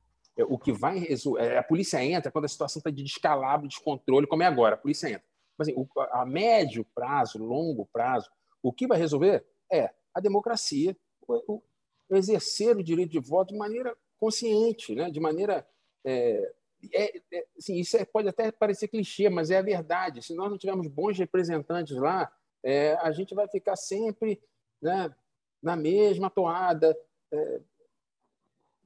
O 0.48 0.56
que 0.56 0.72
vai 0.72 0.98
resolver. 0.98 1.56
A 1.56 1.62
polícia 1.62 2.02
entra 2.04 2.30
quando 2.30 2.44
a 2.44 2.48
situação 2.48 2.78
está 2.78 2.90
de 2.90 3.02
descalabro, 3.02 3.66
descontrole, 3.66 4.26
como 4.26 4.42
é 4.42 4.46
agora. 4.46 4.74
A 4.74 4.78
polícia 4.78 5.08
entra. 5.08 5.24
Mas, 5.56 5.68
assim, 5.68 5.86
a 6.12 6.24
médio 6.24 6.86
prazo, 6.94 7.38
longo 7.38 7.86
prazo, 7.92 8.30
o 8.62 8.72
que 8.72 8.86
vai 8.86 8.96
resolver 8.96 9.44
é 9.70 9.90
a 10.14 10.20
democracia, 10.20 10.96
o, 11.26 11.60
o 12.08 12.16
exercer 12.16 12.76
o 12.76 12.82
direito 12.82 13.10
de 13.10 13.18
voto 13.18 13.52
de 13.52 13.58
maneira 13.58 13.96
consciente, 14.20 14.94
né? 14.94 15.10
de 15.10 15.18
maneira 15.18 15.66
é, 16.04 16.52
é, 16.92 17.20
é, 17.32 17.46
assim, 17.56 17.76
isso 17.76 17.96
é, 17.96 18.04
pode 18.04 18.28
até 18.28 18.50
parecer 18.52 18.88
clichê, 18.88 19.28
mas 19.28 19.50
é 19.50 19.58
a 19.58 19.62
verdade. 19.62 20.22
Se 20.22 20.34
nós 20.34 20.50
não 20.50 20.58
tivermos 20.58 20.86
bons 20.86 21.18
representantes 21.18 21.96
lá, 21.96 22.30
é, 22.62 22.94
a 23.00 23.10
gente 23.12 23.34
vai 23.34 23.48
ficar 23.48 23.76
sempre 23.76 24.40
né, 24.80 25.14
na 25.62 25.76
mesma 25.76 26.30
toada. 26.30 26.96
É, 27.32 27.60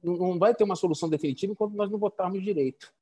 não 0.01 0.37
vai 0.37 0.53
ter 0.53 0.63
uma 0.63 0.75
solução 0.75 1.09
definitiva 1.09 1.53
enquanto 1.53 1.75
nós 1.75 1.89
não 1.89 1.97
votarmos 1.97 2.43
direito. 2.43 2.93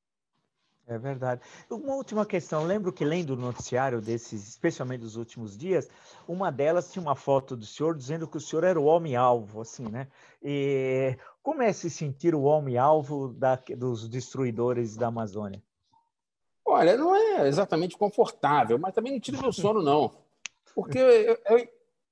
É 0.91 0.97
verdade. 0.97 1.39
Uma 1.69 1.95
última 1.95 2.25
questão. 2.25 2.65
Lembro 2.65 2.91
que 2.91 3.05
lendo 3.05 3.29
o 3.29 3.37
noticiário 3.37 4.01
desses, 4.01 4.45
especialmente 4.45 4.99
dos 4.99 5.15
últimos 5.15 5.57
dias, 5.57 5.87
uma 6.27 6.51
delas 6.51 6.91
tinha 6.91 7.01
uma 7.01 7.15
foto 7.15 7.55
do 7.55 7.65
senhor 7.65 7.95
dizendo 7.95 8.27
que 8.27 8.35
o 8.35 8.41
senhor 8.41 8.65
era 8.65 8.77
o 8.77 8.83
homem-alvo, 8.83 9.61
assim, 9.61 9.87
né? 9.87 10.09
E 10.43 11.15
como 11.41 11.61
é 11.61 11.71
se 11.71 11.89
sentir 11.89 12.35
o 12.35 12.41
homem-alvo 12.41 13.33
dos 13.77 14.09
destruidores 14.09 14.97
da 14.97 15.07
Amazônia? 15.07 15.63
Olha, 16.65 16.97
não 16.97 17.15
é 17.15 17.47
exatamente 17.47 17.97
confortável, 17.97 18.77
mas 18.77 18.93
também 18.93 19.13
não 19.13 19.19
tira 19.19 19.41
meu 19.41 19.53
sono, 19.53 19.81
não. 19.81 20.11
Porque 20.75 20.97
eu, 20.97 21.39
eu, 21.45 21.69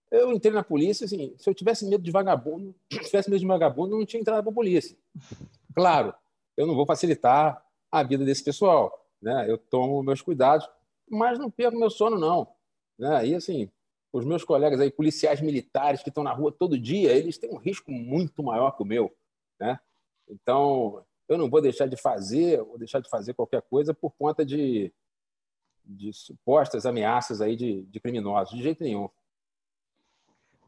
eu, 0.09 0.32
entrei 0.32 0.53
na 0.53 0.63
polícia, 0.63 1.03
assim, 1.03 1.34
se 1.38 1.49
eu 1.49 1.53
tivesse 1.53 1.86
medo 1.86 2.01
de 2.01 2.11
vagabundo, 2.11 2.73
se 2.89 2.99
tivesse 2.99 3.30
medo 3.30 3.41
de 3.41 3.45
vagabundo, 3.45 3.95
eu 3.95 3.99
não 3.99 4.05
tinha 4.05 4.21
entrado 4.21 4.41
para 4.41 4.51
a 4.51 4.55
polícia. 4.55 4.97
Claro, 5.75 6.13
eu 6.55 6.65
não 6.65 6.75
vou 6.75 6.86
facilitar 6.86 7.61
a 7.91 8.03
vida 8.03 8.23
desse 8.25 8.43
pessoal. 8.43 8.93
Né? 9.21 9.49
Eu 9.49 9.57
tomo 9.57 10.01
meus 10.03 10.21
cuidados, 10.21 10.67
mas 11.09 11.37
não 11.37 11.49
perco 11.49 11.77
meu 11.77 11.89
sono, 11.89 12.17
não. 12.17 12.47
Né? 12.97 13.27
E 13.27 13.35
assim, 13.35 13.69
os 14.11 14.25
meus 14.25 14.43
colegas 14.43 14.79
aí, 14.79 14.91
policiais 14.91 15.41
militares 15.41 16.01
que 16.01 16.09
estão 16.09 16.23
na 16.23 16.33
rua 16.33 16.51
todo 16.51 16.79
dia, 16.79 17.11
eles 17.11 17.37
têm 17.37 17.51
um 17.51 17.57
risco 17.57 17.91
muito 17.91 18.43
maior 18.43 18.71
que 18.71 18.83
o 18.83 18.85
meu. 18.85 19.15
Né? 19.59 19.79
Então, 20.27 21.03
eu 21.27 21.37
não 21.37 21.49
vou 21.49 21.61
deixar 21.61 21.87
de 21.87 21.95
fazer, 21.95 22.61
ou 22.61 22.77
deixar 22.77 22.99
de 22.99 23.09
fazer 23.09 23.33
qualquer 23.33 23.61
coisa 23.61 23.93
por 23.93 24.11
conta 24.11 24.45
de, 24.45 24.91
de 25.85 26.11
supostas 26.13 26.85
ameaças 26.85 27.41
aí 27.41 27.55
de, 27.55 27.83
de 27.83 27.99
criminosos, 27.99 28.55
de 28.55 28.63
jeito 28.63 28.83
nenhum. 28.83 29.09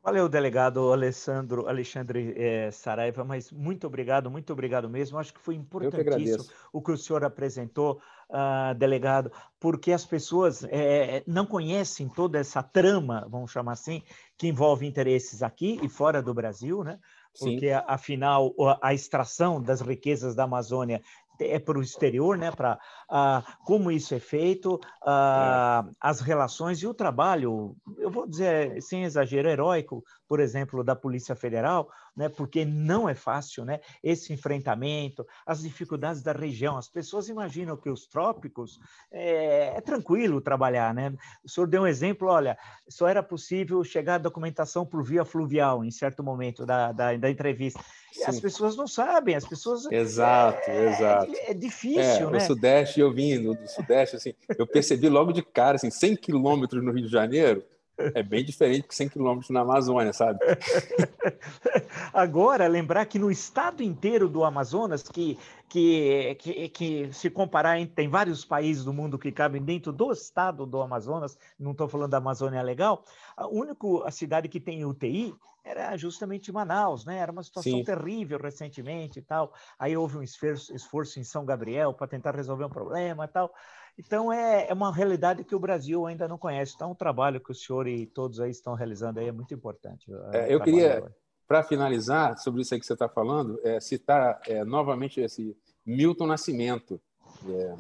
Valeu, 0.03 0.27
delegado 0.27 0.91
Alessandro 0.91 1.67
Alexandre 1.67 2.33
é, 2.35 2.71
Saraiva, 2.71 3.23
mas 3.23 3.51
muito 3.51 3.85
obrigado, 3.85 4.31
muito 4.31 4.51
obrigado 4.51 4.89
mesmo. 4.89 5.19
Acho 5.19 5.31
que 5.31 5.39
foi 5.39 5.53
importantíssimo 5.53 6.43
que 6.43 6.51
o 6.73 6.81
que 6.81 6.91
o 6.91 6.97
senhor 6.97 7.23
apresentou, 7.23 8.01
uh, 8.31 8.73
delegado, 8.73 9.31
porque 9.59 9.91
as 9.91 10.03
pessoas 10.03 10.63
é, 10.63 11.23
não 11.27 11.45
conhecem 11.45 12.09
toda 12.09 12.39
essa 12.39 12.63
trama, 12.63 13.27
vamos 13.29 13.51
chamar 13.51 13.73
assim, 13.73 14.01
que 14.35 14.47
envolve 14.47 14.87
interesses 14.87 15.43
aqui 15.43 15.79
e 15.83 15.87
fora 15.87 16.19
do 16.19 16.33
Brasil, 16.33 16.83
né? 16.83 16.97
Porque, 17.37 17.69
Sim. 17.69 17.81
afinal, 17.87 18.53
a 18.81 18.93
extração 18.93 19.61
das 19.61 19.79
riquezas 19.79 20.35
da 20.35 20.43
Amazônia 20.43 21.01
é 21.45 21.59
para 21.59 21.77
o 21.77 21.81
exterior, 21.81 22.37
né? 22.37 22.51
Para 22.51 22.79
ah, 23.09 23.43
como 23.65 23.91
isso 23.91 24.13
é 24.13 24.19
feito, 24.19 24.79
é. 25.05 25.91
as 25.99 26.21
relações 26.21 26.79
e 26.79 26.87
o 26.87 26.93
trabalho, 26.93 27.75
eu 27.97 28.09
vou 28.09 28.27
dizer 28.27 28.81
sem 28.81 29.03
exagero, 29.03 29.49
heróico, 29.49 30.03
por 30.31 30.39
exemplo, 30.39 30.81
da 30.81 30.95
Polícia 30.95 31.35
Federal, 31.35 31.91
né? 32.15 32.29
Porque 32.29 32.63
não 32.63 33.09
é 33.09 33.13
fácil, 33.13 33.65
né? 33.65 33.81
Esse 34.01 34.31
enfrentamento, 34.31 35.27
as 35.45 35.61
dificuldades 35.61 36.23
da 36.23 36.31
região. 36.31 36.77
As 36.77 36.87
pessoas 36.87 37.27
imaginam 37.27 37.75
que 37.75 37.89
os 37.89 38.07
trópicos 38.07 38.79
é, 39.11 39.73
é 39.75 39.81
tranquilo 39.81 40.39
trabalhar, 40.39 40.93
né? 40.93 41.13
O 41.43 41.49
senhor 41.49 41.67
deu 41.67 41.81
um 41.81 41.85
exemplo, 41.85 42.29
olha, 42.29 42.57
só 42.87 43.09
era 43.09 43.21
possível 43.21 43.83
chegar 43.83 44.15
a 44.15 44.19
documentação 44.19 44.85
por 44.85 45.03
via 45.03 45.25
fluvial 45.25 45.83
em 45.83 45.91
certo 45.91 46.23
momento 46.23 46.65
da, 46.65 46.93
da, 46.93 47.17
da 47.17 47.29
entrevista. 47.29 47.83
Sim. 48.13 48.23
As 48.25 48.39
pessoas 48.39 48.77
não 48.77 48.87
sabem, 48.87 49.35
as 49.35 49.45
pessoas. 49.45 49.85
Exato, 49.91 50.61
é, 50.71 50.93
exato. 50.93 51.35
É, 51.35 51.51
é 51.51 51.53
difícil, 51.53 52.29
é, 52.29 52.31
né? 52.31 52.37
O 52.37 52.39
Sudeste, 52.39 53.01
eu 53.01 53.11
vim 53.11 53.43
do 53.43 53.67
Sudeste, 53.67 54.15
assim, 54.15 54.33
eu 54.57 54.65
percebi 54.65 55.09
logo 55.09 55.33
de 55.33 55.43
cara, 55.43 55.75
assim, 55.75 55.91
100 55.91 56.15
quilômetros 56.15 56.81
no 56.81 56.93
Rio 56.93 57.05
de 57.05 57.11
Janeiro, 57.11 57.65
é 57.97 58.23
bem 58.23 58.43
diferente 58.43 58.87
que 58.87 58.95
100 58.95 59.09
quilômetros 59.09 59.49
na 59.49 59.61
Amazônia, 59.61 60.13
sabe? 60.13 60.39
Agora, 62.13 62.67
lembrar 62.67 63.05
que 63.05 63.19
no 63.19 63.29
estado 63.29 63.83
inteiro 63.83 64.27
do 64.27 64.43
Amazonas, 64.43 65.03
que, 65.03 65.37
que, 65.69 66.35
que, 66.35 66.69
que 66.69 67.13
se 67.13 67.29
comparar, 67.29 67.77
tem 67.87 68.09
vários 68.09 68.43
países 68.43 68.83
do 68.83 68.93
mundo 68.93 69.19
que 69.19 69.31
cabem 69.31 69.61
dentro 69.61 69.91
do 69.91 70.11
estado 70.11 70.65
do 70.65 70.81
Amazonas, 70.81 71.37
não 71.59 71.71
estou 71.71 71.87
falando 71.87 72.11
da 72.11 72.17
Amazônia 72.17 72.61
legal, 72.61 73.03
a 73.35 73.47
única 73.47 73.81
a 74.05 74.11
cidade 74.11 74.47
que 74.47 74.59
tem 74.59 74.85
UTI 74.85 75.33
era 75.63 75.95
justamente 75.95 76.51
Manaus, 76.51 77.05
né? 77.05 77.17
Era 77.17 77.31
uma 77.31 77.43
situação 77.43 77.71
Sim. 77.71 77.83
terrível 77.83 78.39
recentemente 78.39 79.19
e 79.19 79.21
tal. 79.21 79.53
Aí 79.77 79.95
houve 79.95 80.17
um 80.17 80.23
esforço, 80.23 80.75
esforço 80.75 81.19
em 81.19 81.23
São 81.23 81.45
Gabriel 81.45 81.93
para 81.93 82.07
tentar 82.07 82.35
resolver 82.35 82.65
um 82.65 82.69
problema 82.69 83.25
e 83.25 83.27
tal. 83.27 83.53
Então, 83.97 84.31
é, 84.31 84.67
é 84.69 84.73
uma 84.73 84.93
realidade 84.93 85.43
que 85.43 85.55
o 85.55 85.59
Brasil 85.59 86.05
ainda 86.05 86.27
não 86.27 86.37
conhece. 86.37 86.73
Então, 86.75 86.91
o 86.91 86.95
trabalho 86.95 87.39
que 87.39 87.51
o 87.51 87.55
senhor 87.55 87.87
e 87.87 88.05
todos 88.05 88.39
aí 88.39 88.51
estão 88.51 88.73
realizando 88.73 89.19
aí 89.19 89.27
é 89.27 89.31
muito 89.31 89.53
importante. 89.53 90.11
É, 90.33 90.53
eu 90.53 90.59
queria, 90.61 91.03
para 91.47 91.63
finalizar, 91.63 92.37
sobre 92.37 92.61
isso 92.61 92.73
aí 92.73 92.79
que 92.79 92.85
você 92.85 92.93
está 92.93 93.09
falando, 93.09 93.59
é, 93.63 93.79
citar 93.79 94.39
é, 94.47 94.63
novamente 94.63 95.19
esse 95.19 95.55
Milton 95.85 96.27
Nascimento, 96.27 96.99
é, 97.47 97.75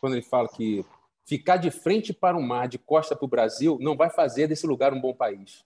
quando 0.00 0.14
ele 0.14 0.22
fala 0.22 0.48
que 0.48 0.84
ficar 1.26 1.56
de 1.56 1.70
frente 1.70 2.12
para 2.12 2.36
o 2.36 2.42
mar, 2.42 2.68
de 2.68 2.78
costa 2.78 3.16
para 3.16 3.24
o 3.24 3.28
Brasil, 3.28 3.78
não 3.80 3.96
vai 3.96 4.10
fazer 4.10 4.46
desse 4.46 4.66
lugar 4.66 4.92
um 4.92 5.00
bom 5.00 5.12
país. 5.12 5.64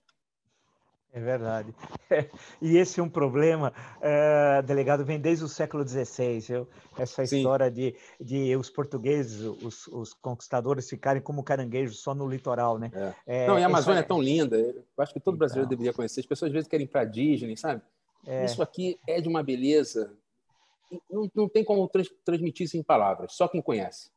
É 1.12 1.20
verdade. 1.20 1.74
É, 2.08 2.28
e 2.62 2.76
esse 2.76 3.00
é 3.00 3.02
um 3.02 3.08
problema, 3.08 3.72
é, 4.00 4.62
delegado, 4.62 5.04
vem 5.04 5.18
desde 5.18 5.44
o 5.44 5.48
século 5.48 5.86
XVI. 5.86 6.44
Eu, 6.48 6.68
essa 6.96 7.26
Sim. 7.26 7.38
história 7.38 7.70
de, 7.70 7.94
de 8.20 8.54
os 8.56 8.70
portugueses, 8.70 9.40
os, 9.40 9.86
os, 9.88 10.14
conquistadores 10.14 10.88
ficarem 10.88 11.20
como 11.20 11.42
caranguejos 11.42 11.98
só 12.00 12.14
no 12.14 12.28
litoral, 12.28 12.78
né? 12.78 12.90
É. 12.94 13.44
É, 13.44 13.46
não, 13.46 13.58
e 13.58 13.62
a 13.62 13.66
Amazônia 13.66 14.00
é 14.00 14.04
tão 14.04 14.22
linda. 14.22 14.56
Eu 14.56 14.84
acho 14.98 15.12
que 15.12 15.20
todo 15.20 15.34
então... 15.34 15.38
brasileiro 15.38 15.68
deveria 15.68 15.92
conhecer. 15.92 16.20
As 16.20 16.26
pessoas 16.26 16.50
às 16.50 16.52
vezes 16.52 16.68
querem 16.68 16.84
ir 16.84 16.88
para 16.88 17.04
Disney, 17.04 17.56
sabe? 17.56 17.82
É. 18.26 18.44
Isso 18.44 18.62
aqui 18.62 18.98
é 19.06 19.20
de 19.20 19.28
uma 19.28 19.42
beleza. 19.42 20.12
Não, 21.10 21.30
não 21.34 21.48
tem 21.48 21.64
como 21.64 21.88
trans, 21.88 22.08
transmitir 22.24 22.66
isso 22.66 22.76
em 22.76 22.82
palavras. 22.82 23.32
Só 23.32 23.48
quem 23.48 23.62
conhece. 23.62 24.10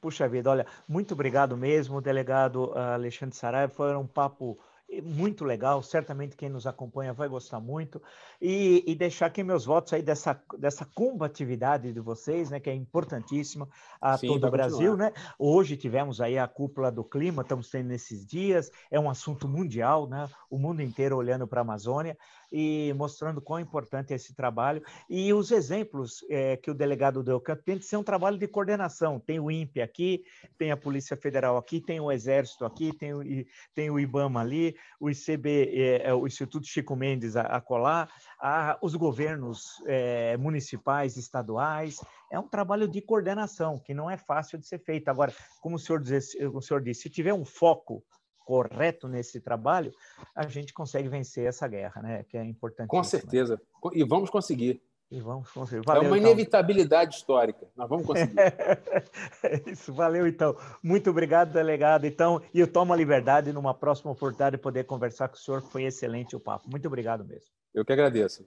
Puxa 0.00 0.28
vida, 0.28 0.50
olha, 0.50 0.66
muito 0.88 1.14
obrigado 1.14 1.56
mesmo, 1.56 2.00
delegado 2.00 2.72
ah, 2.74 2.94
Alexandre 2.94 3.36
Saraiva. 3.36 3.72
Foi 3.72 3.94
um 3.96 4.06
papo 4.06 4.58
muito 5.02 5.44
legal, 5.44 5.82
certamente 5.82 6.36
quem 6.36 6.48
nos 6.48 6.66
acompanha 6.66 7.12
vai 7.12 7.28
gostar 7.28 7.60
muito, 7.60 8.00
e, 8.40 8.84
e, 8.86 8.94
deixar 8.94 9.26
aqui 9.26 9.42
meus 9.42 9.64
votos 9.64 9.92
aí 9.92 10.02
dessa, 10.02 10.40
dessa 10.58 10.84
combatividade 10.84 11.92
de 11.92 12.00
vocês, 12.00 12.50
né, 12.50 12.60
que 12.60 12.70
é 12.70 12.74
importantíssima 12.74 13.68
a 14.00 14.16
Sim, 14.16 14.28
todo 14.28 14.46
o 14.46 14.50
Brasil, 14.50 14.92
continuar. 14.92 15.10
né? 15.10 15.12
Hoje 15.38 15.76
tivemos 15.76 16.20
aí 16.20 16.38
a 16.38 16.46
cúpula 16.46 16.90
do 16.90 17.02
clima, 17.02 17.42
estamos 17.42 17.68
tendo 17.68 17.88
nesses 17.88 18.24
dias, 18.24 18.70
é 18.90 18.98
um 18.98 19.10
assunto 19.10 19.48
mundial, 19.48 20.08
né? 20.08 20.28
O 20.48 20.58
mundo 20.58 20.80
inteiro 20.80 21.16
olhando 21.16 21.46
para 21.46 21.60
a 21.60 21.62
Amazônia, 21.62 22.16
e 22.52 22.92
mostrando 22.96 23.40
quão 23.40 23.60
importante 23.60 24.12
é 24.12 24.16
esse 24.16 24.34
trabalho. 24.34 24.82
E 25.08 25.32
os 25.32 25.50
exemplos 25.50 26.24
é, 26.28 26.56
que 26.56 26.70
o 26.70 26.74
delegado 26.74 27.22
deu, 27.22 27.40
que 27.40 27.54
tem 27.56 27.78
que 27.78 27.84
ser 27.84 27.96
um 27.96 28.02
trabalho 28.02 28.38
de 28.38 28.46
coordenação. 28.48 29.18
Tem 29.18 29.38
o 29.38 29.50
INPE 29.50 29.80
aqui, 29.80 30.24
tem 30.58 30.70
a 30.70 30.76
Polícia 30.76 31.16
Federal 31.16 31.56
aqui, 31.56 31.80
tem 31.80 32.00
o 32.00 32.10
Exército 32.10 32.64
aqui, 32.64 32.92
tem 32.96 33.14
o, 33.14 33.22
tem 33.74 33.90
o 33.90 33.98
IBAMA 33.98 34.40
ali, 34.40 34.76
o 35.00 35.10
ICB, 35.10 35.72
é, 35.74 36.08
é, 36.08 36.14
o 36.14 36.26
Instituto 36.26 36.66
Chico 36.66 36.96
Mendes 36.96 37.36
a, 37.36 37.42
a 37.42 37.60
colar, 37.60 38.10
a, 38.40 38.78
os 38.82 38.94
governos 38.94 39.82
é, 39.86 40.36
municipais, 40.36 41.16
estaduais. 41.16 42.00
É 42.30 42.38
um 42.38 42.48
trabalho 42.48 42.88
de 42.88 43.00
coordenação 43.00 43.78
que 43.78 43.94
não 43.94 44.10
é 44.10 44.16
fácil 44.16 44.58
de 44.58 44.66
ser 44.66 44.78
feito. 44.78 45.08
Agora, 45.08 45.32
como 45.60 45.76
o 45.76 45.78
senhor, 45.78 46.00
diz, 46.00 46.34
o 46.52 46.60
senhor 46.60 46.80
disse, 46.82 47.02
se 47.02 47.10
tiver 47.10 47.32
um 47.32 47.44
foco 47.44 48.04
correto 48.46 49.08
nesse 49.08 49.40
trabalho, 49.40 49.92
a 50.34 50.46
gente 50.46 50.72
consegue 50.72 51.08
vencer 51.08 51.46
essa 51.46 51.66
guerra, 51.66 52.00
né? 52.00 52.22
Que 52.22 52.38
é 52.38 52.44
importante. 52.44 52.88
Com 52.88 53.02
certeza. 53.02 53.60
E 53.92 54.04
vamos 54.04 54.30
conseguir. 54.30 54.80
E 55.10 55.20
vamos 55.20 55.50
conseguir. 55.50 55.84
Valeu, 55.84 56.04
é 56.04 56.06
uma 56.06 56.16
então. 56.16 56.30
inevitabilidade 56.30 57.16
histórica. 57.16 57.66
Nós 57.76 57.88
vamos 57.88 58.06
conseguir. 58.06 58.38
é 59.42 59.70
isso, 59.70 59.92
valeu 59.92 60.26
então. 60.26 60.56
Muito 60.82 61.10
obrigado, 61.10 61.52
delegado. 61.52 62.06
Então, 62.06 62.40
e 62.54 62.60
eu 62.60 62.66
tomo 62.66 62.92
a 62.92 62.96
liberdade 62.96 63.52
numa 63.52 63.74
próxima 63.74 64.12
oportunidade 64.12 64.56
de 64.56 64.62
poder 64.62 64.84
conversar 64.84 65.28
com 65.28 65.34
o 65.34 65.38
senhor. 65.38 65.60
Foi 65.62 65.82
excelente 65.82 66.34
o 66.36 66.40
papo. 66.40 66.70
Muito 66.70 66.86
obrigado 66.86 67.24
mesmo. 67.24 67.50
Eu 67.74 67.84
que 67.84 67.92
agradeço. 67.92 68.46